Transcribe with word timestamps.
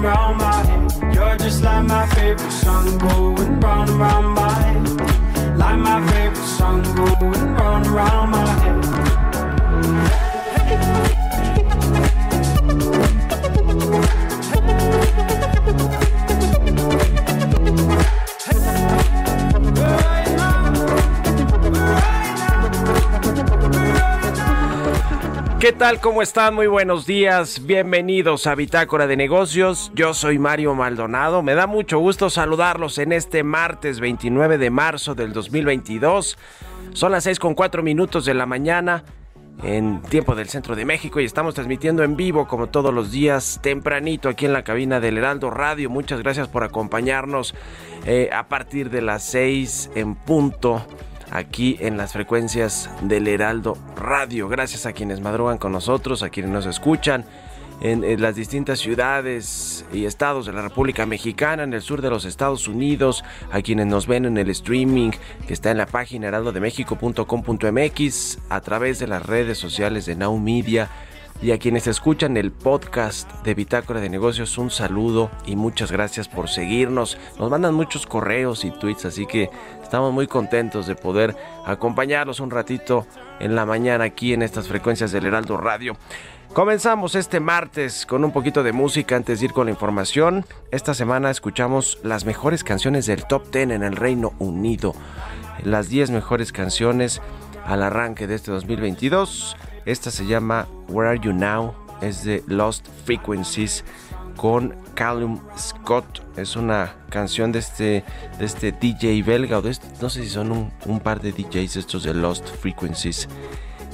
and 0.00 0.04
round 0.04 0.38
my 0.38 0.62
head. 0.62 1.14
You're 1.14 1.36
just 1.36 1.62
like 1.62 1.84
my 1.86 2.06
favorite 2.14 2.50
song 2.50 2.98
going 2.98 3.60
round 3.60 3.90
and 3.90 4.00
round 4.00 4.34
my 4.34 4.52
head. 4.52 5.58
Like 5.58 5.78
my 5.78 6.06
favorite 6.10 6.36
song 6.36 6.82
going 6.82 7.54
round 7.54 7.86
and 7.86 7.94
round 7.94 8.30
my 8.30 8.46
head. 8.46 9.19
¿Qué 25.70 25.76
tal? 25.76 26.00
¿Cómo 26.00 26.20
están? 26.20 26.56
Muy 26.56 26.66
buenos 26.66 27.06
días. 27.06 27.64
Bienvenidos 27.64 28.48
a 28.48 28.56
Bitácora 28.56 29.06
de 29.06 29.16
Negocios. 29.16 29.92
Yo 29.94 30.14
soy 30.14 30.36
Mario 30.36 30.74
Maldonado. 30.74 31.44
Me 31.44 31.54
da 31.54 31.68
mucho 31.68 32.00
gusto 32.00 32.28
saludarlos 32.28 32.98
en 32.98 33.12
este 33.12 33.44
martes 33.44 34.00
29 34.00 34.58
de 34.58 34.68
marzo 34.68 35.14
del 35.14 35.32
2022. 35.32 36.36
Son 36.92 37.12
las 37.12 37.22
6 37.22 37.38
con 37.38 37.54
4 37.54 37.84
minutos 37.84 38.24
de 38.24 38.34
la 38.34 38.46
mañana 38.46 39.04
en 39.62 40.02
tiempo 40.02 40.34
del 40.34 40.48
centro 40.48 40.74
de 40.74 40.84
México 40.84 41.20
y 41.20 41.24
estamos 41.24 41.54
transmitiendo 41.54 42.02
en 42.02 42.16
vivo 42.16 42.48
como 42.48 42.66
todos 42.66 42.92
los 42.92 43.12
días 43.12 43.60
tempranito 43.62 44.28
aquí 44.28 44.46
en 44.46 44.52
la 44.52 44.64
cabina 44.64 44.98
del 44.98 45.18
Heraldo 45.18 45.50
Radio. 45.50 45.88
Muchas 45.88 46.20
gracias 46.20 46.48
por 46.48 46.64
acompañarnos 46.64 47.54
eh, 48.06 48.28
a 48.32 48.48
partir 48.48 48.90
de 48.90 49.02
las 49.02 49.22
6 49.22 49.90
en 49.94 50.16
punto 50.16 50.84
aquí 51.30 51.76
en 51.80 51.96
las 51.96 52.12
frecuencias 52.12 52.90
del 53.02 53.28
Heraldo 53.28 53.76
Radio. 53.96 54.48
Gracias 54.48 54.86
a 54.86 54.92
quienes 54.92 55.20
madrugan 55.20 55.58
con 55.58 55.72
nosotros, 55.72 56.22
a 56.22 56.30
quienes 56.30 56.52
nos 56.52 56.66
escuchan 56.66 57.24
en, 57.80 58.20
las 58.20 58.36
distintas 58.36 58.78
ciudades 58.78 59.86
y 59.92 60.04
estados 60.04 60.46
de 60.46 60.52
la 60.52 60.62
República 60.62 61.06
Mexicana, 61.06 61.62
en 61.62 61.72
el 61.72 61.82
sur 61.82 62.02
de 62.02 62.10
los 62.10 62.24
Estados 62.24 62.66
Unidos, 62.68 63.24
a 63.50 63.62
quienes 63.62 63.86
nos 63.86 64.06
ven 64.06 64.26
en 64.26 64.36
el 64.36 64.50
streaming 64.50 65.12
que 65.46 65.54
está 65.54 65.70
en 65.70 65.78
la 65.78 65.86
página 65.86 66.26
heraldodemexico.com.mx, 66.28 68.38
a 68.48 68.60
través 68.60 68.98
de 68.98 69.06
las 69.06 69.24
redes 69.24 69.58
sociales 69.58 70.06
de 70.06 70.16
Now 70.16 70.36
Media 70.38 70.90
y 71.42 71.52
a 71.52 71.58
quienes 71.58 71.86
escuchan 71.86 72.36
el 72.36 72.52
podcast 72.52 73.30
de 73.42 73.54
Bitácora 73.54 74.00
de 74.00 74.10
Negocios, 74.10 74.58
un 74.58 74.70
saludo 74.70 75.30
y 75.46 75.56
muchas 75.56 75.90
gracias 75.90 76.28
por 76.28 76.48
seguirnos. 76.48 77.16
Nos 77.38 77.50
mandan 77.50 77.74
muchos 77.74 78.06
correos 78.06 78.64
y 78.64 78.70
tweets, 78.70 79.06
así 79.06 79.26
que 79.26 79.48
estamos 79.82 80.12
muy 80.12 80.26
contentos 80.26 80.86
de 80.86 80.96
poder 80.96 81.34
acompañarlos 81.64 82.40
un 82.40 82.50
ratito 82.50 83.06
en 83.38 83.54
la 83.54 83.64
mañana 83.64 84.04
aquí 84.04 84.34
en 84.34 84.42
estas 84.42 84.68
frecuencias 84.68 85.12
del 85.12 85.26
Heraldo 85.26 85.56
Radio. 85.56 85.96
Comenzamos 86.52 87.14
este 87.14 87.40
martes 87.40 88.04
con 88.04 88.24
un 88.24 88.32
poquito 88.32 88.62
de 88.62 88.72
música 88.72 89.16
antes 89.16 89.40
de 89.40 89.46
ir 89.46 89.52
con 89.52 89.66
la 89.66 89.70
información. 89.70 90.44
Esta 90.72 90.94
semana 90.94 91.30
escuchamos 91.30 91.98
las 92.02 92.24
mejores 92.24 92.64
canciones 92.64 93.06
del 93.06 93.24
top 93.24 93.50
10 93.50 93.70
en 93.70 93.82
el 93.82 93.96
Reino 93.96 94.32
Unido. 94.40 94.94
Las 95.64 95.88
10 95.88 96.10
mejores 96.10 96.52
canciones 96.52 97.22
al 97.64 97.82
arranque 97.82 98.26
de 98.26 98.34
este 98.34 98.50
2022. 98.50 99.56
Esta 99.86 100.10
se 100.10 100.26
llama 100.26 100.66
Where 100.88 101.10
Are 101.10 101.20
You 101.20 101.32
Now? 101.32 101.74
Es 102.00 102.24
de 102.24 102.42
Lost 102.46 102.86
Frequencies 103.04 103.84
con 104.36 104.74
Callum 104.94 105.40
Scott. 105.58 106.22
Es 106.36 106.56
una 106.56 106.94
canción 107.10 107.52
de 107.52 107.58
este, 107.58 108.04
de 108.38 108.44
este 108.44 108.72
DJ 108.72 109.22
belga 109.22 109.58
o 109.58 109.62
de 109.62 109.70
este, 109.70 109.86
no 110.00 110.08
sé 110.08 110.22
si 110.22 110.30
son 110.30 110.52
un, 110.52 110.72
un, 110.86 111.00
par 111.00 111.20
de 111.20 111.32
DJs 111.32 111.76
estos 111.76 112.04
de 112.04 112.14
Lost 112.14 112.48
Frequencies. 112.48 113.28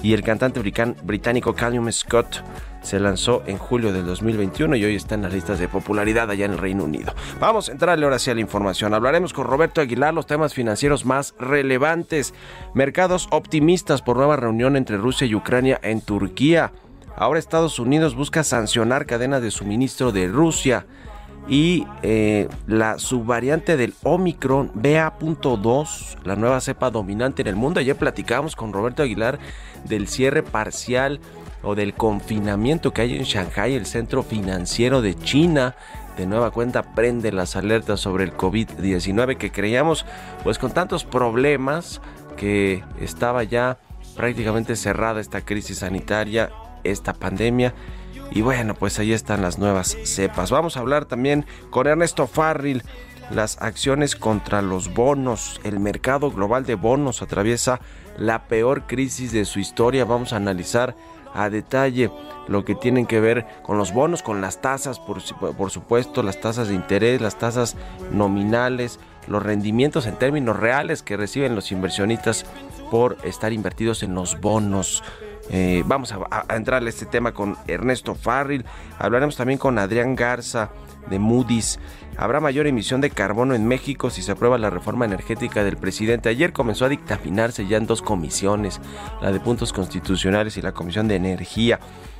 Y 0.06 0.14
el 0.14 0.22
cantante 0.22 0.60
británico 1.02 1.52
Callum 1.56 1.90
Scott 1.90 2.40
se 2.80 3.00
lanzó 3.00 3.42
en 3.48 3.58
julio 3.58 3.92
del 3.92 4.06
2021 4.06 4.76
y 4.76 4.84
hoy 4.84 4.94
está 4.94 5.16
en 5.16 5.22
las 5.22 5.32
listas 5.32 5.58
de 5.58 5.66
popularidad 5.66 6.30
allá 6.30 6.44
en 6.44 6.52
el 6.52 6.58
Reino 6.58 6.84
Unido. 6.84 7.12
Vamos 7.40 7.68
a 7.68 7.72
entrarle 7.72 8.04
ahora 8.04 8.20
sí 8.20 8.30
a 8.30 8.34
la 8.36 8.40
información. 8.40 8.94
Hablaremos 8.94 9.32
con 9.32 9.48
Roberto 9.48 9.80
Aguilar 9.80 10.14
los 10.14 10.28
temas 10.28 10.54
financieros 10.54 11.04
más 11.04 11.34
relevantes. 11.40 12.34
Mercados 12.72 13.26
optimistas 13.32 14.00
por 14.00 14.16
nueva 14.16 14.36
reunión 14.36 14.76
entre 14.76 14.96
Rusia 14.96 15.26
y 15.26 15.34
Ucrania 15.34 15.80
en 15.82 16.00
Turquía. 16.00 16.70
Ahora 17.16 17.40
Estados 17.40 17.80
Unidos 17.80 18.14
busca 18.14 18.44
sancionar 18.44 19.06
cadenas 19.06 19.42
de 19.42 19.50
suministro 19.50 20.12
de 20.12 20.28
Rusia. 20.28 20.86
Y 21.48 21.86
eh, 22.02 22.48
la 22.66 22.98
subvariante 22.98 23.76
del 23.76 23.94
Omicron 24.02 24.72
BA.2, 24.74 26.16
la 26.24 26.34
nueva 26.34 26.60
cepa 26.60 26.90
dominante 26.90 27.42
en 27.42 27.48
el 27.48 27.56
mundo. 27.56 27.78
Ayer 27.78 27.96
platicamos 27.96 28.56
con 28.56 28.72
Roberto 28.72 29.02
Aguilar 29.02 29.38
del 29.84 30.08
cierre 30.08 30.42
parcial 30.42 31.20
o 31.62 31.74
del 31.74 31.94
confinamiento 31.94 32.92
que 32.92 33.02
hay 33.02 33.16
en 33.16 33.22
Shanghai, 33.22 33.74
el 33.74 33.86
centro 33.86 34.22
financiero 34.22 35.02
de 35.02 35.14
China. 35.14 35.76
De 36.16 36.26
nueva 36.26 36.50
cuenta 36.50 36.94
prende 36.94 37.30
las 37.30 37.56
alertas 37.56 38.00
sobre 38.00 38.24
el 38.24 38.36
COVID-19 38.36 39.36
que 39.36 39.52
creíamos, 39.52 40.06
pues 40.42 40.58
con 40.58 40.72
tantos 40.72 41.04
problemas 41.04 42.00
que 42.36 42.82
estaba 43.00 43.44
ya 43.44 43.78
prácticamente 44.16 44.76
cerrada 44.76 45.20
esta 45.20 45.42
crisis 45.42 45.78
sanitaria, 45.78 46.50
esta 46.84 47.12
pandemia. 47.12 47.74
Y 48.30 48.42
bueno, 48.42 48.74
pues 48.74 48.98
ahí 48.98 49.12
están 49.12 49.42
las 49.42 49.58
nuevas 49.58 49.96
cepas. 50.04 50.50
Vamos 50.50 50.76
a 50.76 50.80
hablar 50.80 51.04
también 51.06 51.46
con 51.70 51.86
Ernesto 51.86 52.26
Farril. 52.26 52.82
Las 53.30 53.60
acciones 53.60 54.14
contra 54.14 54.62
los 54.62 54.94
bonos, 54.94 55.60
el 55.64 55.80
mercado 55.80 56.30
global 56.30 56.64
de 56.64 56.76
bonos 56.76 57.22
atraviesa 57.22 57.80
la 58.16 58.46
peor 58.46 58.86
crisis 58.86 59.32
de 59.32 59.44
su 59.44 59.58
historia. 59.58 60.04
Vamos 60.04 60.32
a 60.32 60.36
analizar 60.36 60.94
a 61.34 61.50
detalle 61.50 62.10
lo 62.48 62.64
que 62.64 62.74
tienen 62.74 63.06
que 63.06 63.20
ver 63.20 63.46
con 63.62 63.78
los 63.78 63.92
bonos, 63.92 64.22
con 64.22 64.40
las 64.40 64.60
tasas, 64.60 65.00
por, 65.00 65.22
por, 65.56 65.70
supuesto, 65.70 66.22
las 66.22 66.40
tasas 66.40 66.68
de 66.68 66.74
interés, 66.74 67.20
las 67.20 67.38
tasas 67.38 67.76
nominales, 68.12 69.00
los 69.26 69.42
rendimientos 69.42 70.06
en 70.06 70.16
términos 70.16 70.56
reales 70.56 71.02
que 71.02 71.16
reciben 71.16 71.54
los 71.54 71.72
inversionistas 71.72 72.46
por 72.90 73.18
estar 73.24 73.52
invertidos 73.52 74.02
en 74.02 74.14
los 74.14 74.40
bonos. 74.40 75.02
Eh, 75.50 75.82
vamos 75.86 76.12
a, 76.12 76.44
a, 76.48 76.56
entrarle 76.56 76.88
a 76.88 76.90
este 76.90 77.06
tema 77.06 77.32
con 77.32 77.56
Ernesto 77.66 78.14
Farril. 78.14 78.64
Hablaremos 78.98 79.36
también 79.36 79.58
con 79.58 79.78
Adrián 79.78 80.16
Garza 80.16 80.70
de 81.08 81.18
Moody's. 81.18 81.78
Habrá 82.16 82.40
mayor 82.40 82.66
emisión 82.66 83.00
de 83.00 83.10
carbono 83.10 83.54
en 83.54 83.66
México 83.66 84.10
si 84.10 84.22
se 84.22 84.32
aprueba 84.32 84.58
la 84.58 84.70
reforma 84.70 85.04
energética 85.04 85.64
del 85.64 85.76
presidente. 85.76 86.28
Ayer 86.28 86.52
comenzó 86.52 86.86
a 86.86 86.88
dictaminarse 86.88 87.66
ya 87.66 87.76
en 87.76 87.86
dos 87.86 88.02
comisiones, 88.02 88.80
la 89.20 89.32
de 89.32 89.40
puntos 89.40 89.72
constitucionales 89.72 90.56
y 90.56 90.62
la 90.62 90.72
comisión 90.72 91.08
de 91.08 91.16
energía. 91.16 91.78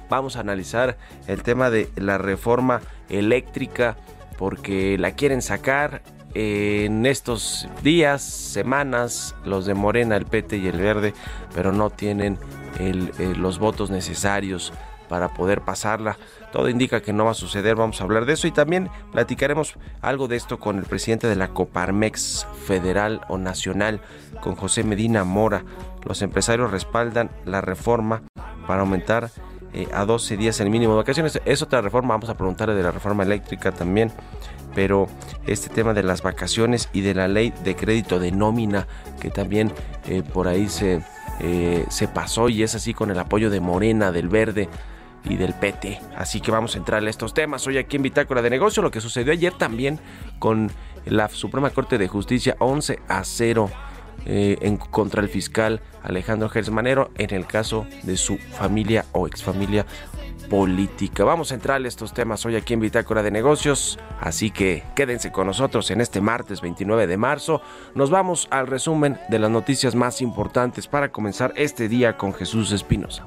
vamos 0.09 0.37
a 0.37 0.41
analizar 0.41 0.99
el 1.27 1.43
tema 1.43 1.71
de 1.71 1.89
la 1.97 2.19
reforma 2.19 2.81
eléctrica 3.09 3.97
porque 4.39 4.99
la 4.99 5.13
quieren 5.13 5.43
sacar 5.43 6.03
en 6.35 7.07
estos 7.07 7.67
días, 7.83 8.23
semanas, 8.23 9.35
los 9.45 9.65
de 9.65 9.73
Morena, 9.73 10.17
el 10.17 10.27
PT 10.27 10.59
y 10.59 10.67
el 10.67 10.79
Verde, 10.79 11.15
pero 11.55 11.73
no 11.73 11.89
tienen 11.89 12.39
eh, 12.79 13.35
los 13.37 13.59
votos 13.59 13.91
necesarios 13.91 14.73
para 15.09 15.35
poder 15.35 15.61
pasarla. 15.63 16.17
Todo 16.53 16.69
indica 16.69 17.01
que 17.01 17.13
no 17.13 17.25
va 17.25 17.33
a 17.33 17.35
suceder, 17.35 17.77
vamos 17.77 18.01
a 18.01 18.05
hablar 18.05 18.27
de 18.27 18.35
eso 18.35 18.47
y 18.47 18.53
también 18.53 18.91
platicaremos 19.13 19.75
algo 20.01 20.29
de 20.29 20.37
esto 20.37 20.59
con 20.59 20.79
el 20.79 20.85
presidente 20.85 21.27
de 21.27 21.37
la 21.37 21.49
Coparmex 21.49 22.47
federal 22.67 23.21
o 23.29 23.39
nacional, 23.39 24.01
con 24.41 24.57
José 24.57 24.85
Medina 24.85 25.25
Mora. 25.25 25.65
Los 26.05 26.23
empresarios 26.23 26.71
respaldan 26.71 27.31
la 27.45 27.61
reforma 27.61 28.23
para 28.67 28.81
aumentar 28.81 29.31
eh, 29.73 29.89
a 29.93 30.05
12 30.05 30.37
días 30.37 30.61
el 30.61 30.71
mínimo 30.71 30.93
de 30.93 30.99
vacaciones. 30.99 31.41
Es 31.45 31.63
otra 31.63 31.81
reforma, 31.81 32.15
vamos 32.15 32.31
a 32.31 32.37
preguntarle 32.37 32.75
de 32.75 32.83
la 32.83 32.93
reforma 32.93 33.23
eléctrica 33.23 33.73
también 33.73 34.13
pero 34.75 35.09
este 35.47 35.71
tema 35.71 35.95
de 35.95 36.03
las 36.03 36.21
vacaciones 36.21 36.91
y 36.93 37.01
de 37.01 37.15
la 37.15 37.29
ley 37.29 37.51
de 37.65 37.75
crédito 37.75 38.19
de 38.19 38.31
nómina 38.31 38.87
que 39.19 39.31
también 39.31 39.73
eh, 40.07 40.23
por 40.23 40.49
ahí 40.49 40.69
se, 40.69 41.03
eh, 41.41 41.85
se 41.89 42.09
pasó 42.09 42.49
y 42.49 42.63
es 42.63 42.75
así 42.75 42.95
con 42.95 43.11
el 43.11 43.19
apoyo 43.19 43.51
de 43.51 43.61
Morena, 43.61 44.13
del 44.13 44.29
Verde 44.29 44.69
y 45.25 45.37
del 45.37 45.55
PT. 45.55 46.01
Así 46.17 46.41
que 46.41 46.51
vamos 46.51 46.75
a 46.75 46.79
entrar 46.79 47.03
a 47.03 47.11
estos 47.11 47.35
temas 47.35 47.67
hoy 47.67 47.79
aquí 47.79 47.97
en 47.97 48.03
Bitácora 48.03 48.43
de 48.43 48.51
Negocio, 48.51 48.83
lo 48.83 48.91
que 48.91 49.01
sucedió 49.01 49.33
ayer 49.33 49.53
también 49.53 49.99
con 50.39 50.71
la 51.05 51.29
Suprema 51.29 51.71
Corte 51.71 51.99
de 51.99 52.09
Justicia 52.09 52.57
11 52.59 53.01
a 53.09 53.25
0 53.25 53.71
eh, 54.25 54.59
en 54.63 54.77
contra 54.77 55.23
el 55.23 55.29
fiscal 55.29 55.81
Alejandro 56.03 56.49
Gersmanero 56.49 57.11
en 57.17 57.33
el 57.33 57.47
caso 57.47 57.87
de 58.03 58.17
su 58.17 58.39
familia 58.39 59.05
o 59.13 59.27
exfamilia 59.27 59.87
política. 60.49 61.25
Vamos 61.25 61.53
a 61.53 61.55
entrar 61.55 61.83
a 61.83 61.89
estos 61.89 62.13
temas 62.13 62.45
hoy 62.47 62.57
aquí 62.57 62.75
en 62.75 62.81
Bitácora 62.81 63.23
de 63.23 63.31
Negocios, 63.31 63.99
así 64.21 64.51
que 64.51 64.83
quédense 64.95 65.33
con 65.33 65.47
nosotros 65.47 65.91
en 65.91 66.01
este 66.01 66.21
martes 66.21 66.61
29 66.61 67.07
de 67.07 67.17
marzo. 67.17 67.61
Nos 67.95 68.11
vamos 68.11 68.49
al 68.51 68.67
resumen 68.67 69.19
de 69.29 69.39
las 69.39 69.51
noticias 69.51 69.95
más 69.95 70.21
importantes 70.21 70.87
para 70.87 71.11
comenzar 71.11 71.53
este 71.57 71.89
día 71.89 72.17
con 72.17 72.33
Jesús 72.33 72.73
Espinosa. 72.73 73.27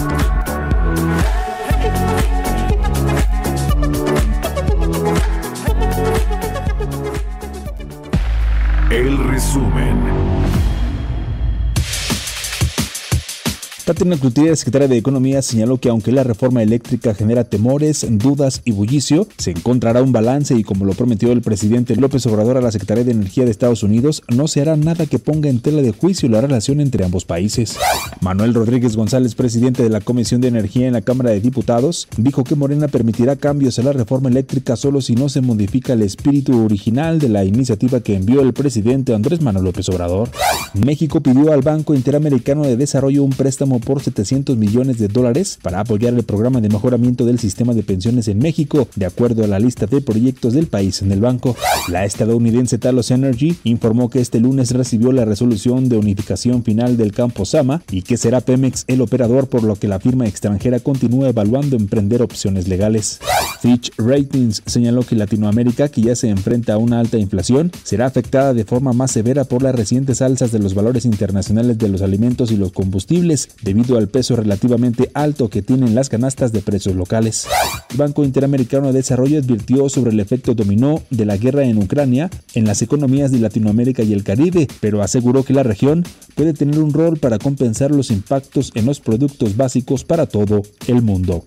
Tatiana 13.91 14.15
Cloutier, 14.15 14.55
secretaria 14.55 14.87
de 14.87 14.95
Economía, 14.95 15.41
señaló 15.41 15.77
que 15.77 15.89
aunque 15.89 16.13
la 16.13 16.23
reforma 16.23 16.63
eléctrica 16.63 17.13
genera 17.13 17.43
temores, 17.43 18.05
dudas 18.09 18.61
y 18.63 18.71
bullicio, 18.71 19.27
se 19.37 19.51
encontrará 19.51 20.01
un 20.01 20.13
balance 20.13 20.55
y 20.55 20.63
como 20.63 20.85
lo 20.85 20.93
prometió 20.93 21.33
el 21.33 21.41
presidente 21.41 21.97
López 21.97 22.25
Obrador 22.25 22.55
a 22.55 22.61
la 22.61 22.71
Secretaría 22.71 23.03
de 23.03 23.11
Energía 23.11 23.43
de 23.43 23.51
Estados 23.51 23.83
Unidos, 23.83 24.23
no 24.29 24.47
se 24.47 24.61
hará 24.61 24.77
nada 24.77 25.07
que 25.07 25.19
ponga 25.19 25.49
en 25.49 25.59
tela 25.59 25.81
de 25.81 25.91
juicio 25.91 26.29
la 26.29 26.39
relación 26.39 26.79
entre 26.79 27.03
ambos 27.03 27.25
países. 27.25 27.75
Manuel 28.21 28.53
Rodríguez 28.53 28.95
González, 28.95 29.35
presidente 29.35 29.83
de 29.83 29.89
la 29.89 29.99
Comisión 29.99 30.39
de 30.39 30.47
Energía 30.47 30.87
en 30.87 30.93
la 30.93 31.01
Cámara 31.01 31.31
de 31.31 31.41
Diputados, 31.41 32.07
dijo 32.15 32.45
que 32.45 32.55
Morena 32.55 32.87
permitirá 32.87 33.35
cambios 33.35 33.77
a 33.77 33.83
la 33.83 33.91
reforma 33.91 34.29
eléctrica 34.29 34.77
solo 34.77 35.01
si 35.01 35.15
no 35.15 35.27
se 35.27 35.41
modifica 35.41 35.91
el 35.91 36.03
espíritu 36.03 36.63
original 36.63 37.19
de 37.19 37.27
la 37.27 37.43
iniciativa 37.43 37.99
que 37.99 38.15
envió 38.15 38.39
el 38.39 38.53
presidente 38.53 39.13
Andrés 39.13 39.41
Manuel 39.41 39.65
López 39.65 39.89
Obrador. 39.89 40.29
México 40.75 41.19
pidió 41.19 41.51
al 41.51 41.61
Banco 41.61 41.93
Interamericano 41.93 42.63
de 42.63 42.77
Desarrollo 42.77 43.25
un 43.25 43.31
préstamo 43.31 43.80
por 43.81 44.01
700 44.01 44.57
millones 44.57 44.97
de 44.97 45.07
dólares 45.07 45.59
para 45.61 45.81
apoyar 45.81 46.13
el 46.13 46.23
programa 46.23 46.61
de 46.61 46.69
mejoramiento 46.69 47.25
del 47.25 47.39
sistema 47.39 47.73
de 47.73 47.83
pensiones 47.83 48.27
en 48.27 48.39
México, 48.39 48.87
de 48.95 49.05
acuerdo 49.05 49.43
a 49.43 49.47
la 49.47 49.59
lista 49.59 49.85
de 49.85 50.01
proyectos 50.01 50.53
del 50.53 50.67
país 50.67 51.01
en 51.01 51.11
el 51.11 51.19
banco. 51.19 51.55
La 51.89 52.05
estadounidense 52.05 52.77
Talos 52.77 53.11
Energy 53.11 53.57
informó 53.63 54.09
que 54.09 54.21
este 54.21 54.39
lunes 54.39 54.71
recibió 54.71 55.11
la 55.11 55.25
resolución 55.25 55.89
de 55.89 55.97
unificación 55.97 56.63
final 56.63 56.97
del 56.97 57.11
campo 57.11 57.45
Sama 57.45 57.81
y 57.91 58.03
que 58.03 58.17
será 58.17 58.41
Pemex 58.41 58.85
el 58.87 59.01
operador, 59.01 59.47
por 59.47 59.63
lo 59.63 59.75
que 59.75 59.87
la 59.87 59.99
firma 59.99 60.27
extranjera 60.27 60.79
continúa 60.79 61.29
evaluando 61.29 61.75
emprender 61.75 62.21
opciones 62.21 62.67
legales. 62.67 63.19
Fitch 63.61 63.91
Ratings 63.97 64.63
señaló 64.65 65.03
que 65.03 65.15
Latinoamérica, 65.15 65.89
que 65.89 66.01
ya 66.01 66.15
se 66.15 66.29
enfrenta 66.29 66.73
a 66.73 66.77
una 66.77 66.99
alta 66.99 67.17
inflación, 67.17 67.71
será 67.83 68.05
afectada 68.05 68.53
de 68.53 68.65
forma 68.65 68.93
más 68.93 69.11
severa 69.11 69.43
por 69.43 69.61
las 69.61 69.75
recientes 69.75 70.21
alzas 70.21 70.51
de 70.51 70.59
los 70.59 70.73
valores 70.73 71.05
internacionales 71.05 71.77
de 71.77 71.89
los 71.89 72.01
alimentos 72.01 72.51
y 72.51 72.57
los 72.57 72.71
combustibles, 72.71 73.49
debido 73.73 73.97
al 73.97 74.09
peso 74.09 74.35
relativamente 74.35 75.09
alto 75.13 75.49
que 75.49 75.61
tienen 75.61 75.95
las 75.95 76.09
canastas 76.09 76.51
de 76.51 76.61
precios 76.61 76.93
locales. 76.95 77.47
El 77.89 77.97
Banco 77.97 78.23
Interamericano 78.23 78.87
de 78.87 78.93
Desarrollo 78.93 79.39
advirtió 79.39 79.87
sobre 79.87 80.11
el 80.11 80.19
efecto 80.19 80.53
dominó 80.53 81.01
de 81.09 81.25
la 81.25 81.37
guerra 81.37 81.63
en 81.63 81.77
Ucrania 81.77 82.29
en 82.53 82.65
las 82.65 82.81
economías 82.81 83.31
de 83.31 83.39
Latinoamérica 83.39 84.03
y 84.03 84.11
el 84.11 84.23
Caribe, 84.23 84.67
pero 84.81 85.01
aseguró 85.01 85.43
que 85.43 85.53
la 85.53 85.63
región 85.63 86.03
puede 86.35 86.53
tener 86.53 86.79
un 86.79 86.91
rol 86.91 87.17
para 87.17 87.39
compensar 87.39 87.91
los 87.91 88.11
impactos 88.11 88.71
en 88.75 88.85
los 88.85 88.99
productos 88.99 89.55
básicos 89.55 90.03
para 90.03 90.25
todo 90.25 90.63
el 90.87 91.01
mundo. 91.01 91.45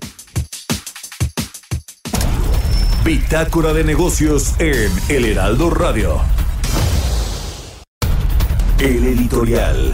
Bitácora 3.04 3.74
de 3.74 3.84
negocios 3.84 4.54
en 4.58 4.90
El 5.10 5.26
Heraldo 5.26 5.68
Radio. 5.68 6.22
El 8.78 9.04
editorial. 9.04 9.92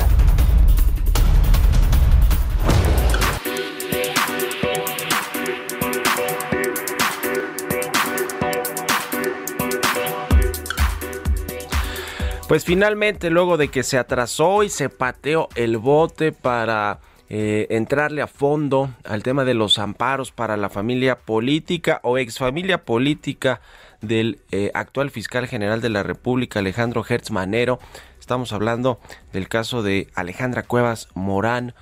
Pues 12.50 12.64
finalmente, 12.64 13.30
luego 13.30 13.56
de 13.56 13.68
que 13.68 13.84
se 13.84 13.96
atrasó 13.96 14.64
y 14.64 14.70
se 14.70 14.88
pateó 14.88 15.48
el 15.54 15.76
bote 15.76 16.32
para 16.32 16.98
eh, 17.28 17.68
entrarle 17.70 18.22
a 18.22 18.26
fondo 18.26 18.90
al 19.04 19.22
tema 19.22 19.44
de 19.44 19.54
los 19.54 19.78
amparos 19.78 20.32
para 20.32 20.56
la 20.56 20.68
familia 20.68 21.16
política 21.16 22.00
o 22.02 22.18
exfamilia 22.18 22.84
política 22.84 23.60
del 24.00 24.40
eh, 24.50 24.72
actual 24.74 25.10
fiscal 25.10 25.46
general 25.46 25.80
de 25.80 25.90
la 25.90 26.02
República, 26.02 26.58
Alejandro 26.58 27.04
Hertz 27.08 27.30
Manero. 27.30 27.78
Estamos 28.18 28.52
hablando 28.52 28.98
del 29.32 29.48
caso 29.48 29.84
de 29.84 30.08
Alejandra 30.16 30.64
Cuevas 30.64 31.06
Morán, 31.14 31.72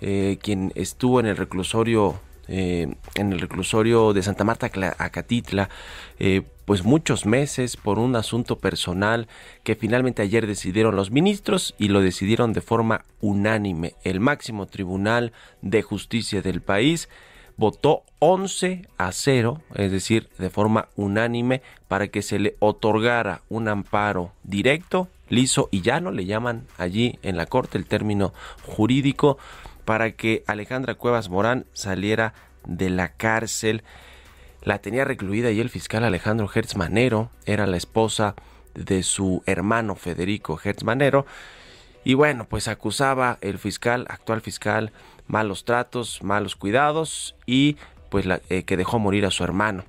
eh, 0.00 0.38
quien 0.42 0.72
estuvo 0.74 1.20
en 1.20 1.26
el 1.26 1.36
reclusorio 1.36 2.20
en 2.48 2.96
el 3.14 3.40
reclusorio 3.40 4.12
de 4.12 4.22
Santa 4.22 4.44
Marta 4.44 4.70
Acatitla 4.98 5.68
pues 6.68 6.84
muchos 6.84 7.24
meses 7.24 7.78
por 7.78 7.98
un 7.98 8.14
asunto 8.14 8.58
personal 8.58 9.26
que 9.64 9.74
finalmente 9.74 10.20
ayer 10.20 10.46
decidieron 10.46 10.96
los 10.96 11.10
ministros 11.10 11.74
y 11.78 11.88
lo 11.88 12.02
decidieron 12.02 12.52
de 12.52 12.60
forma 12.60 13.06
unánime. 13.22 13.94
El 14.04 14.20
máximo 14.20 14.66
tribunal 14.66 15.32
de 15.62 15.80
justicia 15.80 16.42
del 16.42 16.60
país 16.60 17.08
votó 17.56 18.02
11 18.18 18.86
a 18.98 19.12
0, 19.12 19.62
es 19.76 19.90
decir, 19.90 20.28
de 20.36 20.50
forma 20.50 20.88
unánime, 20.94 21.62
para 21.88 22.08
que 22.08 22.20
se 22.20 22.38
le 22.38 22.56
otorgara 22.58 23.40
un 23.48 23.68
amparo 23.68 24.32
directo, 24.44 25.08
liso 25.30 25.70
y 25.72 25.80
llano, 25.80 26.10
le 26.10 26.26
llaman 26.26 26.66
allí 26.76 27.18
en 27.22 27.38
la 27.38 27.46
corte 27.46 27.78
el 27.78 27.86
término 27.86 28.34
jurídico, 28.66 29.38
para 29.88 30.12
que 30.12 30.44
Alejandra 30.46 30.96
Cuevas 30.96 31.30
Morán 31.30 31.64
saliera 31.72 32.34
de 32.66 32.90
la 32.90 33.08
cárcel 33.14 33.82
la 34.60 34.80
tenía 34.80 35.06
recluida 35.06 35.50
y 35.50 35.60
el 35.60 35.70
fiscal 35.70 36.04
Alejandro 36.04 36.46
Hertz 36.54 36.76
Manero 36.76 37.30
era 37.46 37.66
la 37.66 37.78
esposa 37.78 38.34
de 38.74 39.02
su 39.02 39.42
hermano 39.46 39.94
Federico 39.94 40.60
Hertz 40.62 40.84
Manero. 40.84 41.24
Y 42.04 42.12
bueno, 42.12 42.46
pues 42.46 42.68
acusaba 42.68 43.38
el 43.40 43.56
fiscal, 43.56 44.04
actual 44.10 44.42
fiscal, 44.42 44.92
malos 45.26 45.64
tratos, 45.64 46.22
malos 46.22 46.54
cuidados 46.54 47.34
y 47.46 47.78
pues 48.10 48.26
eh, 48.50 48.64
que 48.64 48.76
dejó 48.76 48.98
morir 48.98 49.24
a 49.24 49.30
su 49.30 49.42
hermano. 49.42 49.84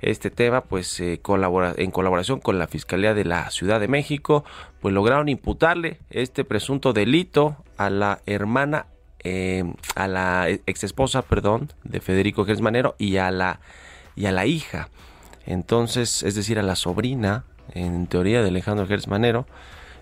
Este 0.00 0.30
tema, 0.30 0.64
pues 0.64 1.02
colabora, 1.22 1.72
en 1.78 1.90
colaboración 1.92 2.40
con 2.40 2.58
la 2.58 2.66
Fiscalía 2.66 3.14
de 3.14 3.24
la 3.24 3.50
Ciudad 3.50 3.80
de 3.80 3.88
México, 3.88 4.44
pues 4.82 4.92
lograron 4.92 5.30
imputarle 5.30 5.98
este 6.10 6.44
presunto 6.44 6.92
delito 6.92 7.56
a 7.78 7.88
la 7.88 8.20
hermana, 8.26 8.84
eh, 9.24 9.64
a 9.94 10.08
la 10.08 10.48
ex 10.48 10.84
esposa, 10.84 11.22
perdón, 11.22 11.72
de 11.84 12.00
Federico 12.00 12.46
Hertz 12.46 12.60
Manero 12.60 12.94
y 12.98 13.16
a 13.16 13.30
la 13.30 13.60
y 14.16 14.26
a 14.26 14.32
la 14.32 14.46
hija. 14.46 14.88
Entonces, 15.46 16.22
es 16.22 16.34
decir, 16.34 16.58
a 16.58 16.62
la 16.62 16.76
sobrina, 16.76 17.44
en 17.72 18.06
teoría 18.06 18.42
de 18.42 18.48
Alejandro 18.48 18.86
Gertz 18.86 19.08
Manero, 19.08 19.46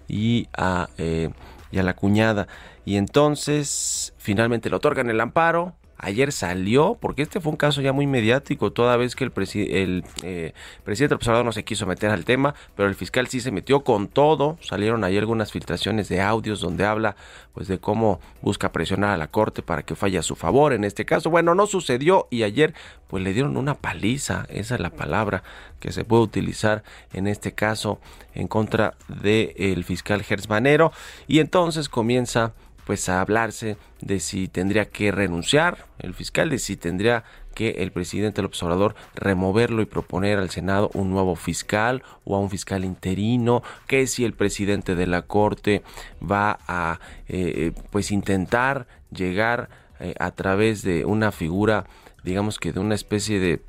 y 0.09 0.49
a, 0.57 0.89
eh, 0.99 1.31
y 1.71 1.79
a 1.79 1.83
la 1.83 1.95
cuñada. 1.95 2.49
Y 2.85 2.97
entonces 2.97 4.15
finalmente 4.19 4.71
le 4.71 4.77
otorgan 4.77 5.11
el 5.11 5.21
amparo, 5.21 5.75
ayer 5.99 6.33
salió, 6.33 6.97
porque 7.01 7.23
este 7.23 7.41
fue 7.41 7.51
un 7.51 7.57
caso 7.57 7.81
ya 7.81 7.93
muy 7.93 8.07
mediático, 8.07 8.73
toda 8.73 8.97
vez 8.97 9.17
que 9.17 9.25
el, 9.25 9.33
el 9.55 10.05
eh, 10.23 10.55
presidente 10.85 11.15
observador 11.15 11.45
no 11.45 11.53
se 11.53 11.65
quiso 11.65 11.87
meter 11.87 12.11
al 12.11 12.25
tema, 12.25 12.55
pero 12.77 12.89
el 12.89 12.95
fiscal 12.95 13.27
sí 13.27 13.41
se 13.41 13.51
metió 13.51 13.81
con 13.81 14.09
todo. 14.09 14.59
Salieron 14.61 15.05
ahí 15.05 15.19
algunas 15.19 15.53
filtraciones 15.53 16.09
de 16.09 16.21
audios 16.21 16.61
donde 16.61 16.87
habla 16.87 17.17
pues 17.53 17.67
de 17.67 17.79
cómo 17.79 18.21
busca 18.41 18.71
presionar 18.71 19.11
a 19.11 19.17
la 19.17 19.27
corte 19.27 19.63
para 19.63 19.83
que 19.83 19.97
falle 19.97 20.19
a 20.19 20.23
su 20.23 20.37
favor 20.37 20.73
en 20.73 20.85
este 20.85 21.05
caso. 21.05 21.29
Bueno, 21.31 21.55
no 21.55 21.67
sucedió 21.67 22.29
y 22.31 22.45
ayer 22.45 22.75
pues 23.09 23.25
le 23.25 23.33
dieron 23.33 23.57
una 23.57 23.75
paliza, 23.75 24.47
esa 24.49 24.77
es 24.77 24.81
la 24.81 24.91
palabra 24.91 25.43
que 25.81 25.93
se 25.93 26.05
puede 26.05 26.23
utilizar 26.23 26.83
en 27.13 27.27
este 27.27 27.53
caso 27.53 27.99
en 28.35 28.47
contra 28.49 28.95
del 29.09 29.83
fiscal 29.85 30.23
fiscal 30.23 30.49
Manero 30.49 30.93
y 31.27 31.41
entonces 31.41 31.89
comienza 31.89 32.53
pues 32.89 33.07
a 33.11 33.21
hablarse 33.21 33.77
de 34.01 34.19
si 34.19 34.49
tendría 34.49 34.87
que 34.87 35.13
renunciar 35.13 35.85
el 35.99 36.15
fiscal, 36.15 36.49
de 36.49 36.59
si 36.59 36.75
tendría 36.79 37.23
que 37.55 37.83
el 37.83 37.93
presidente 37.93 38.37
del 38.37 38.47
observador 38.47 38.95
removerlo 39.15 39.83
y 39.83 39.85
proponer 39.85 40.39
al 40.39 40.49
Senado 40.49 40.91
un 40.95 41.11
nuevo 41.11 41.37
fiscal 41.37 42.03
o 42.25 42.35
a 42.35 42.39
un 42.39 42.49
fiscal 42.49 42.87
interino, 42.87 43.63
que 43.87 44.07
si 44.07 44.25
el 44.25 44.33
presidente 44.33 44.95
de 44.95 45.07
la 45.07 45.21
Corte 45.21 45.83
va 46.19 46.61
a 46.67 46.99
eh, 47.29 47.73
pues 47.91 48.11
intentar 48.11 48.87
llegar 49.11 49.69
eh, 50.01 50.15
a 50.19 50.31
través 50.31 50.81
de 50.81 51.05
una 51.05 51.31
figura, 51.31 51.85
digamos 52.25 52.59
que 52.59 52.73
de 52.73 52.81
una 52.81 52.95
especie 52.95 53.39
de, 53.39 53.61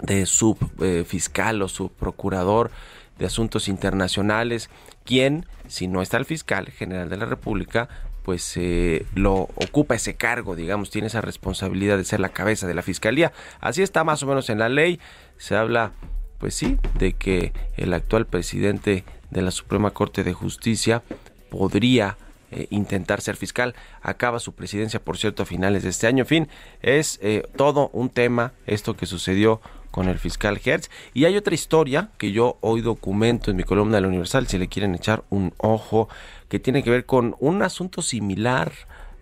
de 0.00 0.26
subfiscal 0.26 1.60
eh, 1.60 1.62
o 1.62 1.68
subprocurador 1.68 2.72
de 3.20 3.26
asuntos 3.26 3.68
internacionales, 3.68 4.68
quien, 5.04 5.46
si 5.68 5.86
no 5.86 6.02
está 6.02 6.16
el 6.16 6.24
fiscal 6.24 6.66
general 6.70 7.08
de 7.08 7.16
la 7.18 7.26
República, 7.26 7.88
pues 8.28 8.58
eh, 8.58 9.06
lo 9.14 9.48
ocupa 9.54 9.94
ese 9.94 10.16
cargo, 10.16 10.54
digamos, 10.54 10.90
tiene 10.90 11.06
esa 11.06 11.22
responsabilidad 11.22 11.96
de 11.96 12.04
ser 12.04 12.20
la 12.20 12.28
cabeza 12.28 12.66
de 12.66 12.74
la 12.74 12.82
fiscalía. 12.82 13.32
Así 13.58 13.80
está 13.80 14.04
más 14.04 14.22
o 14.22 14.26
menos 14.26 14.50
en 14.50 14.58
la 14.58 14.68
ley. 14.68 15.00
Se 15.38 15.56
habla, 15.56 15.92
pues 16.36 16.52
sí, 16.52 16.76
de 16.98 17.14
que 17.14 17.54
el 17.78 17.94
actual 17.94 18.26
presidente 18.26 19.04
de 19.30 19.40
la 19.40 19.50
Suprema 19.50 19.92
Corte 19.92 20.24
de 20.24 20.34
Justicia 20.34 21.02
podría 21.48 22.18
eh, 22.50 22.66
intentar 22.68 23.22
ser 23.22 23.36
fiscal. 23.36 23.74
Acaba 24.02 24.40
su 24.40 24.52
presidencia, 24.52 25.00
por 25.00 25.16
cierto, 25.16 25.44
a 25.44 25.46
finales 25.46 25.82
de 25.82 25.88
este 25.88 26.06
año. 26.06 26.24
En 26.24 26.28
fin, 26.28 26.48
es 26.82 27.18
eh, 27.22 27.48
todo 27.56 27.88
un 27.94 28.10
tema 28.10 28.52
esto 28.66 28.94
que 28.94 29.06
sucedió 29.06 29.62
con 29.90 30.06
el 30.08 30.18
fiscal 30.18 30.60
Hertz. 30.62 30.90
Y 31.14 31.24
hay 31.24 31.36
otra 31.38 31.54
historia 31.54 32.10
que 32.18 32.30
yo 32.32 32.58
hoy 32.60 32.82
documento 32.82 33.50
en 33.50 33.56
mi 33.56 33.64
columna 33.64 33.96
de 33.96 34.02
la 34.02 34.08
Universal, 34.08 34.46
si 34.46 34.58
le 34.58 34.68
quieren 34.68 34.94
echar 34.94 35.24
un 35.30 35.54
ojo 35.56 36.10
que 36.48 36.58
tiene 36.58 36.82
que 36.82 36.90
ver 36.90 37.06
con 37.06 37.36
un 37.38 37.62
asunto 37.62 38.02
similar 38.02 38.72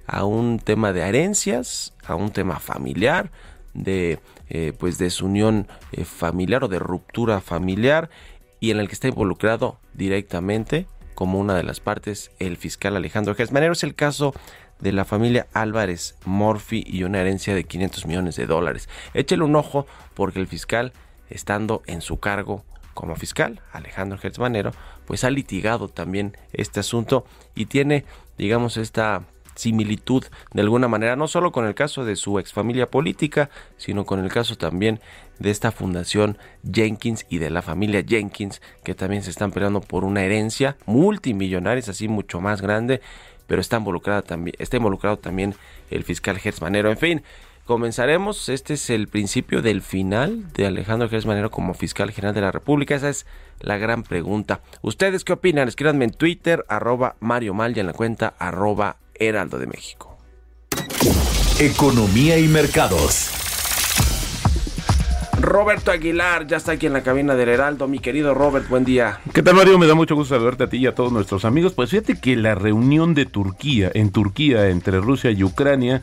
a 0.06 0.24
un 0.24 0.58
tema 0.58 0.92
de 0.92 1.02
herencias, 1.02 1.94
a 2.06 2.14
un 2.14 2.30
tema 2.30 2.60
familiar, 2.60 3.30
de 3.74 4.20
eh, 4.48 4.72
pues 4.78 4.98
desunión 4.98 5.66
eh, 5.92 6.04
familiar 6.04 6.64
o 6.64 6.68
de 6.68 6.78
ruptura 6.78 7.40
familiar 7.40 8.08
y 8.60 8.70
en 8.70 8.78
el 8.78 8.88
que 8.88 8.94
está 8.94 9.08
involucrado 9.08 9.78
directamente 9.92 10.86
como 11.14 11.38
una 11.38 11.54
de 11.54 11.62
las 11.62 11.80
partes 11.80 12.30
el 12.38 12.56
fiscal 12.56 12.96
Alejandro 12.96 13.34
Gersmanero. 13.34 13.72
Es 13.72 13.82
el 13.82 13.94
caso 13.94 14.34
de 14.80 14.92
la 14.92 15.04
familia 15.04 15.46
Álvarez 15.52 16.16
Morphy 16.24 16.84
y 16.86 17.04
una 17.04 17.20
herencia 17.20 17.54
de 17.54 17.64
500 17.64 18.06
millones 18.06 18.36
de 18.36 18.46
dólares. 18.46 18.88
Échele 19.14 19.42
un 19.42 19.56
ojo 19.56 19.86
porque 20.14 20.38
el 20.38 20.46
fiscal, 20.46 20.92
estando 21.30 21.82
en 21.86 22.02
su 22.02 22.18
cargo 22.18 22.64
como 22.94 23.16
fiscal, 23.16 23.60
Alejandro 23.72 24.18
Gersmanero, 24.18 24.72
pues 25.06 25.24
ha 25.24 25.30
litigado 25.30 25.88
también 25.88 26.36
este 26.52 26.80
asunto 26.80 27.24
y 27.54 27.66
tiene, 27.66 28.04
digamos, 28.36 28.76
esta 28.76 29.24
similitud 29.54 30.24
de 30.52 30.60
alguna 30.60 30.86
manera, 30.86 31.16
no 31.16 31.28
solo 31.28 31.50
con 31.50 31.66
el 31.66 31.74
caso 31.74 32.04
de 32.04 32.16
su 32.16 32.38
ex 32.38 32.52
familia 32.52 32.90
política, 32.90 33.50
sino 33.76 34.04
con 34.04 34.22
el 34.22 34.30
caso 34.30 34.56
también 34.56 35.00
de 35.38 35.50
esta 35.50 35.72
fundación 35.72 36.38
Jenkins 36.70 37.26
y 37.28 37.38
de 37.38 37.50
la 37.50 37.62
familia 37.62 38.04
Jenkins, 38.06 38.60
que 38.84 38.94
también 38.94 39.22
se 39.22 39.30
están 39.30 39.52
peleando 39.52 39.80
por 39.80 40.04
una 40.04 40.22
herencia 40.22 40.76
multimillonaria, 40.86 41.80
es 41.80 41.88
así 41.88 42.08
mucho 42.08 42.40
más 42.40 42.62
grande, 42.62 43.00
pero 43.46 43.60
está 43.60 43.78
involucrada 43.78 44.22
también, 44.22 44.56
está 44.58 44.76
involucrado 44.76 45.18
también 45.18 45.54
el 45.90 46.04
fiscal 46.04 46.38
Manero. 46.60 46.90
En 46.90 46.98
fin, 46.98 47.22
comenzaremos. 47.66 48.48
Este 48.48 48.74
es 48.74 48.88
el 48.88 49.08
principio 49.08 49.60
del 49.60 49.82
final 49.82 50.50
de 50.54 50.66
Alejandro 50.66 51.10
Gers 51.10 51.26
Manero 51.26 51.50
como 51.50 51.74
fiscal 51.74 52.10
general 52.12 52.34
de 52.34 52.40
la 52.40 52.52
República. 52.52 52.94
Esa 52.94 53.10
es 53.10 53.26
la 53.60 53.76
gran 53.76 54.02
pregunta. 54.02 54.60
¿Ustedes 54.80 55.24
qué 55.24 55.34
opinan? 55.34 55.68
Escríbanme 55.68 56.06
en 56.06 56.12
Twitter, 56.12 56.64
arroba 56.68 57.16
Mario 57.20 57.52
Mal 57.52 57.76
y 57.76 57.80
en 57.80 57.86
la 57.86 57.92
cuenta 57.92 58.34
arroba 58.38 58.96
Heraldo 59.14 59.58
de 59.58 59.66
México. 59.66 60.16
Economía 61.58 62.38
y 62.38 62.48
mercados. 62.48 63.30
Roberto 65.38 65.90
Aguilar 65.90 66.46
ya 66.46 66.56
está 66.56 66.72
aquí 66.72 66.86
en 66.86 66.92
la 66.92 67.02
cabina 67.02 67.34
del 67.34 67.48
Heraldo. 67.50 67.88
Mi 67.88 67.98
querido 67.98 68.32
Robert, 68.32 68.68
buen 68.68 68.84
día. 68.84 69.20
¿Qué 69.34 69.42
tal, 69.42 69.54
Mario? 69.54 69.78
Me 69.78 69.86
da 69.86 69.94
mucho 69.94 70.14
gusto 70.14 70.34
saludarte 70.34 70.64
a 70.64 70.68
ti 70.68 70.78
y 70.78 70.86
a 70.86 70.94
todos 70.94 71.12
nuestros 71.12 71.44
amigos. 71.44 71.74
Pues 71.74 71.90
fíjate 71.90 72.18
que 72.18 72.36
la 72.36 72.54
reunión 72.54 73.14
de 73.14 73.26
Turquía, 73.26 73.90
en 73.92 74.10
Turquía, 74.12 74.68
entre 74.68 74.98
Rusia 74.98 75.30
y 75.30 75.44
Ucrania, 75.44 76.02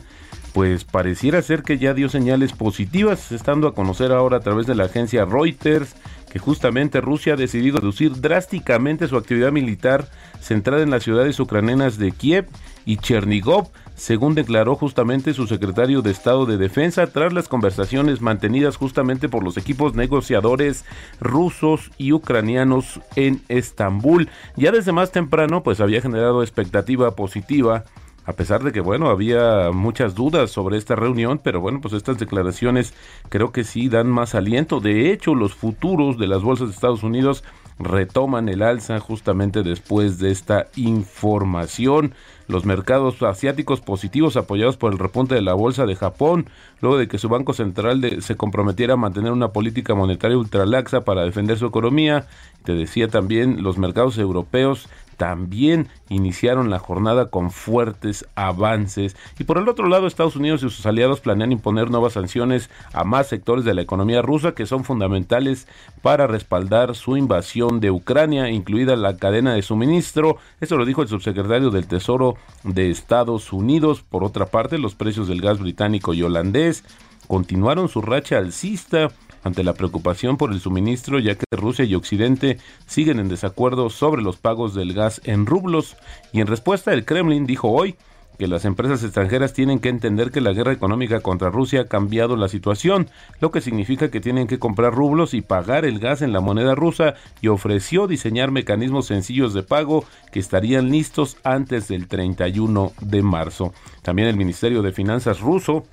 pues 0.54 0.84
pareciera 0.84 1.42
ser 1.42 1.64
que 1.64 1.78
ya 1.78 1.94
dio 1.94 2.08
señales 2.08 2.52
positivas, 2.52 3.32
estando 3.32 3.66
a 3.66 3.74
conocer 3.74 4.12
ahora 4.12 4.36
a 4.36 4.40
través 4.40 4.68
de 4.68 4.76
la 4.76 4.84
agencia 4.84 5.24
Reuters 5.24 5.96
que 6.32 6.38
justamente 6.38 7.00
Rusia 7.00 7.34
ha 7.34 7.36
decidido 7.36 7.78
reducir 7.78 8.20
drásticamente 8.20 9.08
su 9.08 9.16
actividad 9.16 9.50
militar 9.50 10.08
centrada 10.40 10.82
en 10.82 10.90
las 10.90 11.02
ciudades 11.02 11.38
ucranianas 11.40 11.98
de 11.98 12.12
Kiev 12.12 12.46
y 12.86 12.98
Chernigov, 12.98 13.70
según 13.96 14.34
declaró 14.34 14.76
justamente 14.76 15.34
su 15.34 15.48
secretario 15.48 16.02
de 16.02 16.12
Estado 16.12 16.46
de 16.46 16.56
Defensa 16.56 17.08
tras 17.08 17.32
las 17.32 17.48
conversaciones 17.48 18.20
mantenidas 18.20 18.76
justamente 18.76 19.28
por 19.28 19.42
los 19.42 19.56
equipos 19.56 19.94
negociadores 19.94 20.84
rusos 21.20 21.90
y 21.98 22.12
ucranianos 22.12 23.00
en 23.16 23.40
Estambul. 23.48 24.28
Ya 24.56 24.70
desde 24.70 24.92
más 24.92 25.10
temprano 25.10 25.64
pues 25.64 25.80
había 25.80 26.00
generado 26.00 26.42
expectativa 26.42 27.16
positiva 27.16 27.84
a 28.26 28.32
pesar 28.32 28.62
de 28.62 28.72
que, 28.72 28.80
bueno, 28.80 29.08
había 29.08 29.70
muchas 29.72 30.14
dudas 30.14 30.50
sobre 30.50 30.78
esta 30.78 30.96
reunión, 30.96 31.40
pero 31.42 31.60
bueno, 31.60 31.80
pues 31.80 31.94
estas 31.94 32.18
declaraciones 32.18 32.94
creo 33.28 33.52
que 33.52 33.64
sí 33.64 33.88
dan 33.88 34.08
más 34.08 34.34
aliento. 34.34 34.80
De 34.80 35.12
hecho, 35.12 35.34
los 35.34 35.54
futuros 35.54 36.18
de 36.18 36.26
las 36.26 36.42
bolsas 36.42 36.68
de 36.68 36.74
Estados 36.74 37.02
Unidos 37.02 37.44
retoman 37.78 38.48
el 38.48 38.62
alza 38.62 39.00
justamente 39.00 39.62
después 39.62 40.18
de 40.18 40.30
esta 40.30 40.66
información. 40.76 42.14
Los 42.46 42.64
mercados 42.64 43.22
asiáticos 43.22 43.80
positivos 43.80 44.36
apoyados 44.36 44.76
por 44.76 44.92
el 44.92 44.98
repunte 44.98 45.34
de 45.34 45.42
la 45.42 45.54
bolsa 45.54 45.86
de 45.86 45.96
Japón, 45.96 46.48
luego 46.80 46.98
de 46.98 47.08
que 47.08 47.18
su 47.18 47.28
Banco 47.28 47.52
Central 47.52 48.22
se 48.22 48.36
comprometiera 48.36 48.94
a 48.94 48.98
mantener 48.98 49.32
una 49.32 49.48
política 49.48 49.94
monetaria 49.94 50.36
ultralaxa 50.36 51.04
para 51.04 51.24
defender 51.24 51.58
su 51.58 51.66
economía. 51.66 52.26
Te 52.64 52.74
decía 52.74 53.08
también 53.08 53.62
los 53.62 53.78
mercados 53.78 54.18
europeos 54.18 54.88
también 55.16 55.88
iniciaron 56.08 56.70
la 56.70 56.78
jornada 56.78 57.26
con 57.26 57.50
fuertes 57.50 58.26
avances. 58.34 59.16
Y 59.38 59.44
por 59.44 59.58
el 59.58 59.68
otro 59.68 59.88
lado, 59.88 60.06
Estados 60.06 60.36
Unidos 60.36 60.62
y 60.62 60.70
sus 60.70 60.86
aliados 60.86 61.20
planean 61.20 61.52
imponer 61.52 61.90
nuevas 61.90 62.14
sanciones 62.14 62.70
a 62.92 63.04
más 63.04 63.28
sectores 63.28 63.64
de 63.64 63.74
la 63.74 63.82
economía 63.82 64.22
rusa 64.22 64.54
que 64.54 64.66
son 64.66 64.84
fundamentales 64.84 65.66
para 66.02 66.26
respaldar 66.26 66.94
su 66.94 67.16
invasión 67.16 67.80
de 67.80 67.90
Ucrania, 67.90 68.50
incluida 68.50 68.96
la 68.96 69.16
cadena 69.16 69.54
de 69.54 69.62
suministro. 69.62 70.38
Eso 70.60 70.76
lo 70.76 70.84
dijo 70.84 71.02
el 71.02 71.08
subsecretario 71.08 71.70
del 71.70 71.86
Tesoro 71.86 72.36
de 72.62 72.90
Estados 72.90 73.52
Unidos. 73.52 74.02
Por 74.02 74.24
otra 74.24 74.46
parte, 74.46 74.78
los 74.78 74.94
precios 74.94 75.28
del 75.28 75.40
gas 75.40 75.58
británico 75.58 76.14
y 76.14 76.22
holandés 76.22 76.84
continuaron 77.26 77.88
su 77.88 78.02
racha 78.02 78.38
alcista 78.38 79.10
ante 79.44 79.62
la 79.62 79.74
preocupación 79.74 80.36
por 80.36 80.52
el 80.52 80.60
suministro, 80.60 81.20
ya 81.20 81.36
que 81.36 81.44
Rusia 81.52 81.84
y 81.84 81.94
Occidente 81.94 82.58
siguen 82.86 83.20
en 83.20 83.28
desacuerdo 83.28 83.90
sobre 83.90 84.22
los 84.22 84.38
pagos 84.38 84.74
del 84.74 84.94
gas 84.94 85.20
en 85.24 85.46
rublos. 85.46 85.96
Y 86.32 86.40
en 86.40 86.48
respuesta, 86.48 86.92
el 86.92 87.04
Kremlin 87.04 87.46
dijo 87.46 87.70
hoy 87.70 87.94
que 88.38 88.48
las 88.48 88.64
empresas 88.64 89.02
extranjeras 89.04 89.52
tienen 89.52 89.78
que 89.78 89.88
entender 89.88 90.30
que 90.30 90.40
la 90.40 90.52
guerra 90.52 90.72
económica 90.72 91.20
contra 91.20 91.50
Rusia 91.50 91.82
ha 91.82 91.86
cambiado 91.86 92.36
la 92.36 92.48
situación, 92.48 93.08
lo 93.40 93.50
que 93.50 93.60
significa 93.60 94.10
que 94.10 94.20
tienen 94.20 94.46
que 94.46 94.58
comprar 94.58 94.92
rublos 94.94 95.34
y 95.34 95.40
pagar 95.40 95.84
el 95.84 96.00
gas 96.00 96.22
en 96.22 96.32
la 96.32 96.40
moneda 96.40 96.74
rusa 96.74 97.14
y 97.40 97.48
ofreció 97.48 98.06
diseñar 98.06 98.50
mecanismos 98.50 99.06
sencillos 99.06 99.54
de 99.54 99.62
pago 99.62 100.04
que 100.32 100.40
estarían 100.40 100.90
listos 100.90 101.36
antes 101.44 101.88
del 101.88 102.08
31 102.08 102.92
de 103.00 103.22
marzo. 103.22 103.72
También 104.02 104.28
el 104.28 104.36
Ministerio 104.36 104.82
de 104.82 104.92
Finanzas 104.92 105.40
ruso 105.40 105.84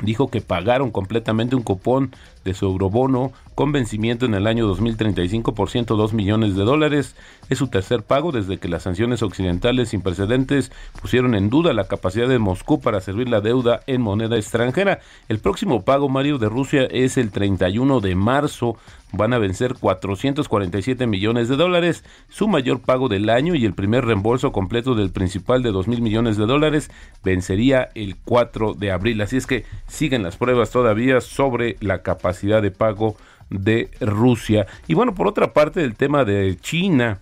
dijo 0.00 0.28
que 0.28 0.40
pagaron 0.40 0.90
completamente 0.90 1.56
un 1.56 1.62
cupón 1.62 2.12
de 2.44 2.54
su 2.54 2.66
eurobono 2.66 3.32
con 3.54 3.72
vencimiento 3.72 4.24
en 4.24 4.34
el 4.34 4.46
año 4.46 4.66
2035 4.66 5.54
por 5.54 5.68
102 5.68 6.12
millones 6.12 6.54
de 6.54 6.64
dólares. 6.64 7.16
Es 7.50 7.58
su 7.58 7.68
tercer 7.68 8.02
pago 8.02 8.32
desde 8.32 8.58
que 8.58 8.68
las 8.68 8.84
sanciones 8.84 9.22
occidentales 9.22 9.90
sin 9.90 10.00
precedentes 10.00 10.70
pusieron 11.00 11.34
en 11.34 11.50
duda 11.50 11.72
la 11.72 11.88
capacidad 11.88 12.28
de 12.28 12.38
Moscú 12.38 12.80
para 12.80 13.00
servir 13.00 13.28
la 13.28 13.40
deuda 13.40 13.80
en 13.86 14.00
moneda 14.00 14.36
extranjera. 14.36 15.00
El 15.28 15.40
próximo 15.40 15.82
pago, 15.82 16.08
Mario, 16.08 16.38
de 16.38 16.48
Rusia 16.48 16.84
es 16.84 17.16
el 17.16 17.30
31 17.30 18.00
de 18.00 18.14
marzo 18.14 18.76
van 19.12 19.32
a 19.32 19.38
vencer 19.38 19.74
447 19.74 21.06
millones 21.06 21.48
de 21.48 21.56
dólares, 21.56 22.04
su 22.28 22.48
mayor 22.48 22.80
pago 22.80 23.08
del 23.08 23.30
año 23.30 23.54
y 23.54 23.64
el 23.64 23.74
primer 23.74 24.04
reembolso 24.04 24.52
completo 24.52 24.94
del 24.94 25.10
principal 25.10 25.62
de 25.62 25.72
2 25.72 25.88
mil 25.88 26.02
millones 26.02 26.36
de 26.36 26.46
dólares 26.46 26.90
vencería 27.24 27.88
el 27.94 28.16
4 28.24 28.74
de 28.74 28.90
abril. 28.90 29.20
Así 29.20 29.36
es 29.36 29.46
que 29.46 29.64
siguen 29.86 30.22
las 30.22 30.36
pruebas 30.36 30.70
todavía 30.70 31.20
sobre 31.20 31.76
la 31.80 32.02
capacidad 32.02 32.62
de 32.62 32.70
pago 32.70 33.16
de 33.50 33.90
Rusia. 34.00 34.66
Y 34.86 34.94
bueno, 34.94 35.14
por 35.14 35.26
otra 35.26 35.52
parte, 35.52 35.82
el 35.82 35.94
tema 35.94 36.24
de 36.24 36.56
China 36.60 37.18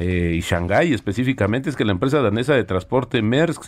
eh, 0.00 0.34
y 0.36 0.40
Shanghái 0.42 0.92
específicamente 0.94 1.68
es 1.68 1.74
que 1.74 1.84
la 1.84 1.90
empresa 1.90 2.22
danesa 2.22 2.54
de 2.54 2.62
transporte 2.62 3.20
Maersk 3.20 3.64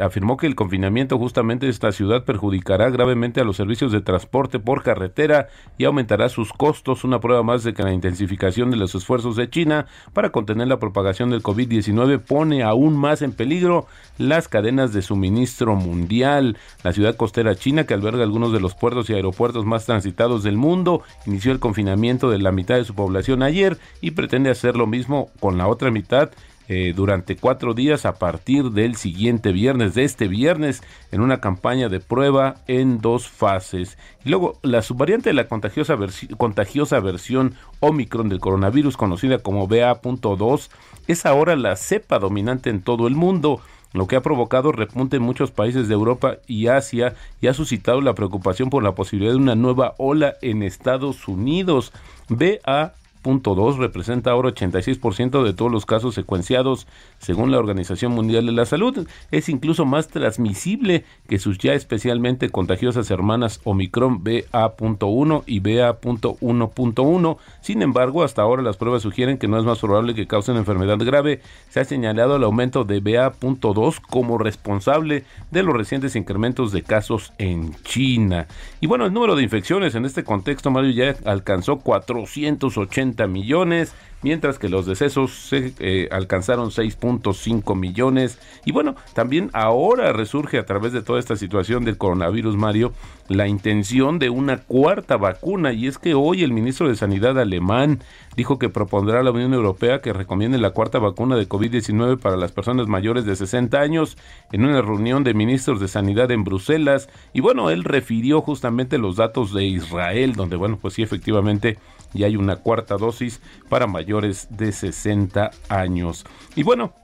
afirmó 0.00 0.38
que 0.38 0.46
el 0.46 0.54
confinamiento 0.54 1.18
justamente 1.18 1.66
de 1.66 1.72
esta 1.72 1.92
ciudad 1.92 2.24
perjudicará 2.24 2.88
gravemente 2.88 3.42
a 3.42 3.44
los 3.44 3.58
servicios 3.58 3.92
de 3.92 4.00
transporte 4.00 4.58
por 4.58 4.82
carretera 4.82 5.48
y 5.76 5.84
aumentará 5.84 6.30
sus 6.30 6.54
costos, 6.54 7.04
una 7.04 7.20
prueba 7.20 7.42
más 7.42 7.64
de 7.64 7.74
que 7.74 7.82
la 7.82 7.92
intensificación 7.92 8.70
de 8.70 8.78
los 8.78 8.94
esfuerzos 8.94 9.36
de 9.36 9.50
China 9.50 9.84
para 10.14 10.30
contener 10.30 10.68
la 10.68 10.78
propagación 10.78 11.28
del 11.28 11.42
COVID-19 11.42 12.18
pone 12.20 12.62
aún 12.62 12.96
más 12.96 13.20
en 13.20 13.32
peligro 13.32 13.86
las 14.16 14.48
cadenas 14.48 14.94
de 14.94 15.02
suministro 15.02 15.76
mundial. 15.76 16.56
La 16.82 16.94
ciudad 16.94 17.16
costera 17.16 17.56
china, 17.56 17.84
que 17.84 17.92
alberga 17.92 18.22
algunos 18.22 18.52
de 18.52 18.60
los 18.60 18.74
puertos 18.74 19.10
y 19.10 19.12
aeropuertos 19.12 19.66
más 19.66 19.84
transitados 19.84 20.42
del 20.42 20.56
mundo, 20.56 21.02
inició 21.26 21.52
el 21.52 21.60
confinamiento 21.60 22.30
de 22.30 22.38
la 22.38 22.52
mitad 22.52 22.76
de 22.76 22.84
su 22.84 22.94
población 22.94 23.42
ayer 23.42 23.76
y 24.00 24.12
pretende 24.12 24.48
hacer 24.48 24.76
lo 24.76 24.86
mismo 24.86 25.28
con 25.40 25.58
la 25.58 25.66
otra 25.66 25.73
mitad 25.90 26.30
eh, 26.66 26.94
durante 26.96 27.36
cuatro 27.36 27.74
días 27.74 28.06
a 28.06 28.14
partir 28.14 28.70
del 28.70 28.96
siguiente 28.96 29.52
viernes, 29.52 29.94
de 29.94 30.04
este 30.04 30.28
viernes, 30.28 30.82
en 31.12 31.20
una 31.20 31.40
campaña 31.40 31.90
de 31.90 32.00
prueba 32.00 32.56
en 32.66 33.00
dos 33.02 33.28
fases. 33.28 33.98
Y 34.24 34.30
luego, 34.30 34.58
la 34.62 34.80
subvariante 34.80 35.28
de 35.28 35.34
la 35.34 35.46
contagiosa, 35.46 35.96
contagiosa 36.38 37.00
versión 37.00 37.54
Omicron 37.80 38.30
del 38.30 38.40
coronavirus, 38.40 38.96
conocida 38.96 39.38
como 39.38 39.68
BA.2, 39.68 40.70
es 41.06 41.26
ahora 41.26 41.54
la 41.54 41.76
cepa 41.76 42.18
dominante 42.18 42.70
en 42.70 42.80
todo 42.80 43.08
el 43.08 43.14
mundo 43.14 43.60
lo 43.94 44.08
que 44.08 44.16
ha 44.16 44.22
provocado 44.22 44.72
repunte 44.72 45.18
en 45.18 45.22
muchos 45.22 45.52
países 45.52 45.86
de 45.86 45.94
Europa 45.94 46.38
y 46.48 46.66
Asia 46.66 47.14
y 47.40 47.46
ha 47.46 47.54
suscitado 47.54 48.00
la 48.00 48.14
preocupación 48.14 48.68
por 48.68 48.82
la 48.82 48.96
posibilidad 48.96 49.32
de 49.32 49.38
una 49.38 49.54
nueva 49.54 49.94
ola 49.98 50.34
en 50.42 50.64
Estados 50.64 51.28
Unidos. 51.28 51.92
BA 52.28 52.92
2 53.24 53.78
representa 53.78 54.30
ahora 54.30 54.50
86% 54.50 55.42
de 55.42 55.54
todos 55.54 55.72
los 55.72 55.86
casos 55.86 56.14
secuenciados 56.14 56.86
según 57.18 57.50
la 57.50 57.58
Organización 57.58 58.12
Mundial 58.12 58.46
de 58.46 58.52
la 58.52 58.66
Salud. 58.66 59.08
Es 59.30 59.48
incluso 59.48 59.86
más 59.86 60.08
transmisible 60.08 61.04
que 61.28 61.38
sus 61.38 61.58
ya 61.58 61.72
especialmente 61.72 62.50
contagiosas 62.50 63.10
hermanas 63.10 63.60
Omicron 63.64 64.22
BA.1 64.22 65.42
y 65.46 65.60
BA.1.1. 65.60 67.36
Sin 67.62 67.82
embargo, 67.82 68.22
hasta 68.22 68.42
ahora 68.42 68.62
las 68.62 68.76
pruebas 68.76 69.02
sugieren 69.02 69.38
que 69.38 69.48
no 69.48 69.58
es 69.58 69.64
más 69.64 69.78
probable 69.78 70.14
que 70.14 70.26
causen 70.26 70.56
enfermedad 70.56 70.98
grave. 70.98 71.40
Se 71.70 71.80
ha 71.80 71.84
señalado 71.84 72.36
el 72.36 72.44
aumento 72.44 72.84
de 72.84 73.00
BA.2 73.00 74.00
como 74.00 74.36
responsable 74.36 75.24
de 75.50 75.62
los 75.62 75.74
recientes 75.74 76.14
incrementos 76.16 76.72
de 76.72 76.82
casos 76.82 77.32
en 77.38 77.74
China. 77.84 78.46
Y 78.80 78.86
bueno, 78.86 79.06
el 79.06 79.12
número 79.12 79.34
de 79.34 79.42
infecciones 79.42 79.94
en 79.94 80.04
este 80.04 80.24
contexto, 80.24 80.70
Mario, 80.70 80.90
ya 80.90 81.16
alcanzó 81.24 81.78
480 81.78 83.13
millones, 83.28 83.94
mientras 84.22 84.58
que 84.58 84.68
los 84.68 84.86
decesos 84.86 85.32
se 85.32 85.74
eh, 85.78 86.08
alcanzaron 86.10 86.70
6.5 86.70 87.76
millones. 87.76 88.38
Y 88.64 88.72
bueno, 88.72 88.96
también 89.12 89.50
ahora 89.52 90.12
resurge 90.12 90.58
a 90.58 90.66
través 90.66 90.92
de 90.92 91.02
toda 91.02 91.20
esta 91.20 91.36
situación 91.36 91.84
del 91.84 91.98
coronavirus, 91.98 92.56
Mario, 92.56 92.92
la 93.28 93.46
intención 93.48 94.18
de 94.18 94.30
una 94.30 94.58
cuarta 94.58 95.16
vacuna. 95.16 95.72
Y 95.72 95.86
es 95.86 95.98
que 95.98 96.14
hoy 96.14 96.42
el 96.42 96.52
ministro 96.52 96.88
de 96.88 96.96
Sanidad 96.96 97.38
alemán 97.38 98.00
dijo 98.34 98.58
que 98.58 98.68
propondrá 98.68 99.20
a 99.20 99.22
la 99.22 99.30
Unión 99.30 99.54
Europea 99.54 100.00
que 100.00 100.12
recomiende 100.12 100.58
la 100.58 100.70
cuarta 100.70 100.98
vacuna 100.98 101.36
de 101.36 101.48
COVID-19 101.48 102.18
para 102.18 102.36
las 102.36 102.50
personas 102.50 102.88
mayores 102.88 103.26
de 103.26 103.36
60 103.36 103.78
años 103.78 104.16
en 104.52 104.64
una 104.64 104.80
reunión 104.82 105.22
de 105.22 105.34
ministros 105.34 105.80
de 105.80 105.88
Sanidad 105.88 106.30
en 106.30 106.44
Bruselas. 106.44 107.08
Y 107.34 107.40
bueno, 107.40 107.70
él 107.70 107.84
refirió 107.84 108.40
justamente 108.40 108.96
los 108.96 109.16
datos 109.16 109.52
de 109.52 109.64
Israel, 109.64 110.32
donde 110.32 110.56
bueno, 110.56 110.78
pues 110.80 110.94
sí, 110.94 111.02
efectivamente 111.02 111.76
y 112.14 112.24
hay 112.24 112.36
una 112.36 112.56
cuarta 112.56 112.96
dosis 112.96 113.40
para 113.68 113.86
mayores 113.86 114.48
de 114.50 114.72
60 114.72 115.50
años. 115.68 116.24
Y 116.56 116.62
bueno, 116.62 116.94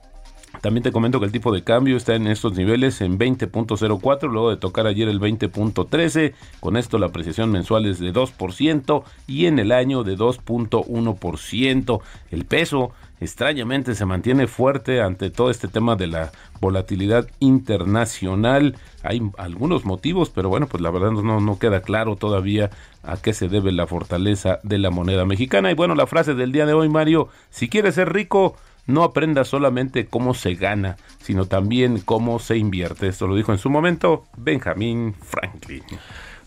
también 0.59 0.83
te 0.83 0.91
comento 0.91 1.19
que 1.19 1.25
el 1.25 1.31
tipo 1.31 1.51
de 1.51 1.63
cambio 1.63 1.95
está 1.95 2.13
en 2.15 2.27
estos 2.27 2.53
niveles 2.53 3.01
en 3.01 3.17
20.04, 3.17 4.29
luego 4.29 4.49
de 4.49 4.57
tocar 4.57 4.85
ayer 4.85 5.07
el 5.07 5.19
20.13. 5.19 6.33
Con 6.59 6.77
esto 6.77 6.99
la 6.99 7.07
apreciación 7.07 7.51
mensual 7.51 7.85
es 7.85 7.99
de 7.99 8.13
2% 8.13 9.03
y 9.27 9.45
en 9.45 9.59
el 9.59 9.71
año 9.71 10.03
de 10.03 10.17
2.1%. 10.17 12.01
El 12.31 12.45
peso 12.45 12.91
extrañamente 13.21 13.95
se 13.95 14.05
mantiene 14.05 14.47
fuerte 14.47 15.01
ante 15.01 15.29
todo 15.29 15.49
este 15.49 15.67
tema 15.67 15.95
de 15.95 16.07
la 16.07 16.31
volatilidad 16.59 17.27
internacional. 17.39 18.75
Hay 19.03 19.21
algunos 19.37 19.85
motivos, 19.85 20.29
pero 20.29 20.49
bueno, 20.49 20.67
pues 20.67 20.81
la 20.81 20.91
verdad 20.91 21.11
no, 21.11 21.39
no 21.39 21.59
queda 21.59 21.81
claro 21.81 22.17
todavía 22.17 22.69
a 23.03 23.17
qué 23.17 23.33
se 23.33 23.47
debe 23.47 23.71
la 23.71 23.87
fortaleza 23.87 24.59
de 24.63 24.77
la 24.77 24.91
moneda 24.91 25.25
mexicana. 25.25 25.71
Y 25.71 25.75
bueno, 25.75 25.95
la 25.95 26.07
frase 26.07 26.33
del 26.33 26.51
día 26.51 26.65
de 26.65 26.73
hoy, 26.73 26.89
Mario, 26.89 27.29
si 27.49 27.69
quieres 27.69 27.95
ser 27.95 28.13
rico, 28.13 28.55
no 28.87 29.03
aprenda 29.03 29.43
solamente 29.43 30.05
cómo 30.05 30.33
se 30.33 30.55
gana, 30.55 30.97
sino 31.21 31.45
también 31.45 31.99
cómo 31.99 32.39
se 32.39 32.57
invierte. 32.57 33.07
Esto 33.07 33.27
lo 33.27 33.35
dijo 33.35 33.51
en 33.51 33.57
su 33.57 33.69
momento 33.69 34.25
Benjamin 34.37 35.15
Franklin. 35.21 35.83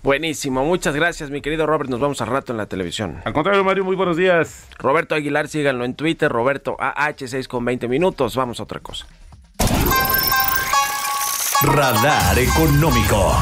Buenísimo, 0.02 0.66
muchas 0.66 0.94
gracias 0.94 1.30
mi 1.30 1.40
querido 1.40 1.66
Robert, 1.66 1.88
nos 1.88 1.98
vamos 1.98 2.20
a 2.20 2.26
rato 2.26 2.52
en 2.52 2.58
la 2.58 2.66
televisión. 2.66 3.22
Al 3.24 3.32
contrario 3.32 3.64
Mario, 3.64 3.84
muy 3.84 3.96
buenos 3.96 4.18
días. 4.18 4.68
Roberto 4.78 5.14
Aguilar, 5.14 5.48
síganlo 5.48 5.86
en 5.86 5.94
Twitter, 5.94 6.30
Roberto 6.30 6.76
AH6 6.76 7.46
con 7.46 7.64
20 7.64 7.88
minutos, 7.88 8.36
vamos 8.36 8.60
a 8.60 8.64
otra 8.64 8.80
cosa. 8.80 9.06
Radar 11.62 12.38
económico. 12.38 13.32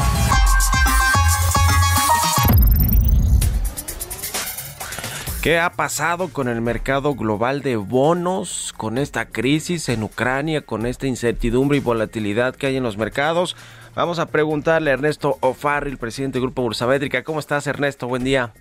¿Qué 5.43 5.59
ha 5.59 5.71
pasado 5.71 6.29
con 6.29 6.47
el 6.47 6.61
mercado 6.61 7.15
global 7.15 7.61
de 7.63 7.75
bonos, 7.75 8.73
con 8.77 8.97
esta 8.97 9.25
crisis 9.25 9.89
en 9.89 10.01
Ucrania, 10.01 10.61
con 10.61 10.85
esta 10.85 11.05
incertidumbre 11.05 11.75
y 11.75 11.81
volatilidad 11.81 12.55
que 12.55 12.67
hay 12.67 12.77
en 12.77 12.83
los 12.83 12.95
mercados? 12.95 13.57
Vamos 13.93 14.19
a 14.19 14.27
preguntarle 14.27 14.91
a 14.91 14.93
Ernesto 14.93 15.39
el 15.41 15.97
presidente 15.97 16.39
del 16.39 16.43
Grupo 16.43 16.61
Bursamétrica. 16.61 17.25
¿Cómo 17.25 17.41
estás, 17.41 17.67
Ernesto? 17.67 18.07
Buen 18.07 18.23
día. 18.23 18.53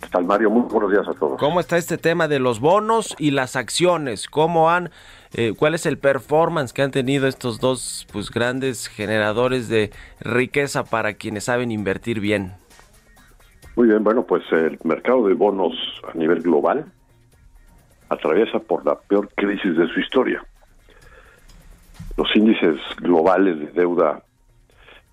¿Qué 0.00 0.08
tal, 0.08 0.24
Mario? 0.24 0.48
Muy 0.48 0.62
buenos 0.62 0.90
días 0.90 1.06
a 1.06 1.12
todos. 1.12 1.38
¿Cómo 1.38 1.60
está 1.60 1.76
este 1.76 1.98
tema 1.98 2.26
de 2.26 2.38
los 2.38 2.58
bonos 2.58 3.14
y 3.18 3.32
las 3.32 3.54
acciones? 3.54 4.28
¿Cómo 4.28 4.70
han, 4.70 4.90
eh, 5.34 5.52
cuál 5.58 5.74
es 5.74 5.84
el 5.84 5.98
performance 5.98 6.72
que 6.72 6.80
han 6.80 6.90
tenido 6.90 7.26
estos 7.26 7.60
dos 7.60 8.06
pues, 8.10 8.30
grandes 8.30 8.86
generadores 8.86 9.68
de 9.68 9.90
riqueza 10.20 10.84
para 10.84 11.12
quienes 11.12 11.44
saben 11.44 11.70
invertir 11.70 12.20
bien? 12.20 12.54
Muy 13.78 13.86
bien, 13.86 14.02
bueno, 14.02 14.24
pues 14.24 14.42
el 14.50 14.76
mercado 14.82 15.28
de 15.28 15.34
bonos 15.34 15.72
a 16.12 16.18
nivel 16.18 16.42
global 16.42 16.84
atraviesa 18.08 18.58
por 18.58 18.84
la 18.84 18.98
peor 18.98 19.28
crisis 19.36 19.76
de 19.76 19.86
su 19.86 20.00
historia. 20.00 20.44
Los 22.16 22.26
índices 22.34 22.74
globales 22.96 23.56
de 23.60 23.66
deuda, 23.66 24.20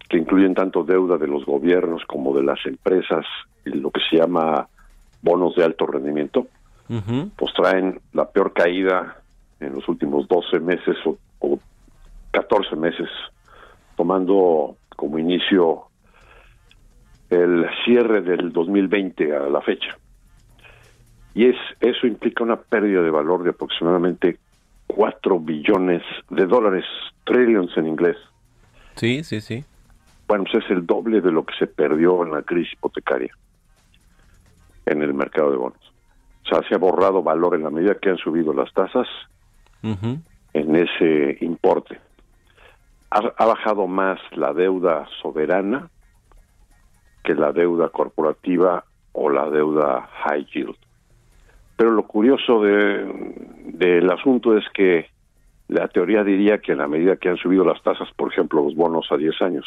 que 0.09 0.17
incluyen 0.17 0.55
tanto 0.55 0.83
deuda 0.83 1.19
de 1.19 1.27
los 1.27 1.45
gobiernos 1.45 2.03
como 2.05 2.35
de 2.35 2.41
las 2.41 2.57
empresas 2.65 3.23
y 3.65 3.69
lo 3.69 3.91
que 3.91 4.01
se 4.09 4.17
llama 4.17 4.67
bonos 5.21 5.55
de 5.55 5.63
alto 5.63 5.85
rendimiento, 5.85 6.47
pues 7.35 7.53
traen 7.53 8.01
la 8.13 8.27
peor 8.31 8.51
caída 8.51 9.21
en 9.59 9.75
los 9.75 9.87
últimos 9.87 10.27
12 10.27 10.59
meses 10.59 10.97
o, 11.05 11.15
o 11.37 11.59
14 12.31 12.75
meses, 12.77 13.09
tomando 13.95 14.75
como 14.95 15.19
inicio 15.19 15.84
el 17.29 17.65
cierre 17.83 18.21
del 18.21 18.51
2020 18.51 19.35
a 19.35 19.49
la 19.49 19.61
fecha. 19.61 19.97
Y 21.33 21.47
es 21.47 21.55
eso 21.81 22.07
implica 22.07 22.43
una 22.43 22.55
pérdida 22.55 23.01
de 23.01 23.09
valor 23.09 23.43
de 23.43 23.49
aproximadamente 23.49 24.37
4 24.87 25.39
billones 25.39 26.01
de 26.29 26.45
dólares, 26.45 26.85
trillions 27.25 27.75
en 27.77 27.87
inglés. 27.87 28.17
Sí, 28.95 29.23
sí, 29.23 29.41
sí. 29.41 29.65
Bueno, 30.27 30.45
pues 30.49 30.63
es 30.63 30.71
el 30.71 30.85
doble 30.85 31.21
de 31.21 31.31
lo 31.31 31.45
que 31.45 31.55
se 31.57 31.67
perdió 31.67 32.23
en 32.23 32.31
la 32.31 32.41
crisis 32.41 32.73
hipotecaria 32.73 33.33
en 34.85 35.01
el 35.01 35.13
mercado 35.13 35.51
de 35.51 35.57
bonos. 35.57 35.93
O 36.45 36.47
sea, 36.47 36.67
se 36.67 36.75
ha 36.75 36.77
borrado 36.77 37.23
valor 37.23 37.55
en 37.55 37.63
la 37.63 37.69
medida 37.69 37.95
que 37.95 38.09
han 38.09 38.17
subido 38.17 38.53
las 38.53 38.71
tasas 38.73 39.07
en 39.81 40.75
ese 40.75 41.37
importe. 41.41 41.99
ha, 43.09 43.45
bajado 43.45 43.87
más 43.87 44.19
la 44.31 44.53
deuda 44.53 45.07
soberana 45.21 45.89
que 47.25 47.33
la 47.33 47.51
deuda 47.51 47.89
corporativa 47.89 48.85
o 49.11 49.29
la 49.29 49.49
deuda 49.49 50.07
high 50.23 50.45
yield. 50.53 50.77
Pero 51.75 51.91
lo 51.91 52.03
curioso 52.03 52.61
de, 52.61 53.33
del 53.65 54.09
asunto 54.09 54.57
es 54.57 54.63
que 54.73 55.07
la 55.67 55.87
teoría 55.87 56.23
diría 56.23 56.59
que 56.59 56.73
en 56.73 56.77
la 56.77 56.87
medida 56.87 57.17
que 57.17 57.29
han 57.29 57.37
subido 57.37 57.65
las 57.65 57.81
tasas, 57.81 58.07
por 58.15 58.31
ejemplo, 58.31 58.63
los 58.63 58.75
bonos 58.75 59.11
a 59.11 59.17
10 59.17 59.41
años, 59.41 59.65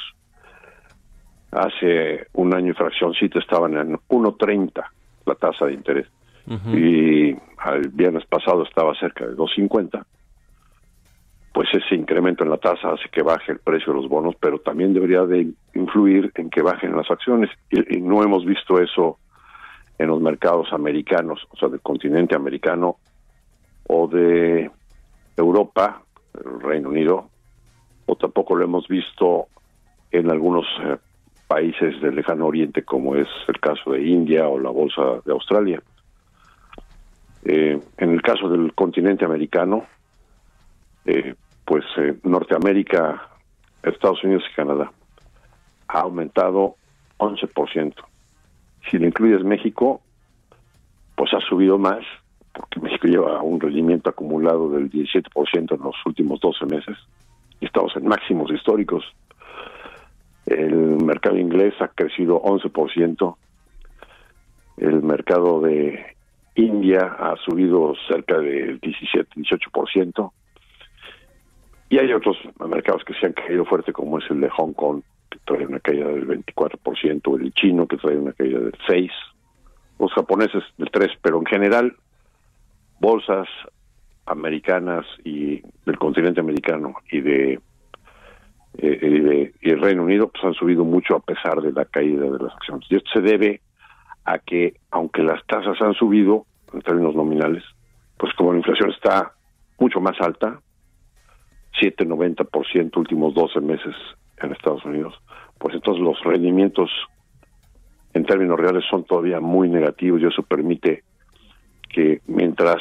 hace 1.50 2.28
un 2.34 2.54
año 2.54 2.70
y 2.70 2.74
fraccióncito 2.74 3.38
estaban 3.38 3.76
en 3.76 3.96
1.30 4.08 4.84
la 5.26 5.34
tasa 5.34 5.66
de 5.66 5.74
interés. 5.74 6.06
Y 6.72 7.36
al 7.58 7.88
viernes 7.92 8.24
pasado 8.24 8.62
estaba 8.62 8.94
cerca 8.94 9.26
de 9.26 9.36
2.50 9.36 10.02
pues 11.58 11.70
ese 11.74 11.96
incremento 11.96 12.44
en 12.44 12.50
la 12.50 12.58
tasa 12.58 12.92
hace 12.92 13.08
que 13.10 13.20
baje 13.20 13.50
el 13.50 13.58
precio 13.58 13.92
de 13.92 13.98
los 13.98 14.08
bonos, 14.08 14.36
pero 14.38 14.60
también 14.60 14.94
debería 14.94 15.24
de 15.24 15.48
influir 15.74 16.30
en 16.36 16.50
que 16.50 16.62
bajen 16.62 16.94
las 16.94 17.10
acciones 17.10 17.50
y, 17.68 18.00
no 18.00 18.22
hemos 18.22 18.44
visto 18.44 18.80
eso 18.80 19.18
en 19.98 20.06
los 20.06 20.20
mercados 20.20 20.72
americanos, 20.72 21.44
o 21.50 21.56
sea, 21.56 21.68
del 21.68 21.80
continente 21.80 22.36
americano 22.36 22.98
o 23.88 24.06
de 24.06 24.70
Europa, 25.36 26.00
el 26.32 26.60
Reino 26.60 26.90
Unido, 26.90 27.28
o 28.06 28.14
tampoco 28.14 28.54
lo 28.54 28.64
hemos 28.64 28.86
visto 28.86 29.48
en 30.12 30.30
algunos 30.30 30.64
eh, 30.84 30.96
países 31.48 32.00
del 32.00 32.14
lejano 32.14 32.46
oriente, 32.46 32.84
como 32.84 33.16
es 33.16 33.26
el 33.48 33.58
caso 33.58 33.90
de 33.90 34.06
India 34.06 34.46
o 34.46 34.60
la 34.60 34.70
bolsa 34.70 35.02
de 35.24 35.32
Australia. 35.32 35.82
Eh, 37.44 37.80
en 37.96 38.10
el 38.10 38.22
caso 38.22 38.48
del 38.48 38.72
continente 38.74 39.24
americano, 39.24 39.86
eh, 41.04 41.34
pues 41.68 41.84
eh, 41.98 42.16
Norteamérica, 42.22 43.28
Estados 43.82 44.24
Unidos 44.24 44.42
y 44.50 44.54
Canadá 44.54 44.90
ha 45.88 46.00
aumentado 46.00 46.76
11%. 47.18 47.94
Si 48.90 48.96
le 48.98 49.08
incluyes 49.08 49.44
México, 49.44 50.00
pues 51.14 51.34
ha 51.34 51.40
subido 51.40 51.76
más, 51.76 52.00
porque 52.54 52.80
México 52.80 53.06
lleva 53.06 53.42
un 53.42 53.60
rendimiento 53.60 54.08
acumulado 54.08 54.70
del 54.70 54.90
17% 54.90 55.74
en 55.74 55.82
los 55.82 55.94
últimos 56.06 56.40
12 56.40 56.64
meses, 56.64 56.96
y 57.60 57.66
estamos 57.66 57.94
en 57.96 58.08
máximos 58.08 58.50
históricos. 58.50 59.04
El 60.46 61.04
mercado 61.04 61.36
inglés 61.36 61.74
ha 61.80 61.88
crecido 61.88 62.40
11%, 62.40 63.36
el 64.78 65.02
mercado 65.02 65.60
de 65.60 66.16
India 66.54 67.14
ha 67.18 67.36
subido 67.44 67.92
cerca 68.08 68.38
del 68.38 68.80
17-18%, 68.80 70.32
y 71.90 71.98
hay 71.98 72.12
otros 72.12 72.36
mercados 72.58 73.02
que 73.04 73.14
se 73.14 73.26
han 73.26 73.32
caído 73.32 73.64
fuerte, 73.64 73.92
como 73.92 74.18
es 74.18 74.30
el 74.30 74.40
de 74.40 74.50
Hong 74.50 74.72
Kong, 74.72 75.02
que 75.30 75.38
trae 75.44 75.66
una 75.66 75.80
caída 75.80 76.08
del 76.08 76.26
24%, 76.26 77.40
el 77.40 77.52
chino, 77.54 77.86
que 77.86 77.96
trae 77.96 78.16
una 78.16 78.32
caída 78.32 78.60
del 78.60 78.72
6%, 78.72 79.10
los 79.98 80.12
japoneses 80.12 80.62
del 80.76 80.90
3%, 80.90 81.18
pero 81.22 81.38
en 81.38 81.46
general, 81.46 81.96
bolsas 83.00 83.48
americanas 84.26 85.06
y 85.24 85.62
del 85.86 85.98
continente 85.98 86.40
americano 86.40 86.94
y 87.10 87.20
de, 87.20 87.60
eh, 88.78 88.98
y 89.00 89.20
de 89.20 89.54
y 89.62 89.70
el 89.70 89.80
Reino 89.80 90.04
Unido 90.04 90.28
pues 90.28 90.44
han 90.44 90.54
subido 90.54 90.84
mucho 90.84 91.16
a 91.16 91.20
pesar 91.20 91.60
de 91.62 91.72
la 91.72 91.86
caída 91.86 92.24
de 92.24 92.38
las 92.38 92.54
acciones. 92.54 92.86
Y 92.90 92.96
esto 92.96 93.10
se 93.14 93.20
debe 93.20 93.60
a 94.24 94.38
que, 94.38 94.74
aunque 94.90 95.22
las 95.22 95.44
tasas 95.46 95.80
han 95.80 95.94
subido 95.94 96.44
en 96.72 96.82
términos 96.82 97.14
nominales, 97.14 97.64
pues 98.18 98.32
como 98.34 98.52
la 98.52 98.58
inflación 98.58 98.90
está 98.90 99.32
mucho 99.78 100.00
más 100.00 100.20
alta, 100.20 100.60
7-90% 101.80 102.96
últimos 102.96 103.34
12 103.34 103.60
meses 103.60 103.94
en 104.38 104.52
Estados 104.52 104.84
Unidos, 104.84 105.14
pues 105.58 105.74
entonces 105.74 106.02
los 106.02 106.20
rendimientos 106.22 106.90
en 108.14 108.24
términos 108.24 108.58
reales 108.58 108.84
son 108.90 109.04
todavía 109.04 109.40
muy 109.40 109.68
negativos 109.68 110.20
y 110.20 110.26
eso 110.26 110.42
permite 110.42 111.02
que 111.88 112.20
mientras 112.26 112.76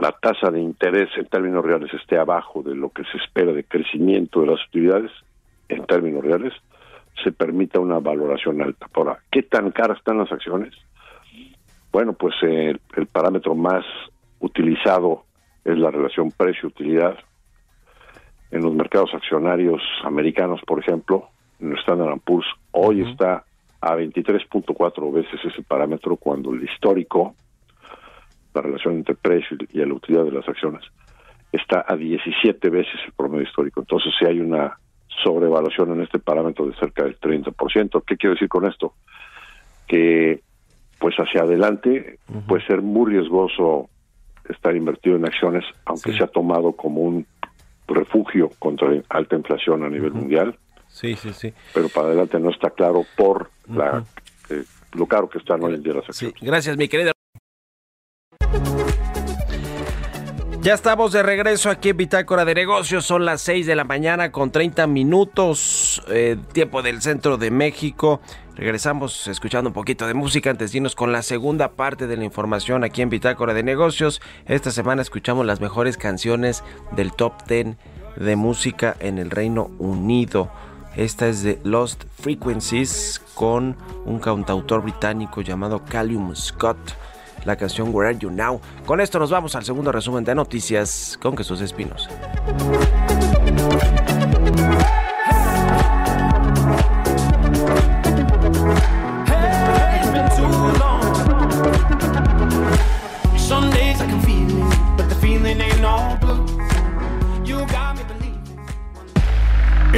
la 0.00 0.12
tasa 0.12 0.50
de 0.50 0.60
interés 0.60 1.08
en 1.16 1.26
términos 1.26 1.64
reales 1.64 1.92
esté 1.92 2.18
abajo 2.18 2.62
de 2.62 2.74
lo 2.74 2.90
que 2.90 3.04
se 3.04 3.18
espera 3.18 3.52
de 3.52 3.64
crecimiento 3.64 4.40
de 4.40 4.46
las 4.48 4.64
utilidades, 4.68 5.10
en 5.68 5.84
términos 5.84 6.24
reales, 6.24 6.52
se 7.22 7.32
permita 7.32 7.80
una 7.80 7.98
valoración 7.98 8.62
alta. 8.62 8.86
Ahora, 8.94 9.18
¿qué 9.30 9.42
tan 9.42 9.70
caras 9.70 9.98
están 9.98 10.18
las 10.18 10.30
acciones? 10.30 10.74
Bueno, 11.92 12.12
pues 12.12 12.34
eh, 12.42 12.76
el 12.96 13.06
parámetro 13.06 13.54
más 13.54 13.84
utilizado 14.40 15.24
es 15.64 15.76
la 15.78 15.90
relación 15.90 16.30
precio-utilidad, 16.30 17.18
en 18.50 18.62
los 18.62 18.72
mercados 18.74 19.10
accionarios 19.14 19.82
americanos, 20.04 20.60
por 20.66 20.80
ejemplo, 20.80 21.28
en 21.60 21.72
el 21.72 21.78
Standard 21.78 22.20
Poor's, 22.20 22.46
hoy 22.72 23.02
está 23.02 23.44
a 23.80 23.96
23.4 23.96 25.12
veces 25.12 25.40
ese 25.44 25.62
parámetro 25.62 26.16
cuando 26.16 26.52
el 26.52 26.62
histórico, 26.64 27.34
la 28.54 28.62
relación 28.62 28.94
entre 28.94 29.14
precio 29.14 29.56
y 29.72 29.78
la 29.78 29.94
utilidad 29.94 30.24
de 30.24 30.32
las 30.32 30.48
acciones, 30.48 30.82
está 31.52 31.84
a 31.86 31.96
17 31.96 32.68
veces 32.70 32.94
el 33.06 33.12
promedio 33.12 33.44
histórico. 33.44 33.80
Entonces, 33.80 34.12
si 34.18 34.26
hay 34.26 34.40
una 34.40 34.76
sobrevaluación 35.22 35.92
en 35.92 36.02
este 36.02 36.18
parámetro 36.18 36.66
de 36.66 36.74
cerca 36.76 37.04
del 37.04 37.18
30%. 37.18 38.02
¿Qué 38.06 38.16
quiero 38.16 38.34
decir 38.34 38.48
con 38.48 38.66
esto? 38.66 38.94
Que, 39.86 40.40
pues 40.98 41.16
hacia 41.16 41.42
adelante, 41.42 42.18
puede 42.46 42.64
ser 42.66 42.82
muy 42.82 43.12
riesgoso 43.12 43.88
estar 44.48 44.74
invertido 44.76 45.16
en 45.16 45.26
acciones, 45.26 45.64
aunque 45.84 46.12
se 46.12 46.24
ha 46.24 46.28
tomado 46.28 46.72
como 46.72 47.02
un 47.02 47.26
refugio 47.88 48.50
contra 48.58 48.88
alta 49.08 49.36
inflación 49.36 49.84
a 49.84 49.88
nivel 49.88 50.12
mundial. 50.12 50.56
Sí, 50.88 51.16
sí, 51.16 51.32
sí. 51.32 51.52
Pero 51.74 51.88
para 51.88 52.08
adelante 52.08 52.38
no 52.38 52.50
está 52.50 52.70
claro 52.70 53.04
por 53.16 53.50
la 53.68 54.04
eh, 54.50 54.64
lo 54.92 55.06
caro 55.06 55.28
que 55.28 55.38
están 55.38 55.62
hoy 55.62 55.74
en 55.74 55.82
día 55.82 55.94
las 55.94 56.08
acciones. 56.08 56.36
Sí, 56.38 56.46
gracias, 56.46 56.76
mi 56.76 56.88
querida. 56.88 57.12
Ya 60.60 60.74
estamos 60.74 61.12
de 61.12 61.22
regreso 61.22 61.70
aquí 61.70 61.90
en 61.90 61.96
Bitácora 61.96 62.44
de 62.44 62.54
Negocios. 62.54 63.06
Son 63.06 63.24
las 63.24 63.40
6 63.42 63.64
de 63.64 63.76
la 63.76 63.84
mañana 63.84 64.32
con 64.32 64.50
30 64.50 64.86
minutos, 64.88 66.02
eh, 66.08 66.36
tiempo 66.52 66.82
del 66.82 67.00
centro 67.00 67.38
de 67.38 67.50
México. 67.50 68.20
Regresamos 68.58 69.28
escuchando 69.28 69.70
un 69.70 69.72
poquito 69.72 70.08
de 70.08 70.14
música 70.14 70.50
antes 70.50 70.72
de 70.72 70.78
irnos 70.78 70.96
con 70.96 71.12
la 71.12 71.22
segunda 71.22 71.76
parte 71.76 72.08
de 72.08 72.16
la 72.16 72.24
información 72.24 72.82
aquí 72.82 73.02
en 73.02 73.08
Bitácora 73.08 73.54
de 73.54 73.62
Negocios. 73.62 74.20
Esta 74.46 74.72
semana 74.72 75.00
escuchamos 75.00 75.46
las 75.46 75.60
mejores 75.60 75.96
canciones 75.96 76.64
del 76.90 77.12
top 77.12 77.34
10 77.46 77.76
de 78.16 78.34
música 78.34 78.96
en 78.98 79.18
el 79.18 79.30
Reino 79.30 79.70
Unido. 79.78 80.50
Esta 80.96 81.28
es 81.28 81.44
de 81.44 81.60
Lost 81.62 82.02
Frequencies 82.20 83.22
con 83.34 83.76
un 84.04 84.18
cantautor 84.18 84.82
británico 84.82 85.40
llamado 85.40 85.84
Callum 85.84 86.34
Scott. 86.34 86.78
La 87.44 87.54
canción 87.54 87.94
Where 87.94 88.08
Are 88.08 88.18
You 88.18 88.32
Now. 88.32 88.60
Con 88.84 89.00
esto 89.00 89.20
nos 89.20 89.30
vamos 89.30 89.54
al 89.54 89.64
segundo 89.64 89.92
resumen 89.92 90.24
de 90.24 90.34
noticias 90.34 91.16
con 91.22 91.36
Jesús 91.36 91.60
Espinos. 91.60 92.08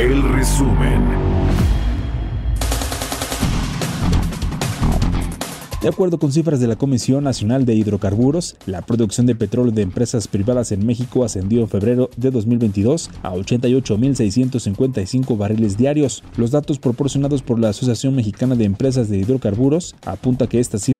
El 0.00 0.22
resumen. 0.32 1.04
De 5.82 5.88
acuerdo 5.88 6.18
con 6.18 6.32
cifras 6.32 6.58
de 6.58 6.66
la 6.66 6.76
Comisión 6.76 7.24
Nacional 7.24 7.66
de 7.66 7.74
Hidrocarburos, 7.74 8.56
la 8.64 8.80
producción 8.80 9.26
de 9.26 9.34
petróleo 9.34 9.72
de 9.72 9.82
empresas 9.82 10.26
privadas 10.26 10.72
en 10.72 10.86
México 10.86 11.22
ascendió 11.22 11.60
en 11.60 11.68
febrero 11.68 12.08
de 12.16 12.30
2022 12.30 13.10
a 13.22 13.34
88.655 13.34 15.36
barriles 15.36 15.76
diarios. 15.76 16.24
Los 16.38 16.50
datos 16.50 16.78
proporcionados 16.78 17.42
por 17.42 17.58
la 17.58 17.68
Asociación 17.68 18.14
Mexicana 18.14 18.54
de 18.54 18.64
Empresas 18.64 19.10
de 19.10 19.18
Hidrocarburos 19.18 19.94
apunta 20.06 20.46
que 20.46 20.60
esta 20.60 20.78
cifra 20.78 20.99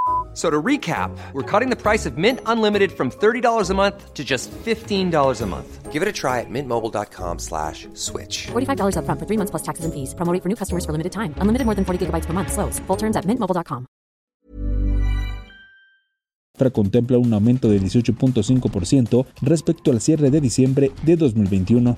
So 0.33 0.49
to 0.49 0.61
recap, 0.61 1.11
we're 1.33 1.43
cutting 1.43 1.69
the 1.69 1.75
price 1.75 2.05
of 2.05 2.17
Mint 2.17 2.39
Unlimited 2.45 2.91
from 2.93 3.11
$30 3.11 3.69
a 3.69 3.73
month 3.73 4.13
to 4.13 4.23
just 4.23 4.49
$15 4.51 5.41
a 5.41 5.45
month. 5.45 5.91
Give 5.91 6.01
it 6.01 6.07
a 6.07 6.13
try 6.13 6.39
at 6.39 6.49
mintmobile.com 6.49 7.39
slash 7.39 7.89
switch. 7.95 8.47
$45 8.53 8.95
upfront 8.95 9.19
for 9.19 9.27
three 9.27 9.37
months 9.37 9.51
plus 9.51 9.63
taxes 9.63 9.83
and 9.83 9.93
fees. 9.93 10.15
Promo 10.15 10.31
rate 10.31 10.41
for 10.41 10.47
new 10.47 10.55
customers 10.55 10.85
for 10.85 10.93
limited 10.93 11.11
time. 11.11 11.35
Unlimited 11.41 11.65
more 11.65 11.75
than 11.75 11.83
40 11.83 12.05
gigabytes 12.05 12.27
per 12.27 12.33
month. 12.33 12.53
Slows. 12.53 12.79
Full 12.87 12.97
terms 12.97 13.17
at 13.17 13.25
mintmobile.com. 13.25 13.87
contempla 16.69 17.17
un 17.17 17.33
aumento 17.33 17.67
de 17.67 17.81
18.5% 17.81 19.25
respecto 19.41 19.91
al 19.91 19.99
cierre 19.99 20.29
de 20.29 20.39
diciembre 20.39 20.91
de 21.03 21.17
2021. 21.17 21.95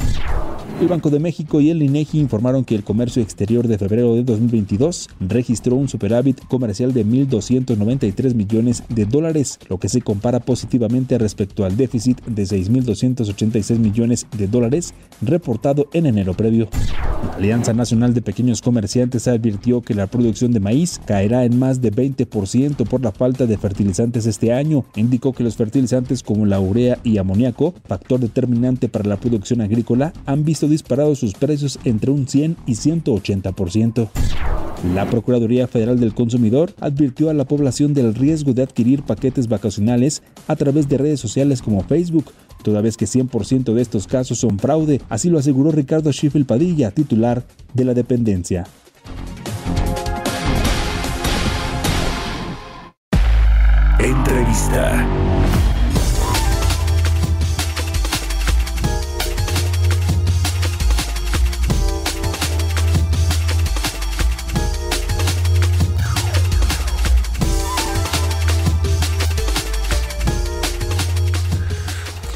El 0.81 0.87
Banco 0.87 1.09
de 1.09 1.19
México 1.19 1.61
y 1.61 1.69
el 1.69 1.81
INEGI 1.81 2.19
informaron 2.19 2.65
que 2.65 2.75
el 2.75 2.83
comercio 2.83 3.21
exterior 3.21 3.67
de 3.67 3.77
febrero 3.77 4.15
de 4.15 4.23
2022 4.23 5.09
registró 5.21 5.75
un 5.75 5.87
superávit 5.87 6.43
comercial 6.47 6.93
de 6.93 7.05
1.293 7.05 8.33
millones 8.33 8.83
de 8.89 9.05
dólares, 9.05 9.59
lo 9.69 9.77
que 9.79 9.87
se 9.87 10.01
compara 10.01 10.39
positivamente 10.39 11.17
respecto 11.17 11.63
al 11.63 11.77
déficit 11.77 12.21
de 12.25 12.43
6.286 12.43 13.77
millones 13.77 14.27
de 14.35 14.47
dólares 14.47 14.93
reportado 15.21 15.87
en 15.93 16.07
enero 16.07 16.33
previo. 16.33 16.67
La 17.23 17.37
Alianza 17.37 17.73
Nacional 17.73 18.13
de 18.13 18.21
Pequeños 18.21 18.61
Comerciantes 18.61 19.27
advirtió 19.27 19.81
que 19.81 19.95
la 19.95 20.07
producción 20.07 20.51
de 20.51 20.59
maíz 20.59 20.99
caerá 21.05 21.45
en 21.45 21.57
más 21.57 21.81
de 21.81 21.91
20% 21.91 22.85
por 22.87 23.01
la 23.01 23.11
falta 23.11 23.45
de 23.45 23.57
fertilizantes 23.57 24.25
este 24.25 24.53
año. 24.53 24.85
Indicó 24.95 25.33
que 25.33 25.43
los 25.43 25.55
fertilizantes 25.55 26.21
como 26.21 26.45
la 26.45 26.59
urea 26.59 26.99
y 27.03 27.17
amoníaco, 27.17 27.73
factor 27.87 28.19
determinante 28.19 28.87
para 28.87 29.09
la 29.09 29.17
producción 29.17 29.61
agrícola, 29.61 30.13
han 30.25 30.43
visto 30.43 30.62
disparados 30.67 31.19
sus 31.19 31.33
precios 31.33 31.79
entre 31.83 32.11
un 32.11 32.27
100 32.27 32.57
y 32.65 32.73
180%. 32.73 34.09
La 34.93 35.09
Procuraduría 35.09 35.65
Federal 35.67 35.97
del 35.99 36.13
Consumidor 36.13 36.73
advirtió 36.81 37.29
a 37.29 37.33
la 37.33 37.45
población 37.45 37.93
del 37.93 38.13
riesgo 38.13 38.53
de 38.53 38.63
adquirir 38.63 39.03
paquetes 39.03 39.47
vacacionales 39.47 40.21
a 40.47 40.57
través 40.57 40.89
de 40.89 40.97
redes 40.97 41.21
sociales 41.21 41.61
como 41.61 41.83
Facebook, 41.83 42.25
toda 42.63 42.81
vez 42.81 42.97
que 42.97 43.05
100% 43.05 43.73
de 43.73 43.81
estos 43.81 44.07
casos 44.07 44.39
son 44.39 44.59
fraude, 44.59 45.01
así 45.07 45.29
lo 45.29 45.39
aseguró 45.39 45.71
Ricardo 45.71 46.11
Schiffel 46.11 46.45
Padilla, 46.45 46.91
titular 46.91 47.43
de 47.73 47.85
la 47.85 47.93
dependencia. 47.93 48.65
Entrevista. 53.99 55.07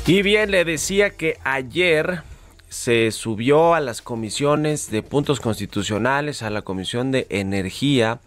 Y 0.08 0.22
bien, 0.22 0.52
le 0.52 0.64
decía 0.64 1.10
que 1.10 1.38
ayer 1.44 2.22
se 2.70 3.12
subió 3.12 3.74
a 3.74 3.82
las 3.82 4.02
comisiones 4.02 4.90
de 4.90 5.04
puntos 5.04 5.42
constitucionales, 5.42 6.44
a 6.44 6.50
la 6.50 6.62
Comisión 6.62 7.12
de 7.12 7.28
Energía, 7.30 8.22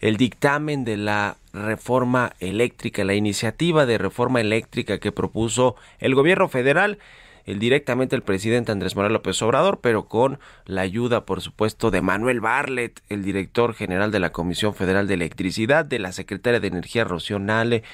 el 0.00 0.16
dictamen 0.16 0.84
de 0.84 0.96
la 0.96 1.36
reforma 1.52 2.32
eléctrica, 2.40 3.04
la 3.04 3.14
iniciativa 3.14 3.86
de 3.86 3.98
reforma 3.98 4.40
eléctrica 4.40 4.98
que 4.98 5.12
propuso 5.12 5.76
el 6.00 6.16
gobierno 6.16 6.48
federal, 6.48 6.98
el 7.44 7.60
directamente 7.60 8.16
el 8.16 8.22
presidente 8.22 8.72
Andrés 8.72 8.96
Manuel 8.96 9.12
López 9.12 9.40
Obrador, 9.42 9.78
pero 9.80 10.06
con 10.06 10.40
la 10.66 10.80
ayuda, 10.80 11.24
por 11.24 11.40
supuesto, 11.40 11.92
de 11.92 12.02
Manuel 12.02 12.40
Barlet, 12.40 13.00
el 13.08 13.22
director 13.22 13.74
general 13.74 14.10
de 14.10 14.18
la 14.18 14.32
Comisión 14.32 14.74
Federal 14.74 15.06
de 15.06 15.14
Electricidad, 15.14 15.84
de 15.84 16.00
la 16.00 16.10
secretaria 16.10 16.58
de 16.58 16.66
Energía 16.66 17.04
Rocío 17.04 17.38
Nale 17.38 17.84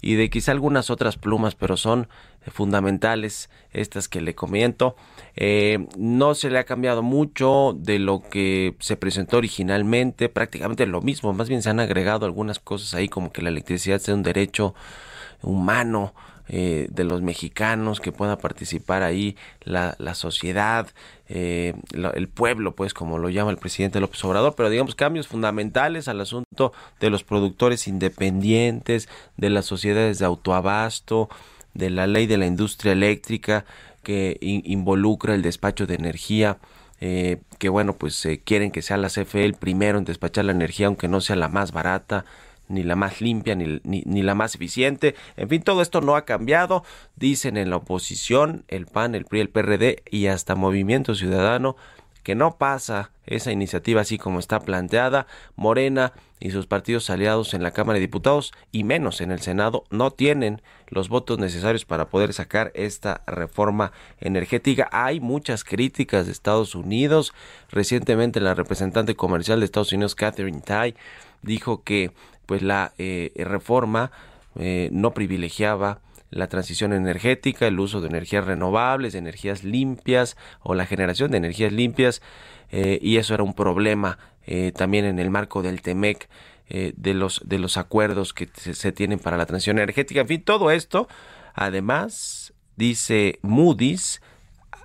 y 0.00 0.14
de 0.14 0.30
quizá 0.30 0.52
algunas 0.52 0.90
otras 0.90 1.16
plumas, 1.16 1.54
pero 1.54 1.76
son 1.76 2.08
fundamentales 2.48 3.50
estas 3.72 4.08
que 4.08 4.20
le 4.20 4.34
comento. 4.34 4.96
Eh, 5.34 5.86
no 5.96 6.34
se 6.34 6.50
le 6.50 6.58
ha 6.58 6.64
cambiado 6.64 7.02
mucho 7.02 7.74
de 7.78 7.98
lo 7.98 8.22
que 8.22 8.76
se 8.78 8.96
presentó 8.96 9.38
originalmente, 9.38 10.28
prácticamente 10.28 10.86
lo 10.86 11.02
mismo, 11.02 11.32
más 11.32 11.48
bien 11.48 11.62
se 11.62 11.70
han 11.70 11.80
agregado 11.80 12.26
algunas 12.26 12.58
cosas 12.58 12.94
ahí 12.94 13.08
como 13.08 13.32
que 13.32 13.42
la 13.42 13.48
electricidad 13.48 13.98
sea 13.98 14.14
un 14.14 14.22
derecho 14.22 14.74
humano 15.42 16.14
eh, 16.48 16.86
de 16.90 17.02
los 17.02 17.22
mexicanos, 17.22 17.98
que 17.98 18.12
pueda 18.12 18.38
participar 18.38 19.02
ahí 19.02 19.36
la, 19.62 19.96
la 19.98 20.14
sociedad, 20.14 20.86
eh, 21.28 21.74
el 21.92 22.28
pueblo, 22.28 22.74
pues 22.74 22.94
como 22.94 23.18
lo 23.18 23.28
llama 23.28 23.50
el 23.50 23.56
presidente 23.56 24.00
López 24.00 24.24
Obrador, 24.24 24.54
pero 24.56 24.70
digamos 24.70 24.94
cambios 24.94 25.26
fundamentales 25.26 26.06
al 26.08 26.20
asunto 26.20 26.72
de 27.00 27.10
los 27.10 27.24
productores 27.24 27.88
independientes, 27.88 29.08
de 29.36 29.50
las 29.50 29.66
sociedades 29.66 30.18
de 30.18 30.26
autoabasto, 30.26 31.28
de 31.74 31.90
la 31.90 32.06
ley 32.06 32.26
de 32.26 32.38
la 32.38 32.46
industria 32.46 32.92
eléctrica 32.92 33.64
que 34.02 34.38
involucra 34.40 35.34
el 35.34 35.42
despacho 35.42 35.86
de 35.86 35.94
energía. 35.94 36.58
Eh, 37.00 37.38
que 37.58 37.68
bueno, 37.68 37.92
pues 37.94 38.24
eh, 38.24 38.40
quieren 38.42 38.70
que 38.70 38.80
sea 38.80 38.96
la 38.96 39.08
CFE 39.08 39.44
el 39.44 39.54
primero 39.54 39.98
en 39.98 40.04
despachar 40.04 40.46
la 40.46 40.52
energía, 40.52 40.86
aunque 40.86 41.08
no 41.08 41.20
sea 41.20 41.36
la 41.36 41.48
más 41.48 41.72
barata, 41.72 42.24
ni 42.68 42.82
la 42.82 42.96
más 42.96 43.20
limpia, 43.20 43.54
ni, 43.54 43.80
ni, 43.84 44.22
la 44.22 44.34
más 44.34 44.54
eficiente. 44.54 45.14
En 45.36 45.48
fin, 45.48 45.62
todo 45.62 45.82
esto 45.82 46.00
no 46.00 46.16
ha 46.16 46.24
cambiado. 46.24 46.84
Dicen 47.16 47.56
en 47.56 47.70
la 47.70 47.76
oposición, 47.76 48.64
el 48.68 48.86
PAN, 48.86 49.14
el 49.14 49.24
PRI, 49.24 49.40
el 49.40 49.50
PRD 49.50 50.02
y 50.10 50.26
hasta 50.26 50.54
Movimiento 50.54 51.14
Ciudadano 51.14 51.76
que 52.26 52.34
no 52.34 52.56
pasa 52.58 53.12
esa 53.24 53.52
iniciativa 53.52 54.00
así 54.00 54.18
como 54.18 54.40
está 54.40 54.58
planteada. 54.58 55.28
Morena 55.54 56.12
y 56.40 56.50
sus 56.50 56.66
partidos 56.66 57.08
aliados 57.08 57.54
en 57.54 57.62
la 57.62 57.70
Cámara 57.70 57.94
de 57.94 58.00
Diputados 58.00 58.52
y 58.72 58.82
menos 58.82 59.20
en 59.20 59.30
el 59.30 59.40
Senado 59.40 59.84
no 59.90 60.10
tienen 60.10 60.60
los 60.88 61.08
votos 61.08 61.38
necesarios 61.38 61.84
para 61.84 62.08
poder 62.08 62.32
sacar 62.32 62.72
esta 62.74 63.22
reforma 63.28 63.92
energética. 64.18 64.88
Hay 64.90 65.20
muchas 65.20 65.62
críticas 65.62 66.26
de 66.26 66.32
Estados 66.32 66.74
Unidos. 66.74 67.32
Recientemente 67.70 68.40
la 68.40 68.54
representante 68.54 69.14
comercial 69.14 69.60
de 69.60 69.66
Estados 69.66 69.92
Unidos, 69.92 70.16
Catherine 70.16 70.62
Tai, 70.62 70.96
dijo 71.42 71.84
que 71.84 72.10
pues 72.46 72.62
la 72.62 72.92
eh, 72.98 73.32
reforma 73.36 74.10
eh, 74.58 74.88
no 74.92 75.12
privilegiaba 75.12 76.00
la 76.30 76.48
transición 76.48 76.92
energética, 76.92 77.66
el 77.66 77.78
uso 77.78 78.00
de 78.00 78.08
energías 78.08 78.44
renovables, 78.44 79.12
de 79.12 79.18
energías 79.18 79.62
limpias 79.64 80.36
o 80.62 80.74
la 80.74 80.86
generación 80.86 81.30
de 81.30 81.36
energías 81.36 81.72
limpias 81.72 82.22
eh, 82.70 82.98
y 83.00 83.18
eso 83.18 83.34
era 83.34 83.42
un 83.42 83.54
problema 83.54 84.18
también 84.76 85.04
en 85.04 85.18
el 85.18 85.28
marco 85.28 85.60
del 85.60 85.82
TEMEC 85.82 86.28
de 86.68 87.14
los 87.14 87.42
de 87.44 87.58
los 87.58 87.76
acuerdos 87.76 88.32
que 88.32 88.48
se, 88.54 88.92
tienen 88.92 89.18
para 89.18 89.36
la 89.36 89.44
transición 89.44 89.78
energética. 89.78 90.20
En 90.20 90.28
fin, 90.28 90.40
todo 90.40 90.70
esto, 90.70 91.08
además, 91.52 92.54
dice 92.76 93.40
Moody's, 93.42 94.22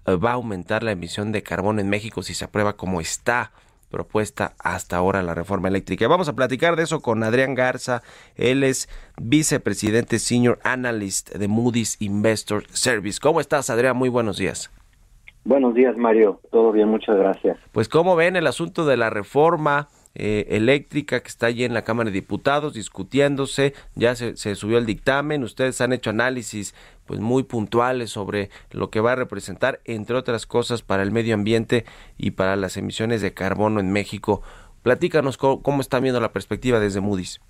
va 0.07 0.31
a 0.31 0.33
aumentar 0.33 0.81
la 0.81 0.93
emisión 0.93 1.31
de 1.31 1.43
carbono 1.43 1.79
en 1.79 1.89
México 1.89 2.23
si 2.23 2.33
se 2.33 2.45
aprueba 2.45 2.75
como 2.75 3.01
está 3.01 3.51
propuesta 3.91 4.53
hasta 4.57 4.97
ahora 4.97 5.21
la 5.21 5.35
reforma 5.35 5.67
eléctrica. 5.67 6.07
Vamos 6.07 6.27
a 6.29 6.33
platicar 6.33 6.75
de 6.75 6.83
eso 6.83 7.01
con 7.01 7.23
Adrián 7.23 7.53
Garza. 7.53 8.01
Él 8.35 8.63
es 8.63 8.89
vicepresidente 9.21 10.17
Senior 10.17 10.57
Analyst 10.63 11.35
de 11.35 11.47
Moody's 11.47 11.97
Investor 12.01 12.63
Service. 12.69 13.19
¿Cómo 13.21 13.39
estás, 13.39 13.69
Adrián? 13.69 13.95
Muy 13.95 14.09
buenos 14.09 14.37
días. 14.37 14.71
Buenos 15.43 15.75
días, 15.75 15.95
Mario. 15.97 16.39
Todo 16.51 16.71
bien, 16.71 16.87
muchas 16.87 17.17
gracias. 17.17 17.57
Pues, 17.71 17.89
¿cómo 17.89 18.15
ven 18.15 18.35
el 18.35 18.47
asunto 18.47 18.85
de 18.85 18.97
la 18.97 19.09
reforma? 19.09 19.89
Eh, 20.13 20.57
eléctrica 20.57 21.21
que 21.21 21.29
está 21.29 21.45
allí 21.45 21.63
en 21.63 21.73
la 21.73 21.83
Cámara 21.83 22.09
de 22.09 22.13
Diputados 22.15 22.73
discutiéndose, 22.73 23.73
ya 23.95 24.13
se, 24.13 24.35
se, 24.35 24.55
subió 24.55 24.77
el 24.77 24.85
dictamen, 24.85 25.41
ustedes 25.41 25.79
han 25.79 25.93
hecho 25.93 26.09
análisis 26.09 26.75
pues 27.11 27.19
muy 27.19 27.43
puntuales 27.43 28.09
sobre 28.09 28.49
lo 28.71 28.89
que 28.89 29.01
va 29.01 29.11
a 29.11 29.15
representar, 29.17 29.81
entre 29.83 30.15
otras 30.15 30.45
cosas, 30.45 30.81
para 30.81 31.03
el 31.03 31.11
medio 31.11 31.33
ambiente 31.33 31.83
y 32.17 32.31
para 32.31 32.55
las 32.55 32.77
emisiones 32.77 33.21
de 33.21 33.33
carbono 33.33 33.81
en 33.81 33.91
México. 33.91 34.41
Platícanos 34.81 35.35
cómo, 35.35 35.81
está 35.81 35.99
viendo 35.99 36.21
la 36.21 36.31
perspectiva 36.31 36.79
desde 36.79 37.01
Moody's. 37.01 37.41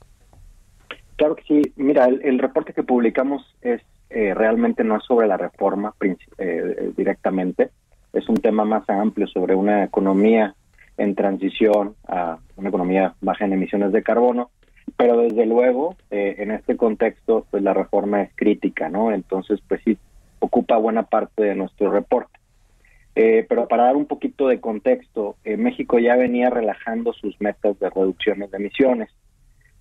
Claro 1.15 1.36
que 1.36 1.43
sí. 1.43 1.74
Mira, 1.76 2.06
el, 2.06 2.39
reporte 2.39 2.74
que 2.74 2.82
publicamos 2.82 3.56
es 3.62 3.84
eh, 4.10 4.34
realmente 4.34 4.84
no 4.84 4.97
es 4.97 5.04
sobre 5.04 5.28
la 5.28 5.38
reforma 5.38 5.93
eh, 6.39 6.91
directamente, 6.97 7.69
es 8.13 8.28
un 8.30 8.38
tema 8.38 8.65
más 8.65 8.89
amplio 8.89 9.28
sobre 9.28 9.54
una 9.54 9.84
economía 9.84 10.56
en 10.97 11.13
transición 11.13 11.93
a 12.08 12.39
una 12.56 12.69
economía 12.69 13.13
baja 13.21 13.45
en 13.45 13.54
emisiones 13.54 13.91
de 13.91 14.02
carbono 14.02 14.50
pero 14.97 15.17
desde 15.17 15.45
luego 15.45 15.95
eh, 16.10 16.36
en 16.39 16.51
este 16.51 16.77
contexto 16.77 17.45
pues 17.49 17.63
la 17.63 17.73
reforma 17.73 18.21
es 18.21 18.32
crítica 18.36 18.89
no 18.89 19.12
entonces 19.12 19.60
pues 19.67 19.82
sí 19.84 19.97
ocupa 20.39 20.77
buena 20.77 21.04
parte 21.04 21.43
de 21.43 21.56
nuestro 21.56 21.91
reporte. 21.91 22.39
Eh, 23.13 23.45
pero 23.47 23.67
para 23.67 23.84
dar 23.84 23.97
un 23.97 24.06
poquito 24.06 24.47
de 24.47 24.62
contexto 24.62 25.36
eh, 25.43 25.58
México 25.58 25.99
ya 25.99 26.15
venía 26.15 26.49
relajando 26.49 27.12
sus 27.13 27.39
metas 27.41 27.77
de 27.80 27.89
reducciones 27.89 28.49
de 28.51 28.58
emisiones. 28.58 29.10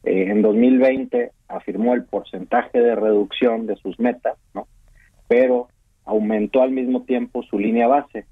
En 0.02 0.40
2020 0.40 1.30
afirmó 1.48 1.94
el 1.94 2.04
porcentaje 2.04 2.80
de 2.80 2.94
reducción 2.94 3.66
de 3.66 3.76
sus 3.76 3.98
metas 4.00 4.36
no 4.54 4.66
pero 5.28 5.68
aumentó 6.04 6.62
al 6.62 6.72
mismo 6.72 7.02
tiempo 7.02 7.42
su 7.42 7.58
línea 7.58 7.86
base 7.86 8.26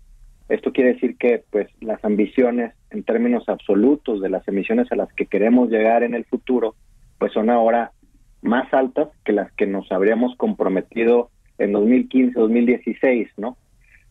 esto 0.49 0.73
quiere 0.73 0.95
decir 0.95 1.17
que 1.17 1.45
pues 1.51 1.69
las 1.81 2.03
ambiciones 2.05 2.73
en 2.91 3.03
términos 3.03 3.49
absolutos 3.49 4.21
de 4.23 4.31
las 4.31 4.47
emisiones 4.49 4.91
a 4.91 4.97
las 4.97 5.13
que 5.13 5.27
queremos 5.27 5.69
llegar 5.71 6.03
en 6.03 6.15
el 6.15 6.25
futuro, 6.25 6.75
pues 7.19 7.33
son 7.33 7.51
ahora 7.51 7.93
más 8.41 8.73
altas 8.73 9.09
que 9.25 9.33
las 9.33 9.53
que 9.53 9.67
nos 9.67 9.91
habríamos 9.93 10.35
comprometido 10.37 11.31
en 11.59 11.73
2015, 11.73 12.39
2016, 12.39 13.29
¿no? 13.37 13.57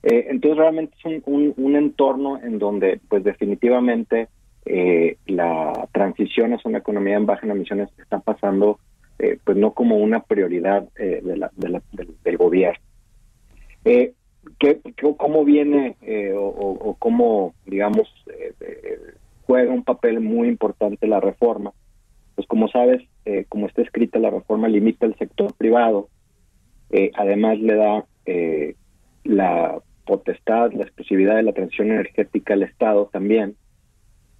Eh, 0.04 0.28
entonces 0.30 0.58
realmente 0.58 0.95
es 1.04 1.23
un, 1.26 1.54
un, 1.58 1.76
entorno 1.76 2.39
en 2.41 2.60
donde 2.60 3.00
pues 3.10 3.23
definitivamente 3.23 4.28
eh, 4.65 5.17
la 5.26 5.88
transición 5.91 6.54
hacia 6.54 6.69
una 6.69 6.78
economía 6.78 7.15
en 7.15 7.26
baja 7.26 7.45
en 7.45 7.52
emisiones 7.52 7.89
está 7.97 8.19
pasando 8.19 8.80
eh, 9.17 9.39
pues 9.43 9.58
no 9.58 9.71
como 9.71 9.97
una 9.97 10.21
prioridad 10.21 10.88
de 10.93 11.36
la, 11.36 11.52
del, 11.56 11.82
del, 12.23 12.38
gobierno. 12.38 12.80
¿Qué, 14.60 14.79
cómo 15.17 15.45
viene 15.45 15.95
o, 16.36 16.95
cómo, 16.99 17.53
digamos, 17.65 18.07
juega 19.45 19.71
un 19.71 19.83
papel 19.83 20.19
muy 20.19 20.47
importante 20.47 21.07
la 21.07 21.19
reforma? 21.19 21.73
Pues 22.36 22.47
como 22.47 22.67
sabes, 22.67 23.01
como 23.49 23.67
está 23.67 23.81
escrita 23.81 24.19
la 24.19 24.29
reforma 24.29 24.67
limita 24.67 25.05
el 25.05 25.17
sector 25.17 25.53
privado, 25.53 26.10
además 27.15 27.60
le 27.60 27.75
da 27.75 28.05
la 29.23 29.79
potestad, 30.05 30.71
la 30.71 30.83
exclusividad 30.83 31.36
de 31.36 31.43
la 31.43 31.53
transición 31.53 31.91
energética 31.91 32.53
al 32.53 32.63
Estado 32.63 33.10
también. 33.12 33.55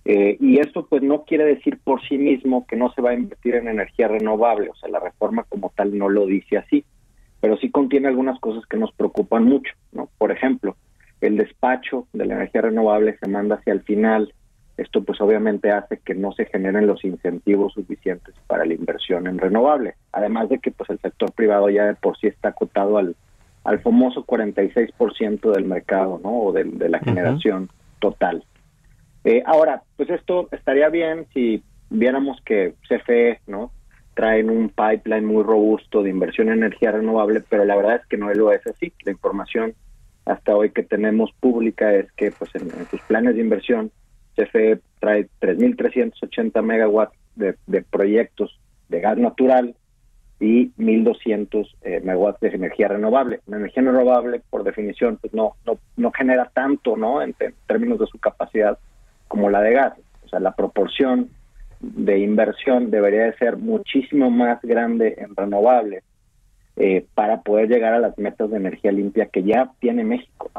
Eh, 0.06 0.38
y 0.39 0.60
esto 0.60 0.88
pues 0.88 1.04
no 1.04 1.26
quiere 1.26 1.43
decir 1.43 1.80
por 1.84 2.02
sí 2.08 2.17
mismo 2.17 2.65
que 2.65 2.78
no 2.78 2.91
se 2.93 3.02
va 3.02 3.10
a 3.10 3.13
invertir 3.13 3.56
en 3.56 3.67
energía 3.67 4.08
renovable, 4.08 4.70
o 4.70 4.76
sea, 4.76 4.89
la 4.89 5.02
reforma 5.02 5.43
como 5.50 5.70
tal 5.76 5.98
no 5.98 6.08
lo 6.08 6.26
dice 6.26 6.58
así, 6.58 6.86
pero 7.41 7.58
sí 7.58 7.69
contiene 7.69 8.08
algunas 8.08 8.39
cosas 8.39 8.65
que 8.65 8.78
nos 8.78 8.91
preocupan 8.91 9.45
mucho, 9.45 9.73
¿no? 9.91 10.10
Por 10.17 10.32
ejemplo, 10.32 10.76
el 11.21 11.38
despacho 11.38 12.08
de 12.13 12.26
la 12.26 12.36
energía 12.36 12.62
renovable 12.62 13.17
se 13.17 13.28
manda 13.28 13.56
hacia 13.56 13.73
el 13.73 13.82
final, 13.82 14.34
esto 14.78 15.04
pues 15.04 15.19
obviamente 15.21 15.71
hace 15.71 15.97
que 15.97 16.13
no 16.13 16.32
se 16.34 16.45
generen 16.45 16.86
los 16.86 17.04
incentivos 17.04 17.73
suficientes 17.73 18.36
para 18.45 18.65
la 18.65 18.76
inversión 18.76 19.28
en 19.28 19.39
renovable, 19.39 19.95
además 20.12 20.50
de 20.50 20.60
que 20.60 20.71
pues 20.71 20.89
el 20.89 21.00
sector 21.00 21.32
privado 21.32 21.69
ya 21.69 21.86
de 21.86 21.95
por 21.95 22.17
sí 22.17 22.28
está 22.28 22.50
acotado 22.50 22.97
al 22.97 23.15
al 23.67 23.80
famoso 23.82 24.26
46% 24.26 25.52
del 25.52 25.65
mercado, 25.65 26.21
¿no? 26.23 26.39
O 26.39 26.54
de, 26.54 26.63
la 26.88 27.00
generación 27.00 27.69
total. 28.00 28.45
Eh, 29.26 29.43
ahora, 29.45 29.84
pues 29.97 30.10
esto 30.10 30.47
estaría 30.54 30.88
bien 30.88 31.28
si 31.34 31.62
viéramos 31.89 32.39
que 32.45 32.76
CFE, 32.88 33.41
¿no? 33.45 33.71
Traen 34.18 34.50
un 34.50 34.70
pipeline 34.70 35.26
muy 35.26 35.44
robusto 35.44 36.04
de 36.04 36.10
inversión 36.10 36.50
en 36.50 36.56
energía 36.56 36.92
renovable, 36.92 37.42
pero 37.48 37.64
la 37.64 37.78
verdad 37.78 38.02
es 38.02 38.06
que 38.08 38.18
no 38.18 38.34
lo 38.34 38.52
es 38.52 38.66
así. 38.68 38.92
La 39.06 39.14
información 39.14 39.74
hasta 40.26 40.54
hoy 40.54 40.72
que 40.72 40.84
tenemos 40.84 41.32
pública 41.40 41.94
es 41.94 42.12
que, 42.14 42.32
pues, 42.32 42.54
en, 42.56 42.70
sus 42.90 43.00
planes 43.02 43.36
de 43.36 43.42
inversión, 43.42 43.92
CFE 44.36 44.82
trae 45.00 45.30
3.380 45.40 46.62
megawatts 46.62 47.16
de, 47.36 47.56
de 47.68 47.82
proyectos 47.84 48.60
de 48.90 49.00
gas 49.00 49.18
natural, 49.18 49.76
y 50.40 50.70
1.200 50.78 51.68
eh, 51.82 52.02
megawatts 52.04 52.40
de 52.42 52.50
energía 52.50 52.88
renovable. 52.88 53.42
La 53.48 53.58
energía 53.58 53.84
renovable, 53.84 54.42
por 54.50 54.64
definición, 54.64 55.18
pues 55.18 55.34
no, 55.34 55.56
no, 55.66 55.80
no 55.96 56.12
genera 56.12 56.52
tanto, 56.54 56.96
¿no? 56.96 57.22
En, 57.22 57.36
términos 57.66 58.00
de 58.00 58.08
su 58.08 58.20
capacidad 58.20 58.78
como 59.28 59.50
la 59.50 59.62
de 59.62 59.74
gas. 59.74 59.94
O 60.26 60.30
sea, 60.30 60.40
la 60.40 60.56
proporción 60.56 61.30
de 61.80 62.20
inversión 62.20 62.90
debería 62.92 63.26
de 63.26 63.38
ser 63.38 63.58
muchísimo 63.58 64.30
más 64.30 64.62
grande 64.62 65.16
en 65.18 65.36
renovable 65.36 66.04
eh, 66.76 67.06
para 67.13 67.42
poder 67.42 67.70
llegar 67.70 67.94
a 67.94 68.00
las 68.00 68.18
metas 68.18 68.50
de 68.50 68.58
energía 68.58 68.92
limpia 68.92 69.28
que 69.28 69.44
ya 69.44 69.72
tiene 69.80 70.04
México. 70.04 70.52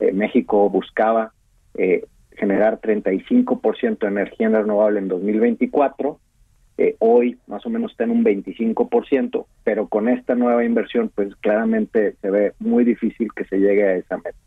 Eh, 0.00 0.12
México 0.12 0.68
buscaba 0.70 1.32
eh, 1.74 2.04
generar 2.36 2.80
35% 2.80 3.98
de 3.98 4.06
energía 4.06 4.48
renovable 4.48 4.98
en 4.98 5.08
2024 5.08 6.18
eh, 6.80 6.94
hoy 7.00 7.36
más 7.48 7.66
o 7.66 7.70
menos 7.70 7.90
está 7.90 8.04
en 8.04 8.10
un 8.10 8.24
25%, 8.24 9.46
pero 9.64 9.88
con 9.88 10.08
esta 10.08 10.36
nueva 10.36 10.64
inversión 10.64 11.10
pues 11.12 11.34
claramente 11.40 12.14
se 12.22 12.30
ve 12.30 12.52
muy 12.60 12.84
difícil 12.84 13.28
que 13.34 13.44
se 13.46 13.58
llegue 13.58 13.82
a 13.82 13.96
esa 13.96 14.16
meta. 14.16 14.38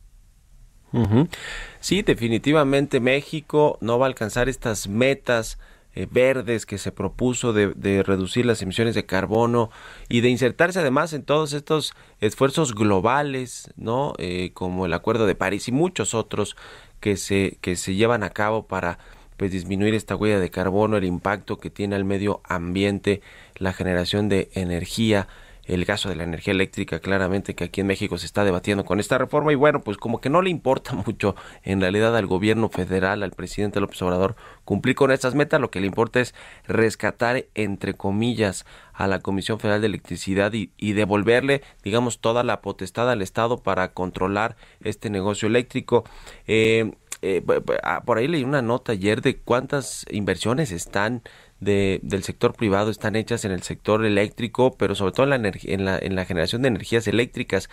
Sí, 1.79 2.01
definitivamente 2.01 2.99
México 2.99 3.77
no 3.81 3.99
va 3.99 4.05
a 4.05 4.09
alcanzar 4.09 4.49
estas 4.49 4.87
metas 4.87 5.59
eh, 5.93 6.07
verdes 6.09 6.65
que 6.65 6.77
se 6.77 6.91
propuso 6.91 7.53
de, 7.53 8.03
reducir 8.03 8.45
las 8.45 8.61
emisiones 8.61 8.95
de 8.95 9.05
carbono 9.05 9.69
y 10.07 10.21
de 10.21 10.29
insertarse 10.29 10.79
además 10.79 11.13
en 11.13 11.23
todos 11.23 11.53
estos 11.53 11.93
esfuerzos 12.19 12.73
globales, 12.73 13.71
¿no? 13.75 14.13
Eh, 14.17 14.51
como 14.53 14.85
el 14.85 14.93
Acuerdo 14.93 15.25
de 15.25 15.35
París 15.35 15.67
y 15.67 15.71
muchos 15.71 16.13
otros 16.13 16.55
que 16.99 17.17
se, 17.17 17.57
que 17.61 17.75
se 17.75 17.95
llevan 17.95 18.23
a 18.23 18.29
cabo 18.29 18.67
para 18.67 18.99
pues 19.35 19.51
disminuir 19.51 19.95
esta 19.95 20.15
huella 20.15 20.39
de 20.39 20.51
carbono, 20.51 20.97
el 20.97 21.03
impacto 21.03 21.57
que 21.57 21.69
tiene 21.69 21.95
al 21.95 22.05
medio 22.05 22.41
ambiente, 22.45 23.21
la 23.57 23.73
generación 23.73 24.29
de 24.29 24.49
energía, 24.53 25.27
el 25.71 25.85
gasto 25.85 26.09
de 26.09 26.15
la 26.15 26.23
energía 26.23 26.51
eléctrica, 26.51 26.99
claramente 26.99 27.55
que 27.55 27.63
aquí 27.63 27.79
en 27.79 27.87
México 27.87 28.17
se 28.17 28.25
está 28.25 28.43
debatiendo 28.43 28.83
con 28.83 28.99
esta 28.99 29.17
reforma 29.17 29.53
y 29.53 29.55
bueno, 29.55 29.81
pues 29.81 29.95
como 29.95 30.19
que 30.19 30.29
no 30.29 30.41
le 30.41 30.49
importa 30.49 30.93
mucho 31.07 31.35
en 31.63 31.79
realidad 31.79 32.15
al 32.17 32.27
gobierno 32.27 32.67
federal, 32.67 33.23
al 33.23 33.31
presidente 33.31 33.79
López 33.79 34.01
Obrador 34.01 34.35
cumplir 34.65 34.95
con 34.95 35.11
estas 35.11 35.33
metas, 35.33 35.61
lo 35.61 35.71
que 35.71 35.79
le 35.79 35.87
importa 35.87 36.19
es 36.19 36.35
rescatar 36.67 37.45
entre 37.55 37.93
comillas 37.93 38.65
a 38.93 39.07
la 39.07 39.19
Comisión 39.19 39.61
Federal 39.61 39.79
de 39.79 39.87
Electricidad 39.87 40.51
y, 40.51 40.71
y 40.75 40.91
devolverle, 40.91 41.61
digamos, 41.83 42.19
toda 42.19 42.43
la 42.43 42.61
potestad 42.61 43.09
al 43.09 43.21
Estado 43.21 43.63
para 43.63 43.93
controlar 43.93 44.57
este 44.83 45.09
negocio 45.09 45.47
eléctrico. 45.47 46.03
Eh, 46.47 46.91
eh, 47.21 47.43
ah, 47.83 48.01
por 48.03 48.17
ahí 48.17 48.27
leí 48.27 48.43
una 48.43 48.61
nota 48.61 48.93
ayer 48.93 49.21
de 49.21 49.37
cuántas 49.37 50.05
inversiones 50.09 50.71
están 50.71 51.21
de, 51.61 51.99
del 52.03 52.23
sector 52.23 52.53
privado 52.53 52.91
están 52.91 53.15
hechas 53.15 53.45
en 53.45 53.51
el 53.51 53.61
sector 53.61 54.03
eléctrico, 54.03 54.75
pero 54.75 54.95
sobre 54.95 55.13
todo 55.13 55.31
en 55.31 55.41
la, 55.41 55.51
en 55.63 55.85
la, 55.85 55.97
en 55.97 56.15
la 56.15 56.25
generación 56.25 56.63
de 56.63 56.67
energías 56.67 57.07
eléctricas. 57.07 57.69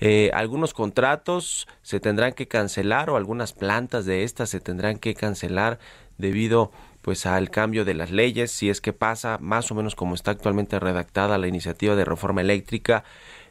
Eh, 0.00 0.30
algunos 0.34 0.74
contratos 0.74 1.68
se 1.82 2.00
tendrán 2.00 2.32
que 2.32 2.48
cancelar 2.48 3.10
o 3.10 3.16
algunas 3.16 3.52
plantas 3.52 4.06
de 4.06 4.24
estas 4.24 4.50
se 4.50 4.58
tendrán 4.58 4.98
que 4.98 5.14
cancelar 5.14 5.78
debido 6.18 6.72
pues 7.02 7.24
al 7.26 7.50
cambio 7.50 7.84
de 7.84 7.94
las 7.94 8.10
leyes, 8.10 8.50
si 8.50 8.68
es 8.68 8.80
que 8.80 8.92
pasa 8.92 9.38
más 9.40 9.70
o 9.70 9.76
menos 9.76 9.94
como 9.94 10.16
está 10.16 10.32
actualmente 10.32 10.80
redactada 10.80 11.38
la 11.38 11.46
iniciativa 11.46 11.94
de 11.94 12.04
reforma 12.04 12.40
eléctrica 12.40 13.04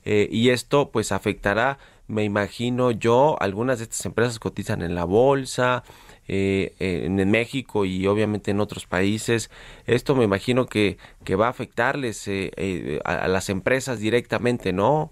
eh, 0.04 0.28
y 0.30 0.50
esto 0.50 0.90
pues 0.92 1.14
afectará 1.14 1.78
me 2.08 2.24
imagino 2.24 2.92
yo, 2.92 3.36
algunas 3.42 3.80
de 3.80 3.86
estas 3.86 4.06
empresas 4.06 4.40
cotizan 4.40 4.82
en 4.82 4.94
la 4.94 5.06
bolsa, 5.06 5.84
eh, 6.28 6.74
en, 6.80 7.16
México 7.30 7.86
y 7.86 8.08
obviamente 8.08 8.52
en 8.52 8.60
otros 8.60 8.88
países. 8.88 9.52
Esto 9.86 10.16
me 10.16 10.24
imagino 10.24 10.66
que, 10.66 10.98
que 11.24 11.36
va 11.36 11.48
a 11.48 11.50
afectarles 11.50 12.28
eh, 12.28 12.52
eh, 12.58 13.00
a, 13.06 13.28
las 13.28 13.50
empresas 13.50 14.00
directamente, 14.00 14.74
¿no? 14.74 15.12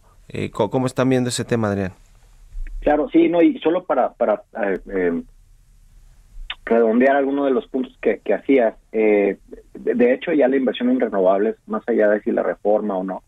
¿cómo, 0.51 0.87
están 0.87 1.09
viendo 1.09 1.29
ese 1.29 1.45
tema, 1.45 1.67
Adrián? 1.67 1.91
Claro, 2.79 3.07
sí, 3.09 3.29
no, 3.29 3.41
y 3.41 3.59
solo 3.59 3.83
para, 3.83 4.13
para 4.13 4.41
redondear 6.65 7.15
algunos 7.15 7.45
de 7.45 7.51
los 7.51 7.67
puntos 7.67 7.95
que, 8.01 8.33
hacías, 8.33 8.73
de, 8.91 9.37
de, 9.73 10.13
hecho 10.13 10.31
ya 10.31 10.47
la 10.47 10.55
inversión 10.55 10.89
en 10.89 10.99
renovables, 10.99 11.57
más 11.67 11.87
allá 11.87 12.09
de 12.09 12.21
si 12.21 12.31
la 12.31 12.41
reforma 12.41 12.97
o 12.97 13.03
no, 13.03 13.21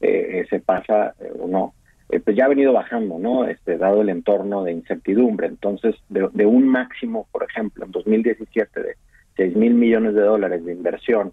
se 0.00 0.60
pasa 0.64 1.14
o 1.38 1.46
no, 1.46 1.66
eh, 1.66 1.79
pues 2.18 2.36
ya 2.36 2.46
ha 2.46 2.48
venido 2.48 2.72
bajando, 2.72 3.18
¿no? 3.18 3.44
Este, 3.44 3.78
dado 3.78 4.02
el 4.02 4.08
entorno 4.08 4.64
de 4.64 4.72
incertidumbre. 4.72 5.46
Entonces, 5.46 5.94
de, 6.08 6.46
un 6.46 6.66
máximo, 6.66 7.28
por 7.30 7.44
ejemplo, 7.44 7.84
en 7.84 7.92
2017 7.92 8.82
de 8.82 8.94
6 9.36 9.56
mil 9.56 9.74
millones 9.74 10.14
de 10.14 10.22
dólares 10.22 10.64
de 10.64 10.72
inversión 10.72 11.32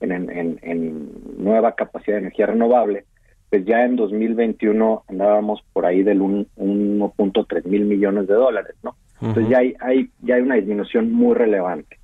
en, 0.00 0.12
en, 0.12 0.58
en, 0.62 1.10
nueva 1.36 1.74
capacidad 1.74 2.16
de 2.16 2.22
energía 2.22 2.46
renovable, 2.46 3.04
pues 3.50 3.64
ya 3.66 3.84
en 3.84 3.96
2021 3.96 5.04
andábamos 5.08 5.62
por 5.72 5.84
ahí 5.84 6.02
del 6.02 6.20
1.3 6.20 7.64
mil 7.66 7.84
millones 7.84 8.26
de 8.26 8.34
dólares, 8.34 8.74
¿no? 8.82 8.96
Entonces 9.20 9.48
ya 9.48 9.58
hay, 9.58 9.74
hay, 9.80 10.10
ya 10.22 10.34
hay 10.34 10.42
una 10.42 10.56
disminución 10.56 11.12
muy 11.12 11.34
relevante. 11.34 11.98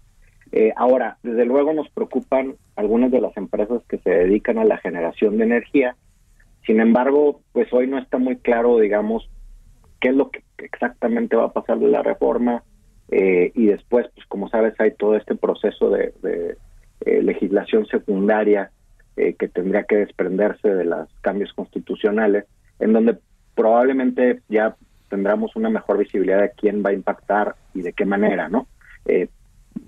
Eh, 0.52 0.72
ahora, 0.76 1.18
desde 1.22 1.44
luego 1.44 1.72
nos 1.72 1.88
preocupan 1.90 2.54
algunas 2.76 3.11
de 3.11 3.20
las 3.20 3.37
empresas 3.37 3.83
que 3.88 3.98
se 3.98 4.11
dedican 4.11 4.59
a 4.59 4.64
la 4.64 4.78
generación 4.78 5.37
de 5.38 5.44
energía, 5.44 5.96
sin 6.70 6.78
embargo, 6.78 7.40
pues 7.50 7.66
hoy 7.72 7.88
no 7.88 7.98
está 7.98 8.18
muy 8.18 8.37
claro, 8.37 8.78
digamos, 8.78 9.28
qué 10.00 10.11
es 10.11 10.14
lo 10.14 10.30
que 10.30 10.44
exactamente 10.59 11.35
va 11.35 11.46
a 11.46 11.52
pasar 11.52 11.80
de 11.80 11.88
la 11.88 12.00
reforma 12.00 12.62
eh, 13.11 13.50
y 13.56 13.66
después, 13.66 14.06
pues 14.14 14.24
como 14.28 14.48
sabes, 14.50 14.78
hay 14.78 14.92
todo 14.92 15.16
este 15.16 15.35
proceso 15.35 15.90
de, 15.90 16.14
eh, 17.00 17.22
legislación 17.24 17.87
secundaria 17.87 18.70
eh, 19.16 19.35
que 19.37 19.48
tendría 19.48 19.83
que 19.83 19.96
desprenderse 19.96 20.68
de 20.68 20.85
los 20.85 21.09
cambios 21.22 21.52
constitucionales, 21.54 22.44
en 22.78 22.92
donde 22.92 23.18
probablemente 23.56 24.38
ya 24.48 24.76
tendremos 25.09 25.56
una 25.56 25.70
mejor 25.70 25.98
visibilidad 25.98 26.40
de 26.40 26.52
quién 26.52 26.85
va 26.87 26.90
a 26.90 26.94
impactar 26.94 27.56
y 27.74 27.83
de 27.83 27.92
qué 27.94 28.04
manera, 28.04 28.48
¿no? 28.48 28.68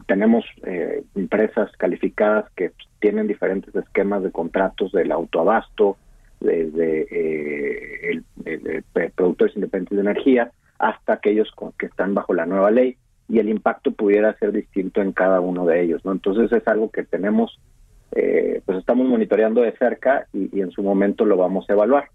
tenemos 0.09 0.45
empresas 1.15 1.71
calificadas 1.77 2.51
que 2.57 2.73
tienen 2.99 3.29
diferentes 3.29 3.73
esquemas 3.77 4.25
de 4.25 4.33
contratos 4.33 4.91
del 4.91 5.13
autoabasto, 5.13 5.97
desde 6.43 7.07
eh, 7.11 8.21
el, 8.45 8.85
productores 9.15 9.55
independientes 9.57 9.97
de 9.97 10.03
energía 10.03 10.51
hasta 10.79 11.15
aquellos 11.15 11.53
que 11.79 11.87
están 11.87 12.15
bajo 12.15 12.35
la 12.35 12.47
nueva 12.47 12.71
ley 12.71 12.97
y 13.29 13.39
el 13.39 13.49
impacto 13.49 13.93
pudiera 13.93 14.37
ser 14.39 14.53
distinto 14.53 15.01
en 15.01 15.13
cada 15.13 15.41
uno 15.41 15.65
de 15.65 15.83
ellos, 15.83 16.05
¿no? 16.05 16.13
Entonces 16.13 16.53
es 16.53 16.67
algo 16.67 16.91
que 16.91 17.05
tenemos, 17.05 17.59
eh, 18.11 18.61
pues 18.67 18.79
estamos 18.79 19.07
monitoreando 19.07 19.63
de 19.63 19.73
cerca 19.73 20.27
y, 20.33 20.61
en 20.61 20.71
su 20.71 20.83
momento 20.83 21.25
lo 21.25 21.37
vamos 21.37 21.65
a 21.69 21.73
evaluar. 21.73 22.09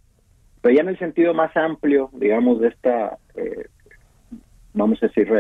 Pero 0.62 0.76
ya 0.76 0.82
en 0.82 0.90
el 0.90 1.00
sentido 1.00 1.34
más 1.34 1.56
amplio, 1.56 2.10
digamos, 2.14 2.60
de 2.60 2.68
esta, 2.68 3.18
eh, 3.36 3.68
vamos 4.74 5.02
a 5.02 5.08
decir, 5.08 5.32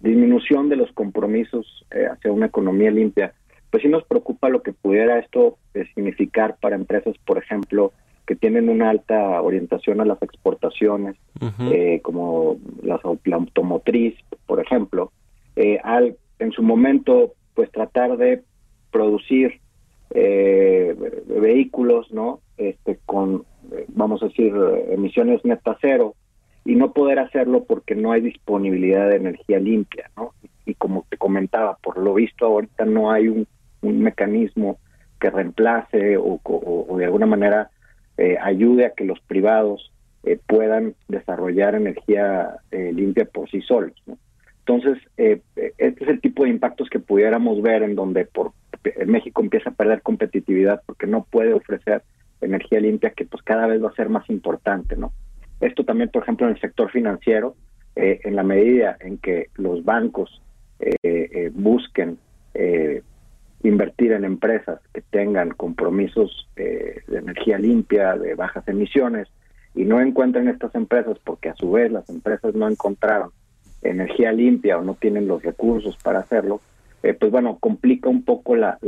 disminución 0.00 0.68
de 0.68 0.76
los 0.76 0.92
compromisos 0.92 1.84
hacia 1.90 2.30
una 2.30 2.46
economía 2.46 2.90
limpia, 2.90 3.34
pues 3.70 3.82
sí 3.82 3.88
nos 3.88 4.04
preocupa 4.04 4.48
lo 4.48 4.62
que 4.62 4.72
pudiera 4.72 5.18
esto 5.18 5.58
eh, 5.74 5.84
significar 5.94 6.56
para 6.60 6.76
empresas, 6.76 7.16
por 7.24 7.38
ejemplo, 7.38 7.92
que 8.30 8.36
tienen 8.36 8.68
una 8.68 8.90
alta 8.90 9.42
orientación 9.42 10.00
a 10.00 10.04
las 10.04 10.22
exportaciones, 10.22 11.16
eh, 11.72 11.98
como 12.00 12.58
la, 12.80 13.00
la, 13.24 13.36
automotriz, 13.36 14.14
por 14.46 14.60
ejemplo, 14.60 15.10
eh, 15.56 15.80
al 15.82 16.16
en 16.38 16.52
su 16.52 16.62
momento 16.62 17.32
pues 17.54 17.72
tratar 17.72 18.16
de 18.18 18.44
producir 18.92 19.60
eh, 20.10 20.94
vehículos, 21.26 22.12
¿no? 22.12 22.38
Este 22.56 23.00
con 23.04 23.44
vamos 23.88 24.22
a 24.22 24.26
decir 24.26 24.54
emisiones 24.90 25.44
neta 25.44 25.76
cero 25.80 26.14
y 26.64 26.76
no 26.76 26.92
poder 26.92 27.18
hacerlo 27.18 27.64
porque 27.64 27.96
no 27.96 28.12
hay 28.12 28.20
disponibilidad 28.20 29.08
de 29.08 29.16
energía 29.16 29.58
limpia, 29.58 30.08
¿no? 30.16 30.34
Y 30.66 30.74
como 30.74 31.04
te 31.08 31.16
comentaba, 31.16 31.78
por 31.82 31.98
lo 31.98 32.14
visto 32.14 32.46
ahorita 32.46 32.84
no 32.84 33.10
hay 33.10 33.26
un, 33.26 33.48
mecanismo 33.82 34.78
que 35.20 35.30
reemplace 35.30 36.16
o, 36.16 36.40
de 36.96 37.04
alguna 37.04 37.26
manera 37.26 37.70
eh, 38.16 38.36
ayude 38.40 38.86
a 38.86 38.90
que 38.90 39.04
los 39.04 39.20
privados 39.20 39.92
eh, 40.24 40.38
puedan 40.46 40.94
desarrollar 41.08 41.74
energía 41.74 42.56
eh, 42.70 42.92
limpia 42.92 43.24
por 43.24 43.50
sí 43.50 43.60
solos. 43.62 43.94
Entonces, 44.60 44.98
este 45.16 45.72
es 46.04 46.08
el 46.08 46.20
tipo 46.20 46.44
de 46.44 46.50
impactos 46.50 46.88
que 46.90 47.00
pudiéramos 47.00 47.60
ver 47.60 47.82
en 47.82 47.96
donde 47.96 48.24
por 48.24 48.52
México 49.04 49.42
empieza 49.42 49.70
a 49.70 49.74
perder 49.74 50.02
competitividad 50.02 50.82
porque 50.86 51.06
no 51.06 51.24
puede 51.24 51.54
ofrecer 51.54 52.02
energía 52.40 52.80
limpia 52.80 53.10
que 53.10 53.24
pues 53.24 53.42
cada 53.42 53.66
vez 53.66 53.82
va 53.82 53.88
a 53.88 53.94
ser 53.94 54.08
más 54.08 54.28
importante, 54.30 54.96
¿no? 54.96 55.12
Esto 55.60 55.84
también, 55.84 56.08
por 56.10 56.22
ejemplo, 56.22 56.46
en 56.46 56.54
el 56.54 56.60
sector 56.60 56.90
financiero, 56.90 57.54
eh, 57.96 58.20
en 58.24 58.36
la 58.36 58.42
medida 58.42 58.96
en 59.00 59.18
que 59.18 59.48
los 59.56 59.84
bancos 59.84 60.40
eh, 60.78 60.94
eh, 61.02 61.50
busquen 61.52 62.18
invertir 63.62 64.12
en 64.12 64.24
empresas 64.24 64.80
que 64.92 65.02
tengan 65.02 65.50
compromisos 65.50 66.48
de 66.56 67.02
energía 67.08 67.58
limpia, 67.58 68.16
de 68.16 68.34
bajas 68.34 68.66
emisiones, 68.68 69.28
y 69.74 69.84
no 69.84 70.00
encuentren 70.00 70.48
estas 70.48 70.74
empresas 70.74 71.18
porque 71.22 71.48
a 71.48 71.54
su 71.54 71.70
vez 71.72 71.92
las 71.92 72.08
empresas 72.10 72.54
no 72.54 72.68
encontraron 72.68 73.30
energía 73.82 74.32
limpia 74.32 74.78
o 74.78 74.82
no 74.82 74.94
tienen 74.94 75.26
los 75.26 75.42
recursos 75.42 75.96
para 76.02 76.20
hacerlo, 76.20 76.60
pues 77.00 77.30
bueno, 77.30 77.56
complica 77.58 78.08
un 78.08 78.24
poco 78.24 78.56
la, 78.56 78.78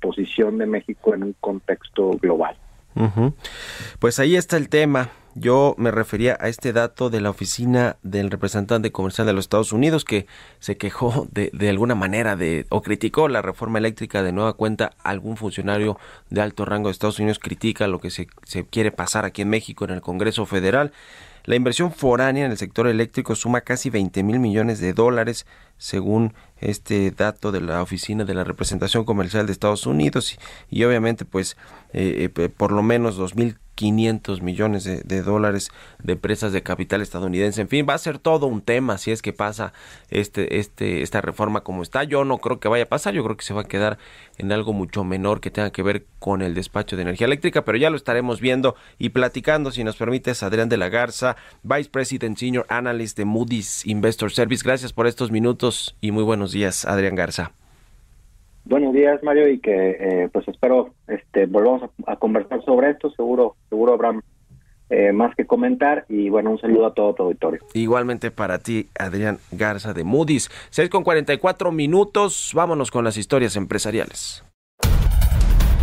posición 0.00 0.58
de 0.58 0.66
México 0.66 1.14
en 1.14 1.22
un 1.22 1.36
contexto 1.40 2.10
global. 2.20 2.56
Pues 3.98 4.18
ahí 4.18 4.36
está 4.36 4.56
el 4.56 4.68
tema. 4.68 5.10
Yo 5.36 5.76
me 5.78 5.92
refería 5.92 6.36
a 6.40 6.48
este 6.48 6.72
dato 6.72 7.08
de 7.08 7.20
la 7.20 7.30
oficina 7.30 7.96
del 8.02 8.30
representante 8.30 8.90
comercial 8.90 9.28
de 9.28 9.32
los 9.32 9.44
Estados 9.44 9.72
Unidos 9.72 10.04
que 10.04 10.26
se 10.58 10.76
quejó 10.76 11.28
de, 11.30 11.50
de 11.52 11.68
alguna 11.68 11.94
manera 11.94 12.34
de 12.34 12.66
o 12.68 12.82
criticó 12.82 13.28
la 13.28 13.40
reforma 13.40 13.78
eléctrica 13.78 14.24
de 14.24 14.32
nueva 14.32 14.54
cuenta. 14.54 14.92
Algún 15.04 15.36
funcionario 15.36 15.98
de 16.30 16.40
alto 16.40 16.64
rango 16.64 16.88
de 16.88 16.92
Estados 16.92 17.20
Unidos 17.20 17.38
critica 17.38 17.86
lo 17.86 18.00
que 18.00 18.10
se, 18.10 18.26
se 18.42 18.66
quiere 18.66 18.90
pasar 18.90 19.24
aquí 19.24 19.42
en 19.42 19.50
México 19.50 19.84
en 19.84 19.92
el 19.92 20.00
Congreso 20.00 20.46
Federal. 20.46 20.92
La 21.44 21.56
inversión 21.56 21.92
foránea 21.92 22.44
en 22.44 22.50
el 22.50 22.58
sector 22.58 22.86
eléctrico 22.86 23.34
suma 23.34 23.62
casi 23.62 23.88
20 23.88 24.22
mil 24.24 24.40
millones 24.40 24.80
de 24.80 24.92
dólares, 24.92 25.46
según 25.78 26.34
este 26.60 27.10
dato 27.10 27.52
de 27.52 27.60
la 27.60 27.82
Oficina 27.82 28.24
de 28.24 28.34
la 28.34 28.44
Representación 28.44 29.04
Comercial 29.04 29.46
de 29.46 29.52
Estados 29.52 29.86
Unidos, 29.86 30.38
y, 30.68 30.84
obviamente, 30.84 31.24
pues, 31.24 31.56
eh, 31.92 32.30
eh, 32.34 32.48
por 32.48 32.72
lo 32.72 32.82
menos 32.82 33.18
2.000 33.18 33.56
500 33.80 34.42
millones 34.42 34.84
de, 34.84 35.22
dólares 35.22 35.70
de 36.02 36.12
empresas 36.12 36.52
de 36.52 36.62
capital 36.62 37.00
estadounidense. 37.00 37.62
En 37.62 37.68
fin, 37.68 37.86
va 37.88 37.94
a 37.94 37.98
ser 37.98 38.18
todo 38.18 38.46
un 38.46 38.60
tema 38.60 38.98
si 38.98 39.10
es 39.10 39.22
que 39.22 39.32
pasa 39.32 39.72
este, 40.10 40.58
este, 40.58 41.00
esta 41.00 41.22
reforma 41.22 41.62
como 41.62 41.82
está. 41.82 42.04
Yo 42.04 42.26
no 42.26 42.36
creo 42.36 42.60
que 42.60 42.68
vaya 42.68 42.84
a 42.84 42.88
pasar, 42.88 43.14
yo 43.14 43.24
creo 43.24 43.38
que 43.38 43.44
se 43.44 43.54
va 43.54 43.62
a 43.62 43.68
quedar 43.68 43.96
en 44.36 44.52
algo 44.52 44.74
mucho 44.74 45.02
menor 45.02 45.40
que 45.40 45.50
tenga 45.50 45.70
que 45.70 45.82
ver 45.82 46.04
con 46.18 46.42
el 46.42 46.52
despacho 46.52 46.94
de 46.94 47.02
energía 47.02 47.26
eléctrica, 47.26 47.64
pero 47.64 47.78
ya 47.78 47.88
lo 47.88 47.96
estaremos 47.96 48.38
viendo 48.38 48.76
y 48.98 49.08
platicando, 49.08 49.70
si 49.70 49.82
nos 49.82 49.96
permites, 49.96 50.42
Adrián 50.42 50.68
de 50.68 50.76
la 50.76 50.90
Garza, 50.90 51.36
Vice 51.62 51.88
President 51.88 52.36
Senior 52.36 52.66
Analyst 52.68 53.16
de 53.16 53.24
Moody's 53.24 53.86
Investor 53.86 54.30
Service. 54.30 54.62
Gracias 54.62 54.92
por 54.92 55.06
estos 55.06 55.30
minutos 55.30 55.96
y 56.02 56.10
muy 56.10 56.22
buenos 56.22 56.52
días, 56.52 56.84
Adrián 56.84 57.14
Garza. 57.14 57.52
Buenos 58.64 58.92
días, 58.94 59.22
Mario, 59.22 59.48
y 59.48 59.58
que 59.58 59.90
eh, 59.90 60.28
pues 60.32 60.46
espero 60.48 60.94
este 61.08 61.46
volvamos 61.46 61.90
a, 62.06 62.16
conversar 62.16 62.62
sobre 62.64 62.90
esto. 62.90 63.10
Seguro, 63.10 63.56
seguro 63.68 63.94
habrá 63.94 64.12
eh, 64.90 65.12
más 65.12 65.34
que 65.34 65.46
comentar 65.46 66.04
y 66.08 66.28
bueno, 66.30 66.50
un 66.50 66.60
saludo 66.60 66.86
a 66.86 66.94
todo 66.94 67.14
tu 67.14 67.22
auditorio. 67.24 67.60
Igualmente 67.74 68.30
para 68.30 68.58
ti, 68.58 68.88
Adrián 68.98 69.38
Garza 69.50 69.92
de 69.92 70.04
Moody's. 70.04 70.50
6 70.70 70.90
con 70.90 71.04
44 71.04 71.72
minutos, 71.72 72.52
vámonos 72.54 72.90
con 72.90 73.04
las 73.04 73.16
historias 73.16 73.56
empresariales. 73.56 74.44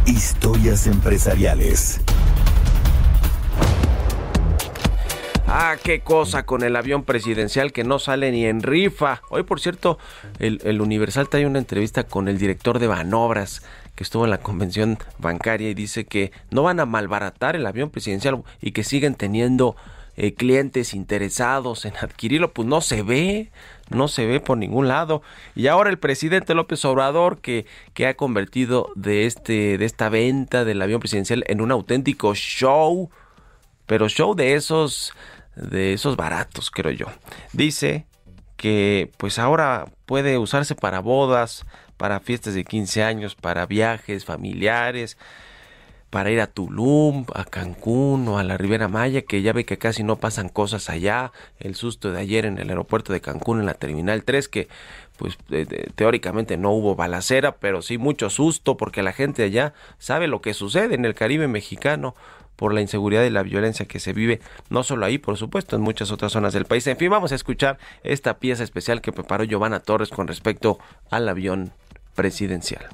Historias 0.05 0.87
empresariales. 0.87 2.01
Ah, 5.49 5.77
qué 5.81 6.01
cosa 6.01 6.45
con 6.45 6.61
el 6.61 6.75
avión 6.75 7.03
presidencial 7.03 7.71
que 7.71 7.85
no 7.85 7.99
sale 7.99 8.33
ni 8.33 8.45
en 8.45 8.61
rifa. 8.61 9.21
Hoy, 9.29 9.43
por 9.43 9.61
cierto, 9.61 9.97
el, 10.39 10.81
Universal 10.81 11.29
trae 11.29 11.45
una 11.45 11.59
entrevista 11.59 12.03
con 12.03 12.27
el 12.27 12.37
director 12.37 12.79
de 12.79 12.87
Banobras 12.87 13.63
que 13.95 14.03
estuvo 14.03 14.25
en 14.25 14.29
la 14.29 14.39
convención 14.39 14.97
bancaria 15.19 15.69
y 15.69 15.73
dice 15.73 16.03
que 16.05 16.33
no 16.51 16.63
van 16.63 16.81
a 16.81 16.85
malbaratar 16.85 17.55
el 17.55 17.65
avión 17.65 17.91
presidencial 17.91 18.43
y 18.61 18.71
que 18.71 18.83
siguen 18.83 19.15
teniendo 19.15 19.77
eh, 20.17 20.33
clientes 20.33 20.93
interesados 20.93 21.85
en 21.85 21.95
adquirirlo. 21.95 22.51
Pues 22.51 22.67
no 22.67 22.81
se 22.81 23.01
ve, 23.01 23.49
no 23.89 24.09
se 24.09 24.25
ve 24.25 24.41
por 24.41 24.57
ningún 24.57 24.89
lado. 24.89 25.21
Y 25.55 25.67
ahora 25.67 25.89
el 25.89 25.97
presidente 25.97 26.55
López 26.55 26.83
Obrador 26.83 27.39
que, 27.39 27.65
que 27.93 28.05
ha 28.05 28.17
convertido 28.17 28.91
de, 28.95 29.25
este, 29.25 29.77
de 29.77 29.85
esta 29.85 30.09
venta 30.09 30.65
del 30.65 30.81
avión 30.81 30.99
presidencial 30.99 31.45
en 31.47 31.61
un 31.61 31.71
auténtico 31.71 32.35
show. 32.35 33.09
Pero 33.85 34.09
show 34.09 34.35
de 34.35 34.55
esos 34.55 35.13
de 35.57 35.93
esos 35.93 36.15
baratos, 36.15 36.71
creo 36.71 36.91
yo. 36.91 37.07
Dice 37.53 38.05
que 38.55 39.11
pues 39.17 39.39
ahora 39.39 39.85
puede 40.05 40.37
usarse 40.37 40.75
para 40.75 40.99
bodas, 40.99 41.65
para 41.97 42.19
fiestas 42.19 42.53
de 42.53 42.63
15 42.63 43.03
años, 43.03 43.35
para 43.35 43.65
viajes 43.65 44.25
familiares, 44.25 45.17
para 46.09 46.31
ir 46.31 46.39
a 46.39 46.47
Tulum, 46.47 47.25
a 47.33 47.43
Cancún 47.43 48.27
o 48.27 48.39
a 48.39 48.43
la 48.43 48.57
Ribera 48.57 48.87
Maya, 48.87 49.23
que 49.23 49.41
ya 49.41 49.51
ve 49.51 49.65
que 49.65 49.77
casi 49.77 50.03
no 50.03 50.15
pasan 50.15 50.47
cosas 50.49 50.89
allá. 50.89 51.31
El 51.59 51.75
susto 51.75 52.11
de 52.11 52.19
ayer 52.19 52.45
en 52.45 52.57
el 52.59 52.69
aeropuerto 52.69 53.11
de 53.11 53.21
Cancún, 53.21 53.59
en 53.59 53.65
la 53.65 53.73
Terminal 53.73 54.23
3, 54.23 54.47
que 54.47 54.67
pues 55.17 55.37
teóricamente 55.95 56.57
no 56.57 56.71
hubo 56.71 56.95
balacera, 56.95 57.57
pero 57.57 57.81
sí 57.81 57.97
mucho 57.97 58.29
susto 58.29 58.77
porque 58.77 59.01
la 59.01 59.13
gente 59.13 59.43
allá 59.43 59.73
sabe 59.97 60.27
lo 60.27 60.41
que 60.41 60.53
sucede 60.53 60.95
en 60.95 61.05
el 61.05 61.15
Caribe 61.15 61.47
mexicano 61.47 62.15
por 62.57 62.73
la 62.73 62.81
inseguridad 62.81 63.23
y 63.23 63.29
la 63.29 63.43
violencia 63.43 63.85
que 63.85 64.01
se 64.01 64.11
vive, 64.11 64.41
no 64.69 64.83
solo 64.83 65.05
ahí, 65.05 65.17
por 65.17 65.37
supuesto, 65.37 65.77
en 65.77 65.81
muchas 65.81 66.11
otras 66.11 66.33
zonas 66.33 66.51
del 66.51 66.65
país. 66.65 66.85
En 66.87 66.97
fin, 66.97 67.09
vamos 67.09 67.31
a 67.31 67.35
escuchar 67.35 67.77
esta 68.03 68.39
pieza 68.39 68.63
especial 68.63 68.99
que 68.99 69.13
preparó 69.13 69.45
Giovanna 69.45 69.79
Torres 69.79 70.09
con 70.09 70.27
respecto 70.27 70.79
al 71.09 71.29
avión 71.29 71.71
presidencial. 72.15 72.89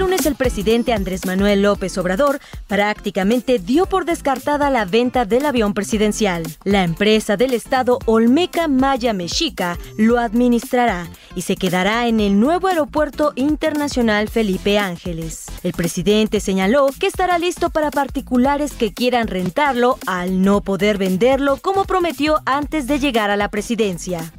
Lunes 0.00 0.24
el 0.24 0.34
presidente 0.34 0.94
Andrés 0.94 1.26
Manuel 1.26 1.60
López 1.60 1.98
Obrador 1.98 2.40
prácticamente 2.66 3.58
dio 3.58 3.84
por 3.84 4.06
descartada 4.06 4.70
la 4.70 4.86
venta 4.86 5.26
del 5.26 5.44
avión 5.44 5.74
presidencial. 5.74 6.42
La 6.64 6.84
empresa 6.84 7.36
del 7.36 7.52
estado 7.52 7.98
Olmeca 8.06 8.66
Maya 8.66 9.12
Mexica 9.12 9.76
lo 9.98 10.18
administrará 10.18 11.06
y 11.34 11.42
se 11.42 11.54
quedará 11.56 12.06
en 12.08 12.20
el 12.20 12.40
nuevo 12.40 12.68
aeropuerto 12.68 13.34
internacional 13.36 14.30
Felipe 14.30 14.78
Ángeles. 14.78 15.44
El 15.62 15.74
presidente 15.74 16.40
señaló 16.40 16.88
que 16.98 17.06
estará 17.06 17.38
listo 17.38 17.68
para 17.68 17.90
particulares 17.90 18.72
que 18.72 18.94
quieran 18.94 19.28
rentarlo 19.28 19.98
al 20.06 20.40
no 20.40 20.62
poder 20.62 20.96
venderlo 20.96 21.58
como 21.58 21.84
prometió 21.84 22.40
antes 22.46 22.86
de 22.86 23.00
llegar 23.00 23.28
a 23.28 23.36
la 23.36 23.50
presidencia. 23.50 24.32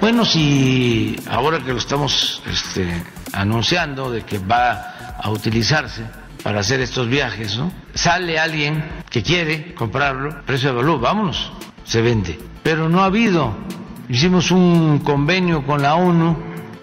Bueno, 0.00 0.24
si 0.24 1.14
ahora 1.28 1.62
que 1.64 1.72
lo 1.72 1.78
estamos 1.78 2.42
este, 2.46 2.90
anunciando 3.32 4.10
de 4.10 4.22
que 4.22 4.38
va 4.38 5.16
a 5.18 5.30
utilizarse 5.30 6.04
para 6.42 6.60
hacer 6.60 6.80
estos 6.80 7.08
viajes, 7.08 7.56
¿no? 7.56 7.70
Sale 7.94 8.38
alguien 8.38 8.82
que 9.10 9.22
quiere 9.22 9.74
comprarlo, 9.74 10.42
precio 10.44 10.70
de 10.70 10.76
valor, 10.76 11.00
vámonos, 11.00 11.52
se 11.84 12.00
vende. 12.00 12.38
Pero 12.62 12.88
no 12.88 13.02
ha 13.02 13.06
habido. 13.06 13.54
Hicimos 14.08 14.50
un 14.50 15.00
convenio 15.00 15.64
con 15.64 15.82
la 15.82 15.94
ONU 15.94 16.36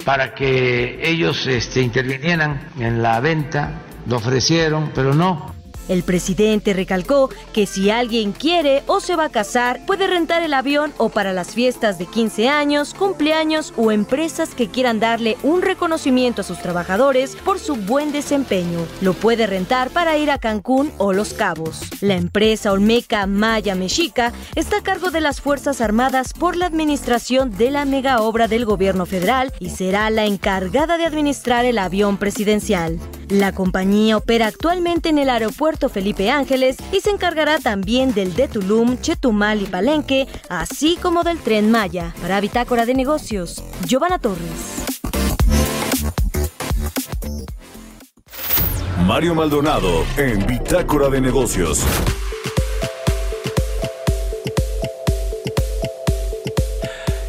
para 0.05 0.33
que 0.33 0.99
ellos 1.03 1.45
este, 1.47 1.81
intervinieran 1.81 2.69
en 2.79 3.01
la 3.01 3.19
venta, 3.19 3.81
lo 4.07 4.17
ofrecieron, 4.17 4.91
pero 4.93 5.13
no. 5.13 5.56
El 5.87 6.03
presidente 6.03 6.73
recalcó 6.73 7.29
que 7.53 7.65
si 7.65 7.89
alguien 7.89 8.31
quiere 8.31 8.83
o 8.87 8.99
se 8.99 9.15
va 9.15 9.25
a 9.25 9.29
casar, 9.29 9.85
puede 9.85 10.07
rentar 10.07 10.43
el 10.43 10.53
avión 10.53 10.93
o 10.97 11.09
para 11.09 11.33
las 11.33 11.51
fiestas 11.51 11.97
de 11.97 12.05
15 12.05 12.49
años, 12.49 12.93
cumpleaños 12.93 13.73
o 13.77 13.91
empresas 13.91 14.53
que 14.53 14.67
quieran 14.67 14.99
darle 14.99 15.37
un 15.43 15.61
reconocimiento 15.61 16.41
a 16.41 16.43
sus 16.43 16.59
trabajadores 16.59 17.35
por 17.35 17.59
su 17.59 17.75
buen 17.75 18.11
desempeño. 18.11 18.79
Lo 19.01 19.13
puede 19.13 19.47
rentar 19.47 19.89
para 19.89 20.17
ir 20.17 20.31
a 20.31 20.39
Cancún 20.39 20.91
o 20.97 21.13
Los 21.13 21.33
Cabos. 21.33 21.81
La 22.01 22.15
empresa 22.15 22.71
Olmeca 22.71 23.25
Maya 23.27 23.75
Mexica 23.75 24.33
está 24.55 24.77
a 24.77 24.83
cargo 24.83 25.11
de 25.11 25.21
las 25.21 25.41
Fuerzas 25.41 25.81
Armadas 25.81 26.33
por 26.33 26.55
la 26.55 26.65
administración 26.65 27.55
de 27.57 27.71
la 27.71 27.85
mega 27.85 28.21
obra 28.21 28.47
del 28.47 28.65
gobierno 28.65 29.05
federal 29.05 29.53
y 29.59 29.69
será 29.69 30.09
la 30.09 30.25
encargada 30.25 30.97
de 30.97 31.05
administrar 31.05 31.65
el 31.65 31.77
avión 31.77 32.17
presidencial. 32.17 32.99
La 33.29 33.51
compañía 33.51 34.15
opera 34.15 34.47
actualmente 34.47 35.09
en 35.09 35.17
el 35.17 35.29
aeropuerto 35.29 35.76
Felipe 35.87 36.31
Ángeles 36.31 36.77
y 36.91 37.01
se 37.01 37.11
encargará 37.11 37.59
también 37.59 38.13
del 38.13 38.35
de 38.35 38.47
Tulum, 38.47 38.97
Chetumal 38.99 39.61
y 39.61 39.65
Palenque, 39.65 40.27
así 40.49 40.97
como 41.01 41.23
del 41.23 41.37
tren 41.37 41.69
Maya. 41.69 42.13
Para 42.21 42.41
Bitácora 42.41 42.85
de 42.85 42.95
Negocios, 42.95 43.63
Giovanna 43.85 44.17
Torres. 44.19 44.85
Mario 49.05 49.35
Maldonado 49.35 50.03
en 50.17 50.45
Bitácora 50.45 51.09
de 51.09 51.21
Negocios. 51.21 51.85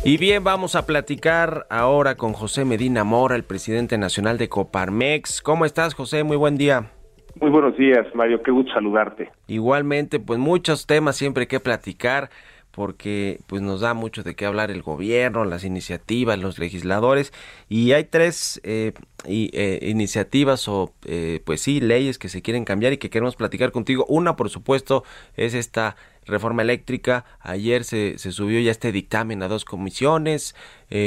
Y 0.04 0.16
bien, 0.16 0.42
vamos 0.42 0.74
a 0.74 0.86
platicar 0.86 1.66
ahora 1.68 2.16
con 2.16 2.32
José 2.32 2.64
Medina 2.64 3.04
Mora, 3.04 3.36
el 3.36 3.44
presidente 3.44 3.98
nacional 3.98 4.38
de 4.38 4.48
Coparmex. 4.48 5.42
¿Cómo 5.42 5.66
estás, 5.66 5.92
José? 5.92 6.24
Muy 6.24 6.38
buen 6.38 6.56
día. 6.56 6.90
Muy 7.40 7.50
buenos 7.50 7.76
días, 7.76 8.06
Mario. 8.14 8.42
Qué 8.42 8.50
gusto 8.50 8.72
saludarte. 8.72 9.30
Igualmente, 9.46 10.18
pues 10.18 10.38
muchos 10.38 10.86
temas 10.86 11.16
siempre 11.16 11.46
que 11.46 11.60
platicar 11.60 12.30
porque 12.78 13.40
pues 13.48 13.60
nos 13.60 13.80
da 13.80 13.92
mucho 13.92 14.22
de 14.22 14.36
qué 14.36 14.46
hablar 14.46 14.70
el 14.70 14.82
gobierno, 14.82 15.44
las 15.44 15.64
iniciativas, 15.64 16.38
los 16.38 16.60
legisladores 16.60 17.32
y 17.68 17.90
hay 17.90 18.04
tres 18.04 18.60
eh, 18.62 18.92
eh, 19.24 19.78
iniciativas 19.82 20.68
o 20.68 20.92
eh, 21.04 21.40
pues 21.44 21.60
sí 21.60 21.80
leyes 21.80 22.18
que 22.18 22.28
se 22.28 22.40
quieren 22.40 22.64
cambiar 22.64 22.92
y 22.92 22.98
que 22.98 23.10
queremos 23.10 23.34
platicar 23.34 23.72
contigo. 23.72 24.04
Una 24.08 24.36
por 24.36 24.48
supuesto 24.48 25.02
es 25.34 25.54
esta 25.54 25.96
reforma 26.24 26.62
eléctrica. 26.62 27.24
Ayer 27.40 27.82
se, 27.82 28.16
se 28.16 28.30
subió 28.30 28.60
ya 28.60 28.70
este 28.70 28.92
dictamen 28.92 29.42
a 29.42 29.48
dos 29.48 29.64
comisiones. 29.64 30.54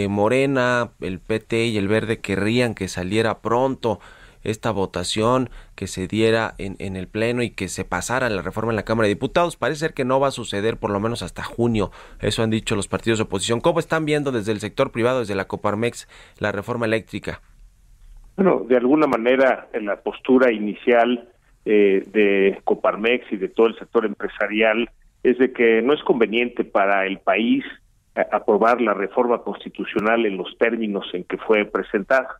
Morena, 0.09 0.91
el 0.99 1.19
PT 1.19 1.67
y 1.67 1.77
el 1.77 1.87
Verde 1.87 2.19
querrían 2.19 2.75
que 2.75 2.89
saliera 2.89 3.39
pronto 3.39 4.01
esta 4.43 4.71
votación, 4.71 5.49
que 5.75 5.87
se 5.87 6.07
diera 6.07 6.53
en, 6.57 6.75
en, 6.79 6.95
el 6.95 7.07
Pleno 7.07 7.43
y 7.43 7.51
que 7.51 7.67
se 7.67 7.85
pasara 7.85 8.29
la 8.29 8.41
reforma 8.41 8.71
en 8.71 8.75
la 8.75 8.83
Cámara 8.83 9.07
de 9.07 9.15
Diputados. 9.15 9.57
Parece 9.57 9.79
ser 9.79 9.93
que 9.93 10.05
no 10.05 10.19
va 10.19 10.27
a 10.27 10.31
suceder 10.31 10.77
por 10.77 10.91
lo 10.91 10.99
menos 10.99 11.23
hasta 11.23 11.43
junio. 11.43 11.91
Eso 12.19 12.43
han 12.43 12.49
dicho 12.49 12.75
los 12.75 12.87
partidos 12.87 13.19
de 13.19 13.23
oposición. 13.23 13.61
¿Cómo 13.61 13.79
están 13.79 14.05
viendo 14.05 14.31
desde 14.31 14.51
el 14.51 14.59
sector 14.59 14.91
privado, 14.91 15.19
desde 15.19 15.35
la 15.35 15.45
Coparmex, 15.45 16.07
la 16.39 16.51
reforma 16.51 16.85
eléctrica? 16.85 17.41
Bueno, 18.35 18.65
de 18.67 18.77
alguna 18.77 19.07
manera 19.07 19.67
en 19.73 19.85
la 19.85 20.01
postura 20.01 20.51
inicial 20.51 21.29
eh, 21.65 22.03
de 22.07 22.59
Coparmex 22.63 23.31
y 23.31 23.37
de 23.37 23.49
todo 23.49 23.67
el 23.67 23.77
sector 23.77 24.05
empresarial 24.05 24.89
es 25.21 25.37
de 25.37 25.51
que 25.53 25.81
no 25.81 25.93
es 25.93 26.01
conveniente 26.03 26.63
para 26.63 27.05
el 27.05 27.19
país 27.19 27.63
eh, 28.15 28.25
aprobar 28.31 28.81
la 28.81 28.93
reforma 28.93 29.43
constitucional 29.43 30.25
en 30.25 30.37
los 30.37 30.57
términos 30.57 31.05
en 31.13 31.23
que 31.25 31.37
fue 31.37 31.65
presentada. 31.65 32.37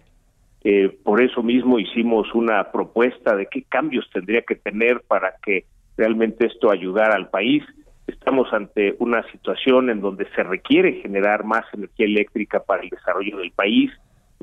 Eh, 0.64 0.96
por 1.04 1.22
eso 1.22 1.42
mismo 1.42 1.80
hicimos 1.80 2.34
una 2.36 2.72
propuesta 2.72 3.36
de 3.36 3.48
qué 3.48 3.64
cambios 3.64 4.08
tendría 4.14 4.44
que 4.44 4.56
tener 4.56 5.02
para 5.08 5.36
que 5.44 5.66
realmente 5.98 6.46
esto 6.46 6.72
ayudara 6.72 7.16
al 7.16 7.30
país. 7.30 7.64
Estamos 8.06 8.52
ante 8.54 8.96
una 9.00 9.24
situación 9.32 9.90
en 9.90 10.02
donde 10.02 10.28
se 10.36 10.44
requiere 10.44 11.02
generar 11.02 11.44
más 11.46 11.66
energía 11.74 12.06
eléctrica 12.06 12.64
para 12.64 12.84
el 12.84 12.90
desarrollo 12.90 13.38
del 13.38 13.52
país 13.52 13.92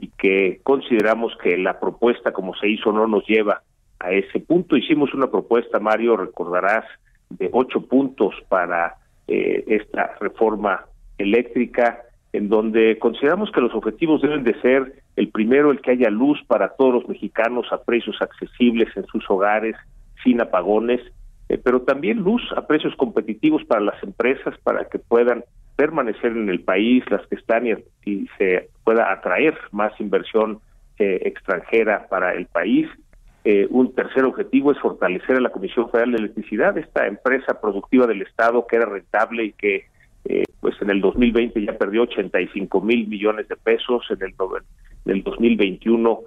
y 0.00 0.08
que 0.18 0.60
consideramos 0.62 1.36
que 1.42 1.56
la 1.56 1.78
propuesta 1.78 2.32
como 2.32 2.54
se 2.56 2.68
hizo 2.68 2.92
no 2.92 3.06
nos 3.06 3.26
lleva 3.26 3.62
a 4.00 4.12
ese 4.12 4.40
punto. 4.40 4.76
Hicimos 4.76 5.14
una 5.14 5.30
propuesta, 5.30 5.78
Mario, 5.78 6.16
recordarás, 6.16 6.84
de 7.30 7.50
ocho 7.52 7.86
puntos 7.86 8.34
para 8.48 8.96
eh, 9.26 9.64
esta 9.66 10.16
reforma 10.20 10.86
eléctrica 11.18 12.02
en 12.32 12.48
donde 12.48 12.98
consideramos 12.98 13.50
que 13.52 13.60
los 13.60 13.74
objetivos 13.74 14.20
deben 14.20 14.44
de 14.44 14.60
ser 14.60 15.02
el 15.16 15.28
primero, 15.28 15.70
el 15.70 15.80
que 15.80 15.92
haya 15.92 16.10
luz 16.10 16.38
para 16.46 16.70
todos 16.76 16.94
los 16.94 17.08
mexicanos 17.08 17.66
a 17.72 17.82
precios 17.82 18.16
accesibles 18.20 18.88
en 18.96 19.06
sus 19.06 19.28
hogares, 19.30 19.76
sin 20.22 20.40
apagones, 20.40 21.00
eh, 21.48 21.58
pero 21.62 21.82
también 21.82 22.18
luz 22.18 22.42
a 22.56 22.66
precios 22.66 22.94
competitivos 22.96 23.64
para 23.64 23.80
las 23.80 24.02
empresas, 24.02 24.54
para 24.62 24.84
que 24.86 24.98
puedan 24.98 25.44
permanecer 25.76 26.32
en 26.32 26.48
el 26.48 26.60
país, 26.60 27.04
las 27.10 27.26
que 27.28 27.36
están 27.36 27.66
y, 28.04 28.26
se 28.36 28.68
pueda 28.84 29.12
atraer 29.12 29.56
más 29.70 29.92
inversión 30.00 30.60
eh, 30.98 31.20
extranjera 31.24 32.08
para 32.08 32.34
el 32.34 32.46
país. 32.46 32.88
Eh, 33.44 33.66
un 33.70 33.94
tercer 33.94 34.24
objetivo 34.24 34.72
es 34.72 34.78
fortalecer 34.80 35.36
a 35.36 35.40
la 35.40 35.50
Comisión 35.50 35.90
Federal 35.90 36.12
de 36.12 36.18
Electricidad, 36.18 36.76
esta 36.76 37.06
empresa 37.06 37.60
productiva 37.60 38.06
del 38.06 38.22
Estado 38.22 38.66
que 38.66 38.76
era 38.76 38.86
rentable 38.86 39.44
y 39.44 39.52
que 39.52 39.86
eh, 40.24 40.44
pues 40.60 40.74
en 40.80 40.90
el 40.90 41.00
2020 41.00 41.64
ya 41.64 41.78
perdió 41.78 42.02
85 42.02 42.80
mil 42.80 43.06
millones 43.08 43.48
de 43.48 43.56
pesos, 43.56 44.04
en 44.10 44.22
el, 44.22 44.34
en 45.04 45.12
el 45.16 45.22
2021 45.22 46.20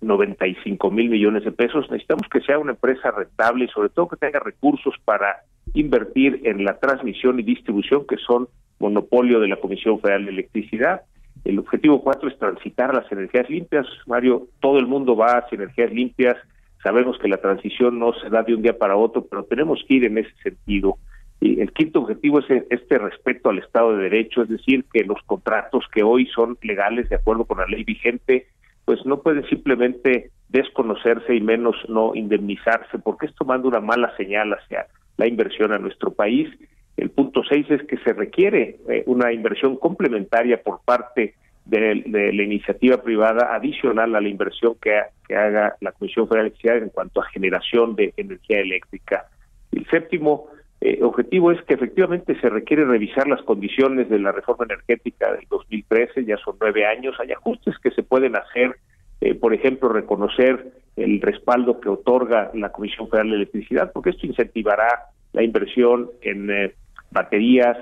95 0.00 0.90
mil 0.90 1.10
millones 1.10 1.44
de 1.44 1.52
pesos. 1.52 1.90
Necesitamos 1.90 2.28
que 2.28 2.40
sea 2.40 2.58
una 2.58 2.72
empresa 2.72 3.10
rentable 3.10 3.64
y 3.64 3.68
sobre 3.68 3.88
todo 3.88 4.08
que 4.08 4.16
tenga 4.16 4.40
recursos 4.40 4.94
para 5.04 5.42
invertir 5.74 6.40
en 6.44 6.64
la 6.64 6.78
transmisión 6.78 7.38
y 7.40 7.42
distribución 7.42 8.06
que 8.06 8.16
son 8.16 8.48
monopolio 8.78 9.40
de 9.40 9.48
la 9.48 9.56
Comisión 9.56 10.00
Federal 10.00 10.24
de 10.24 10.32
Electricidad. 10.32 11.02
El 11.44 11.58
objetivo 11.58 12.02
cuatro 12.02 12.28
es 12.28 12.38
transitar 12.38 12.94
las 12.94 13.10
energías 13.12 13.48
limpias. 13.50 13.86
Mario, 14.06 14.48
todo 14.60 14.78
el 14.78 14.86
mundo 14.86 15.16
va 15.16 15.38
hacia 15.38 15.56
energías 15.56 15.92
limpias. 15.92 16.36
Sabemos 16.82 17.18
que 17.18 17.28
la 17.28 17.38
transición 17.38 17.98
no 17.98 18.12
se 18.14 18.28
da 18.30 18.42
de 18.42 18.54
un 18.54 18.62
día 18.62 18.76
para 18.76 18.96
otro, 18.96 19.24
pero 19.24 19.44
tenemos 19.44 19.82
que 19.86 19.94
ir 19.94 20.04
en 20.04 20.18
ese 20.18 20.34
sentido. 20.42 20.98
Y 21.40 21.60
el 21.60 21.72
quinto 21.72 22.00
objetivo 22.00 22.40
es 22.40 22.46
este 22.70 22.98
respeto 22.98 23.50
al 23.50 23.58
Estado 23.58 23.96
de 23.96 24.04
Derecho, 24.04 24.42
es 24.42 24.48
decir, 24.48 24.84
que 24.92 25.04
los 25.04 25.20
contratos 25.26 25.84
que 25.92 26.02
hoy 26.02 26.26
son 26.34 26.56
legales 26.62 27.08
de 27.08 27.16
acuerdo 27.16 27.44
con 27.44 27.58
la 27.58 27.66
ley 27.66 27.84
vigente, 27.84 28.46
pues 28.84 29.04
no 29.04 29.20
pueden 29.20 29.46
simplemente 29.48 30.30
desconocerse 30.48 31.34
y 31.34 31.40
menos 31.40 31.76
no 31.88 32.14
indemnizarse, 32.14 32.98
porque 32.98 33.26
esto 33.26 33.44
manda 33.44 33.68
una 33.68 33.80
mala 33.80 34.16
señal 34.16 34.52
hacia 34.52 34.86
la 35.16 35.26
inversión 35.26 35.72
a 35.72 35.78
nuestro 35.78 36.12
país. 36.12 36.48
El 36.96 37.10
punto 37.10 37.42
seis 37.48 37.66
es 37.70 37.82
que 37.84 37.98
se 37.98 38.12
requiere 38.12 38.78
eh, 38.88 39.02
una 39.06 39.32
inversión 39.32 39.76
complementaria 39.76 40.62
por 40.62 40.80
parte 40.84 41.34
de, 41.64 42.04
la 42.06 42.42
iniciativa 42.42 43.02
privada 43.02 43.54
adicional 43.54 44.14
a 44.14 44.20
la 44.20 44.28
inversión 44.28 44.76
que, 44.80 45.00
que 45.26 45.34
haga 45.34 45.76
la 45.80 45.92
Comisión 45.92 46.28
Federal 46.28 46.44
de 46.44 46.48
Electricidad 46.50 46.78
en 46.78 46.90
cuanto 46.90 47.20
a 47.20 47.28
generación 47.30 47.96
de 47.96 48.12
energía 48.16 48.60
eléctrica. 48.60 49.26
El 49.72 49.86
séptimo 49.86 50.48
eh, 50.86 51.02
objetivo 51.02 51.50
es 51.50 51.62
que 51.62 51.72
efectivamente 51.72 52.38
se 52.42 52.50
requiere 52.50 52.84
revisar 52.84 53.26
las 53.26 53.40
condiciones 53.40 54.10
de 54.10 54.18
la 54.18 54.32
reforma 54.32 54.66
energética 54.66 55.32
del 55.32 55.46
2013, 55.48 56.26
ya 56.26 56.36
son 56.36 56.56
nueve 56.60 56.84
años, 56.84 57.16
hay 57.18 57.32
ajustes 57.32 57.78
que 57.78 57.90
se 57.92 58.02
pueden 58.02 58.36
hacer, 58.36 58.76
eh, 59.22 59.34
por 59.34 59.54
ejemplo, 59.54 59.88
reconocer 59.88 60.74
el 60.96 61.22
respaldo 61.22 61.80
que 61.80 61.88
otorga 61.88 62.50
la 62.52 62.70
Comisión 62.70 63.08
Federal 63.08 63.30
de 63.30 63.36
Electricidad, 63.36 63.92
porque 63.94 64.10
esto 64.10 64.26
incentivará 64.26 65.06
la 65.32 65.42
inversión 65.42 66.10
en 66.20 66.50
eh, 66.50 66.74
baterías, 67.10 67.78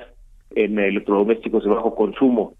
en 0.55 0.79
electrodomésticos 0.79 1.65
de 1.65 1.71
bajo 1.71 1.97
consumo. 1.97 2.55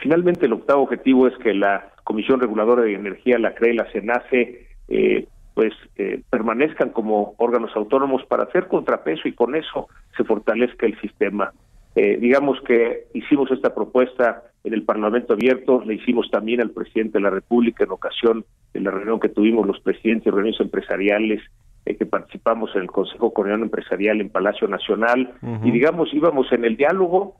Finalmente, 0.00 0.46
el 0.46 0.54
octavo 0.54 0.82
objetivo 0.82 1.28
es 1.28 1.36
que 1.38 1.54
la 1.54 1.92
Comisión 2.02 2.40
Reguladora 2.40 2.82
de 2.82 2.94
Energía, 2.94 3.38
la 3.38 3.54
CRE, 3.54 3.74
la 3.74 3.88
CENACE, 3.92 4.66
eh, 4.88 5.28
pues 5.58 5.72
eh, 5.96 6.22
permanezcan 6.30 6.90
como 6.90 7.34
órganos 7.36 7.72
autónomos 7.74 8.24
para 8.26 8.44
hacer 8.44 8.68
contrapeso 8.68 9.26
y 9.26 9.32
con 9.32 9.56
eso 9.56 9.88
se 10.16 10.22
fortalezca 10.22 10.86
el 10.86 10.96
sistema. 11.00 11.52
Eh, 11.96 12.16
digamos 12.20 12.60
que 12.60 13.08
hicimos 13.12 13.50
esta 13.50 13.74
propuesta 13.74 14.44
en 14.62 14.72
el 14.72 14.84
Parlamento 14.84 15.32
abierto, 15.32 15.82
le 15.84 15.94
hicimos 15.94 16.30
también 16.30 16.60
al 16.60 16.70
presidente 16.70 17.18
de 17.18 17.22
la 17.22 17.30
República 17.30 17.82
en 17.82 17.90
ocasión 17.90 18.44
de 18.72 18.80
la 18.82 18.92
reunión 18.92 19.18
que 19.18 19.30
tuvimos 19.30 19.66
los 19.66 19.80
presidentes 19.80 20.26
de 20.26 20.30
reuniones 20.30 20.60
empresariales 20.60 21.42
eh, 21.86 21.96
que 21.96 22.06
participamos 22.06 22.70
en 22.76 22.82
el 22.82 22.88
Consejo 22.92 23.32
Coreano 23.32 23.64
Empresarial 23.64 24.20
en 24.20 24.30
Palacio 24.30 24.68
Nacional 24.68 25.34
y 25.64 25.72
digamos 25.72 26.14
íbamos 26.14 26.52
en 26.52 26.66
el 26.66 26.76
diálogo 26.76 27.34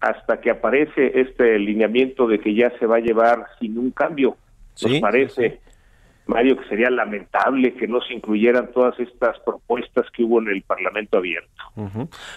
hasta 0.00 0.40
que 0.40 0.50
aparece 0.50 1.20
este 1.20 1.58
lineamiento 1.58 2.28
de 2.28 2.38
que 2.38 2.54
ya 2.54 2.70
se 2.78 2.86
va 2.86 2.98
a 2.98 3.00
llevar 3.00 3.46
sin 3.58 3.76
un 3.76 3.90
cambio. 3.90 4.36
Nos 4.80 5.00
parece 5.00 5.58
Mario, 6.26 6.56
que 6.56 6.68
sería 6.68 6.90
lamentable 6.90 7.74
que 7.74 7.86
no 7.86 8.00
se 8.00 8.14
incluyeran 8.14 8.72
todas 8.72 8.98
estas 8.98 9.38
propuestas 9.40 10.10
que 10.10 10.24
hubo 10.24 10.40
en 10.40 10.48
el 10.48 10.62
Parlamento 10.62 11.18
abierto. 11.18 11.55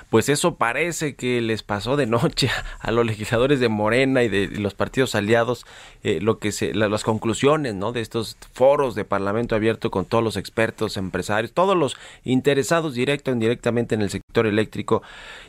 Pues 0.10 0.28
eso 0.28 0.56
parece 0.56 1.16
que 1.16 1.40
les 1.40 1.64
pasó 1.64 1.96
de 1.96 2.06
noche 2.06 2.50
a 2.80 2.92
los 2.92 3.06
legisladores 3.06 3.62
de 3.62 3.70
Morena 3.70 4.24
y 4.24 4.28
de 4.28 4.48
los 4.48 4.74
partidos 4.74 5.16
aliados, 5.16 5.66
eh, 6.04 6.20
lo 6.22 6.40
que 6.40 6.52
se, 6.52 6.74
las 6.74 7.04
conclusiones, 7.04 7.74
¿no? 7.74 7.94
De 7.94 8.02
estos 8.02 8.38
foros 8.54 8.96
de 8.96 9.06
Parlamento 9.06 9.56
abierto 9.56 9.92
con 9.92 10.04
todos 10.04 10.24
los 10.24 10.36
expertos, 10.36 10.98
empresarios, 10.98 11.54
todos 11.54 11.78
los 11.78 11.96
interesados 12.26 12.94
directo 12.94 13.32
o 13.32 13.34
indirectamente 13.34 13.96
en 13.96 14.02
el 14.02 14.10
sector 14.10 14.46
eléctrico. 14.46 15.04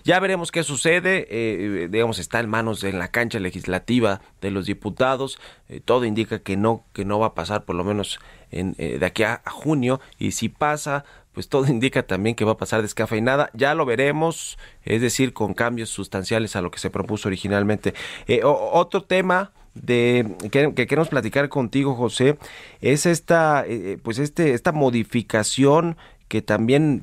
Ya 0.04 0.20
veremos 0.20 0.52
qué 0.52 0.62
sucede. 0.62 1.26
Eh, 1.30 1.88
digamos 1.90 2.20
está 2.20 2.38
en 2.38 2.48
manos 2.48 2.84
en 2.84 2.98
la 2.98 3.08
cancha 3.08 3.40
legislativa 3.40 4.20
de 4.40 4.50
los 4.50 4.66
diputados. 4.66 5.38
Eh, 5.68 5.80
todo 5.84 6.04
indica 6.04 6.38
que 6.38 6.56
no 6.56 6.84
que 6.92 7.04
no 7.04 7.18
va 7.18 7.28
a 7.28 7.34
pasar 7.34 7.64
por 7.64 7.76
lo 7.76 7.84
menos 7.84 8.20
en, 8.50 8.74
eh, 8.78 8.98
de 8.98 9.06
aquí 9.06 9.22
a, 9.22 9.42
junio 9.46 10.00
y 10.18 10.32
si 10.32 10.48
pasa 10.48 11.04
pues 11.32 11.48
todo 11.48 11.66
indica 11.68 12.02
también 12.02 12.34
que 12.34 12.44
va 12.44 12.52
a 12.52 12.56
pasar 12.56 12.82
descafeinada. 12.82 13.50
Ya 13.54 13.74
lo 13.74 13.84
veremos, 13.86 14.58
es 14.84 15.00
decir, 15.00 15.32
con 15.32 15.54
cambios 15.54 15.90
sustanciales 15.90 16.56
a 16.56 16.62
lo 16.62 16.70
que 16.70 16.78
se 16.78 16.90
propuso 16.90 17.28
originalmente. 17.28 17.94
Eh, 18.26 18.40
otro 18.44 19.02
tema 19.02 19.52
de 19.74 20.36
que, 20.50 20.74
queremos 20.74 21.08
platicar 21.08 21.48
contigo, 21.48 21.94
José, 21.94 22.38
es 22.80 23.06
esta, 23.06 23.64
eh, 23.66 23.98
pues 24.02 24.18
este, 24.18 24.54
esta 24.54 24.72
modificación 24.72 25.96
que 26.28 26.42
también 26.42 27.02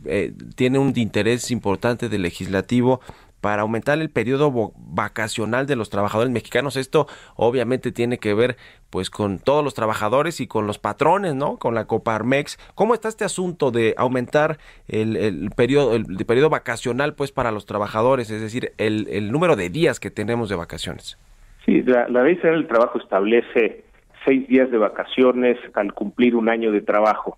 tiene 0.55 0.79
un 0.79 0.93
interés 0.95 1.51
importante 1.51 2.07
del 2.07 2.21
legislativo 2.21 3.01
para 3.47 3.61
aumentar 3.61 3.97
el 3.97 4.09
periodo 4.09 4.73
vacacional 4.75 5.67
de 5.67 5.77
los 5.77 5.89
trabajadores 5.89 6.29
mexicanos. 6.33 6.75
Esto 6.75 7.07
obviamente 7.37 7.93
tiene 7.93 8.17
que 8.17 8.33
ver 8.33 8.57
pues 8.89 9.09
con 9.09 9.39
todos 9.39 9.63
los 9.63 9.73
trabajadores 9.73 10.41
y 10.41 10.47
con 10.47 10.67
los 10.67 10.79
patrones, 10.79 11.33
¿no? 11.33 11.55
Con 11.55 11.73
la 11.73 11.85
Coparmex. 11.85 12.57
¿Cómo 12.75 12.93
está 12.93 13.07
este 13.07 13.23
asunto 13.23 13.71
de 13.71 13.95
aumentar 13.95 14.57
el, 14.89 15.49
periodo 15.55 15.95
el, 15.95 16.25
periodo 16.27 16.49
vacacional 16.49 17.15
pues 17.15 17.31
para 17.31 17.51
los 17.51 17.65
trabajadores, 17.65 18.29
es 18.31 18.41
decir, 18.41 18.73
el, 18.77 19.31
número 19.31 19.55
de 19.55 19.69
días 19.69 20.01
que 20.01 20.11
tenemos 20.11 20.49
de 20.49 20.57
vacaciones? 20.57 21.17
Sí, 21.65 21.83
la, 21.83 22.09
la 22.09 22.23
Ley 22.23 22.35
del 22.35 22.67
Trabajo 22.67 22.99
establece 22.99 23.85
seis 24.25 24.45
días 24.49 24.69
de 24.71 24.77
vacaciones 24.77 25.57
al 25.73 25.93
cumplir 25.93 26.35
un 26.35 26.49
año 26.49 26.73
de 26.73 26.81
trabajo. 26.81 27.37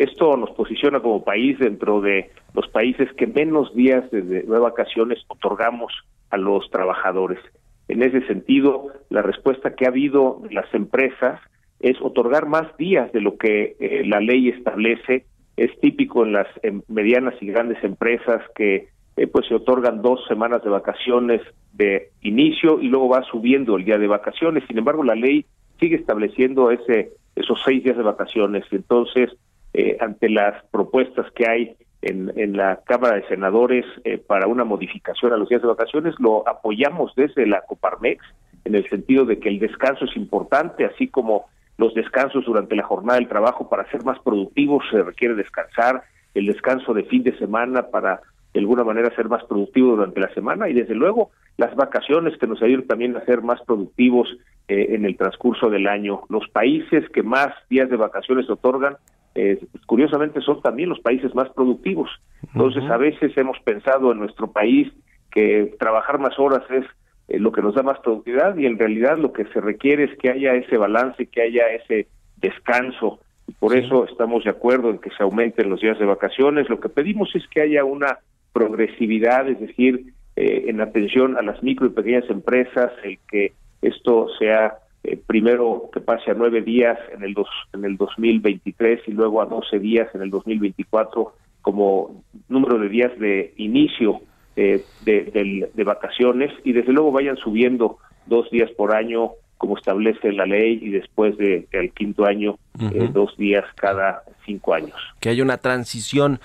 Esto 0.00 0.34
nos 0.38 0.50
posiciona 0.52 1.00
como 1.00 1.24
país 1.24 1.58
dentro 1.58 2.00
de 2.00 2.30
los 2.54 2.66
países 2.68 3.12
que 3.18 3.26
menos 3.26 3.74
días 3.74 4.10
de, 4.10 4.44
vacaciones 4.44 5.22
otorgamos 5.28 5.92
a 6.30 6.38
los 6.38 6.70
trabajadores. 6.70 7.38
En 7.86 8.02
ese 8.02 8.26
sentido, 8.26 8.86
la 9.10 9.20
respuesta 9.20 9.74
que 9.74 9.84
ha 9.84 9.88
habido 9.88 10.40
de 10.42 10.54
las 10.54 10.72
empresas 10.72 11.38
es 11.80 12.00
otorgar 12.00 12.46
más 12.46 12.74
días 12.78 13.12
de 13.12 13.20
lo 13.20 13.36
que 13.36 13.76
eh, 13.78 14.02
la 14.06 14.20
ley 14.20 14.48
establece. 14.48 15.26
Es 15.58 15.78
típico 15.80 16.24
en 16.24 16.32
las 16.32 16.46
medianas 16.88 17.34
y 17.42 17.48
grandes 17.48 17.84
empresas 17.84 18.40
que 18.54 18.88
eh, 19.18 19.26
pues 19.26 19.48
se 19.48 19.54
otorgan 19.54 20.00
dos 20.00 20.24
semanas 20.28 20.64
de 20.64 20.70
vacaciones 20.70 21.42
de 21.74 22.08
inicio 22.22 22.80
y 22.80 22.88
luego 22.88 23.10
va 23.10 23.22
subiendo 23.24 23.76
el 23.76 23.84
día 23.84 23.98
de 23.98 24.06
vacaciones. 24.06 24.64
Sin 24.66 24.78
embargo, 24.78 25.04
la 25.04 25.14
ley 25.14 25.44
sigue 25.78 25.96
estableciendo 25.96 26.70
ese 26.70 27.10
esos 27.36 27.60
seis 27.64 27.84
días 27.84 27.96
de 27.96 28.02
vacaciones. 28.02 28.64
Entonces, 28.70 29.30
eh, 29.74 29.96
ante 30.00 30.28
las 30.28 30.64
propuestas 30.66 31.30
que 31.32 31.48
hay 31.48 31.76
en, 32.02 32.56
la 32.56 32.80
Cámara 32.86 33.16
de 33.16 33.28
Senadores 33.28 33.84
eh, 34.04 34.18
para 34.18 34.46
una 34.46 34.64
modificación 34.64 35.32
a 35.32 35.36
los 35.36 35.48
días 35.48 35.60
de 35.60 35.68
vacaciones, 35.68 36.14
lo 36.18 36.48
apoyamos 36.48 37.14
desde 37.14 37.46
la 37.46 37.60
Coparmex 37.62 38.24
en 38.64 38.74
el 38.74 38.88
sentido 38.88 39.24
de 39.24 39.38
que 39.38 39.48
el 39.48 39.58
descanso 39.58 40.06
es 40.06 40.16
importante, 40.16 40.84
así 40.84 41.08
como 41.08 41.46
los 41.76 41.94
descansos 41.94 42.44
durante 42.44 42.76
la 42.76 42.84
jornada 42.84 43.18
del 43.18 43.28
trabajo 43.28 43.68
para 43.68 43.90
ser 43.90 44.04
más 44.04 44.18
productivos 44.20 44.84
se 44.90 45.02
requiere 45.02 45.34
descansar, 45.34 46.02
el 46.34 46.46
descanso 46.46 46.94
de 46.94 47.04
fin 47.04 47.22
de 47.22 47.36
semana 47.38 47.88
para 47.90 48.20
de 48.52 48.60
alguna 48.60 48.84
manera 48.84 49.14
ser 49.14 49.28
más 49.28 49.44
productivo 49.44 49.96
durante 49.96 50.20
la 50.20 50.32
semana 50.34 50.68
y 50.68 50.74
desde 50.74 50.94
luego 50.94 51.30
las 51.56 51.74
vacaciones 51.76 52.36
que 52.38 52.46
nos 52.46 52.62
ayudan 52.62 52.86
también 52.86 53.16
a 53.16 53.24
ser 53.24 53.42
más 53.42 53.60
productivos 53.62 54.28
eh, 54.68 54.88
en 54.90 55.04
el 55.04 55.16
transcurso 55.16 55.70
del 55.70 55.86
año. 55.86 56.22
Los 56.28 56.48
países 56.48 57.08
que 57.10 57.22
más 57.22 57.48
días 57.68 57.88
de 57.88 57.96
vacaciones 57.96 58.48
otorgan 58.50 58.96
eh, 59.34 59.60
curiosamente 59.86 60.40
son 60.40 60.60
también 60.62 60.88
los 60.88 61.00
países 61.00 61.34
más 61.34 61.48
productivos. 61.50 62.10
Entonces, 62.52 62.82
a 62.90 62.96
veces 62.96 63.36
hemos 63.36 63.58
pensado 63.60 64.12
en 64.12 64.18
nuestro 64.18 64.50
país 64.50 64.92
que 65.30 65.74
trabajar 65.78 66.18
más 66.18 66.38
horas 66.38 66.62
es 66.70 66.84
eh, 67.28 67.38
lo 67.38 67.52
que 67.52 67.62
nos 67.62 67.74
da 67.74 67.82
más 67.82 68.00
productividad 68.00 68.56
y 68.56 68.66
en 68.66 68.78
realidad 68.78 69.16
lo 69.18 69.32
que 69.32 69.44
se 69.46 69.60
requiere 69.60 70.04
es 70.04 70.18
que 70.18 70.30
haya 70.30 70.54
ese 70.54 70.76
balance, 70.76 71.26
que 71.26 71.42
haya 71.42 71.68
ese 71.68 72.08
descanso. 72.38 73.20
Y 73.46 73.52
por 73.52 73.76
eso 73.76 74.04
estamos 74.04 74.44
de 74.44 74.50
acuerdo 74.50 74.90
en 74.90 74.98
que 74.98 75.10
se 75.10 75.22
aumenten 75.22 75.70
los 75.70 75.80
días 75.80 75.98
de 75.98 76.06
vacaciones. 76.06 76.68
Lo 76.68 76.80
que 76.80 76.88
pedimos 76.88 77.34
es 77.34 77.46
que 77.48 77.60
haya 77.60 77.84
una 77.84 78.18
progresividad, 78.52 79.48
es 79.48 79.60
decir, 79.60 80.12
eh, 80.36 80.64
en 80.66 80.80
atención 80.80 81.36
a 81.36 81.42
las 81.42 81.62
micro 81.62 81.86
y 81.86 81.90
pequeñas 81.90 82.28
empresas, 82.28 82.92
el 83.04 83.18
que 83.30 83.52
esto 83.82 84.26
sea 84.38 84.74
eh, 85.02 85.18
primero 85.26 85.88
que 85.92 86.00
pase 86.00 86.30
a 86.30 86.34
nueve 86.34 86.60
días 86.60 86.98
en 87.14 87.22
el, 87.22 87.34
dos, 87.34 87.48
en 87.72 87.84
el 87.84 87.96
2023 87.96 89.00
y 89.06 89.12
luego 89.12 89.40
a 89.40 89.46
doce 89.46 89.78
días 89.78 90.08
en 90.14 90.22
el 90.22 90.30
2024 90.30 91.34
como 91.62 92.22
número 92.48 92.78
de 92.78 92.88
días 92.88 93.18
de 93.18 93.54
inicio 93.56 94.20
eh, 94.56 94.84
de, 95.04 95.70
de, 95.72 95.84
vacaciones 95.84 96.52
y 96.64 96.72
desde 96.72 96.92
luego 96.92 97.12
vayan 97.12 97.36
subiendo 97.36 97.98
dos 98.26 98.50
días 98.50 98.70
por 98.72 98.94
año 98.94 99.32
como 99.56 99.76
establece 99.76 100.32
la 100.32 100.46
ley 100.46 100.78
y 100.82 100.90
después 100.90 101.36
de, 101.36 101.66
del 101.70 101.92
quinto 101.92 102.24
año 102.24 102.58
eh, 102.80 103.08
dos 103.12 103.36
días 103.36 103.64
cada 103.76 104.22
cinco 104.44 104.74
años. 104.74 104.96
Que 105.20 105.28
haya 105.28 105.42
una 105.42 105.58
transición 105.58 106.40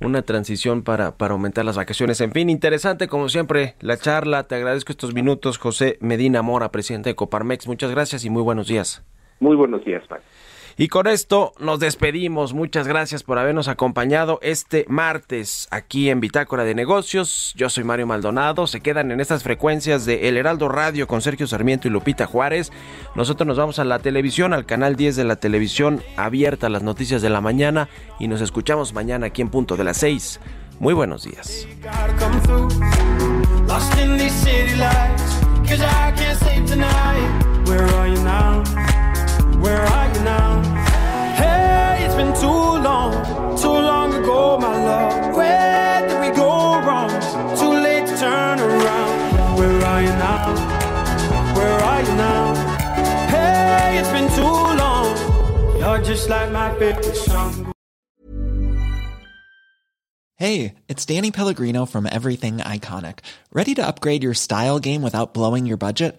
una 0.00 0.22
transición 0.22 0.82
para, 0.82 1.16
para 1.16 1.32
aumentar 1.32 1.64
las 1.64 1.76
vacaciones. 1.76 2.20
En 2.20 2.32
fin, 2.32 2.50
interesante 2.50 3.08
como 3.08 3.28
siempre 3.28 3.74
la 3.80 3.96
charla. 3.96 4.44
Te 4.44 4.54
agradezco 4.54 4.92
estos 4.92 5.14
minutos, 5.14 5.58
José 5.58 5.98
Medina 6.00 6.42
Mora, 6.42 6.70
presidente 6.70 7.10
de 7.10 7.14
Coparmex. 7.14 7.66
Muchas 7.66 7.90
gracias 7.90 8.24
y 8.24 8.30
muy 8.30 8.42
buenos 8.42 8.68
días. 8.68 9.04
Muy 9.40 9.56
buenos 9.56 9.84
días, 9.84 10.02
Max. 10.10 10.22
Y 10.80 10.88
con 10.88 11.06
esto 11.06 11.52
nos 11.58 11.78
despedimos. 11.78 12.54
Muchas 12.54 12.88
gracias 12.88 13.22
por 13.22 13.38
habernos 13.38 13.68
acompañado 13.68 14.38
este 14.40 14.86
martes 14.88 15.68
aquí 15.70 16.08
en 16.08 16.20
Bitácora 16.20 16.64
de 16.64 16.74
Negocios. 16.74 17.52
Yo 17.54 17.68
soy 17.68 17.84
Mario 17.84 18.06
Maldonado. 18.06 18.66
Se 18.66 18.80
quedan 18.80 19.10
en 19.10 19.20
estas 19.20 19.42
frecuencias 19.42 20.06
de 20.06 20.26
El 20.26 20.38
Heraldo 20.38 20.70
Radio 20.70 21.06
con 21.06 21.20
Sergio 21.20 21.46
Sarmiento 21.46 21.86
y 21.86 21.90
Lupita 21.90 22.24
Juárez. 22.24 22.72
Nosotros 23.14 23.46
nos 23.46 23.58
vamos 23.58 23.78
a 23.78 23.84
la 23.84 23.98
televisión, 23.98 24.54
al 24.54 24.64
canal 24.64 24.96
10 24.96 25.16
de 25.16 25.24
la 25.24 25.36
televisión 25.36 26.02
abierta, 26.16 26.70
las 26.70 26.82
noticias 26.82 27.20
de 27.20 27.28
la 27.28 27.42
mañana. 27.42 27.90
Y 28.18 28.28
nos 28.28 28.40
escuchamos 28.40 28.94
mañana 28.94 29.26
aquí 29.26 29.42
en 29.42 29.50
punto 29.50 29.76
de 29.76 29.84
las 29.84 29.98
6. 29.98 30.40
Muy 30.78 30.94
buenos 30.94 31.24
días. 31.24 31.68
Where 39.60 39.82
are 39.82 40.08
you 40.14 40.20
now? 40.24 40.62
Hey, 41.34 42.04
it's 42.04 42.14
been 42.14 42.34
too 42.34 42.46
long, 42.48 43.12
too 43.58 43.68
long 43.68 44.14
ago, 44.14 44.58
my 44.58 44.74
love. 44.84 45.36
Where 45.36 46.08
did 46.08 46.18
we 46.20 46.34
go 46.34 46.80
wrong? 46.80 47.10
Too 47.58 47.68
late 47.68 48.06
to 48.06 48.16
turn 48.16 48.58
around. 48.58 49.58
Where 49.58 49.84
are 49.84 50.02
you 50.02 50.08
now? 50.08 51.54
Where 51.56 51.78
are 51.78 52.00
you 52.00 52.14
now? 52.14 52.54
Hey, 53.28 53.98
it's 53.98 54.08
been 54.08 54.30
too 54.34 54.42
long. 54.42 55.78
You're 55.78 56.02
just 56.02 56.30
like 56.30 56.50
my 56.50 56.72
favorite 56.78 57.14
song. 57.14 57.72
Hey, 60.36 60.76
it's 60.88 61.04
Danny 61.04 61.30
Pellegrino 61.30 61.84
from 61.84 62.08
Everything 62.10 62.60
Iconic. 62.60 63.18
Ready 63.52 63.74
to 63.74 63.86
upgrade 63.86 64.22
your 64.22 64.32
style 64.32 64.78
game 64.78 65.02
without 65.02 65.34
blowing 65.34 65.66
your 65.66 65.76
budget? 65.76 66.18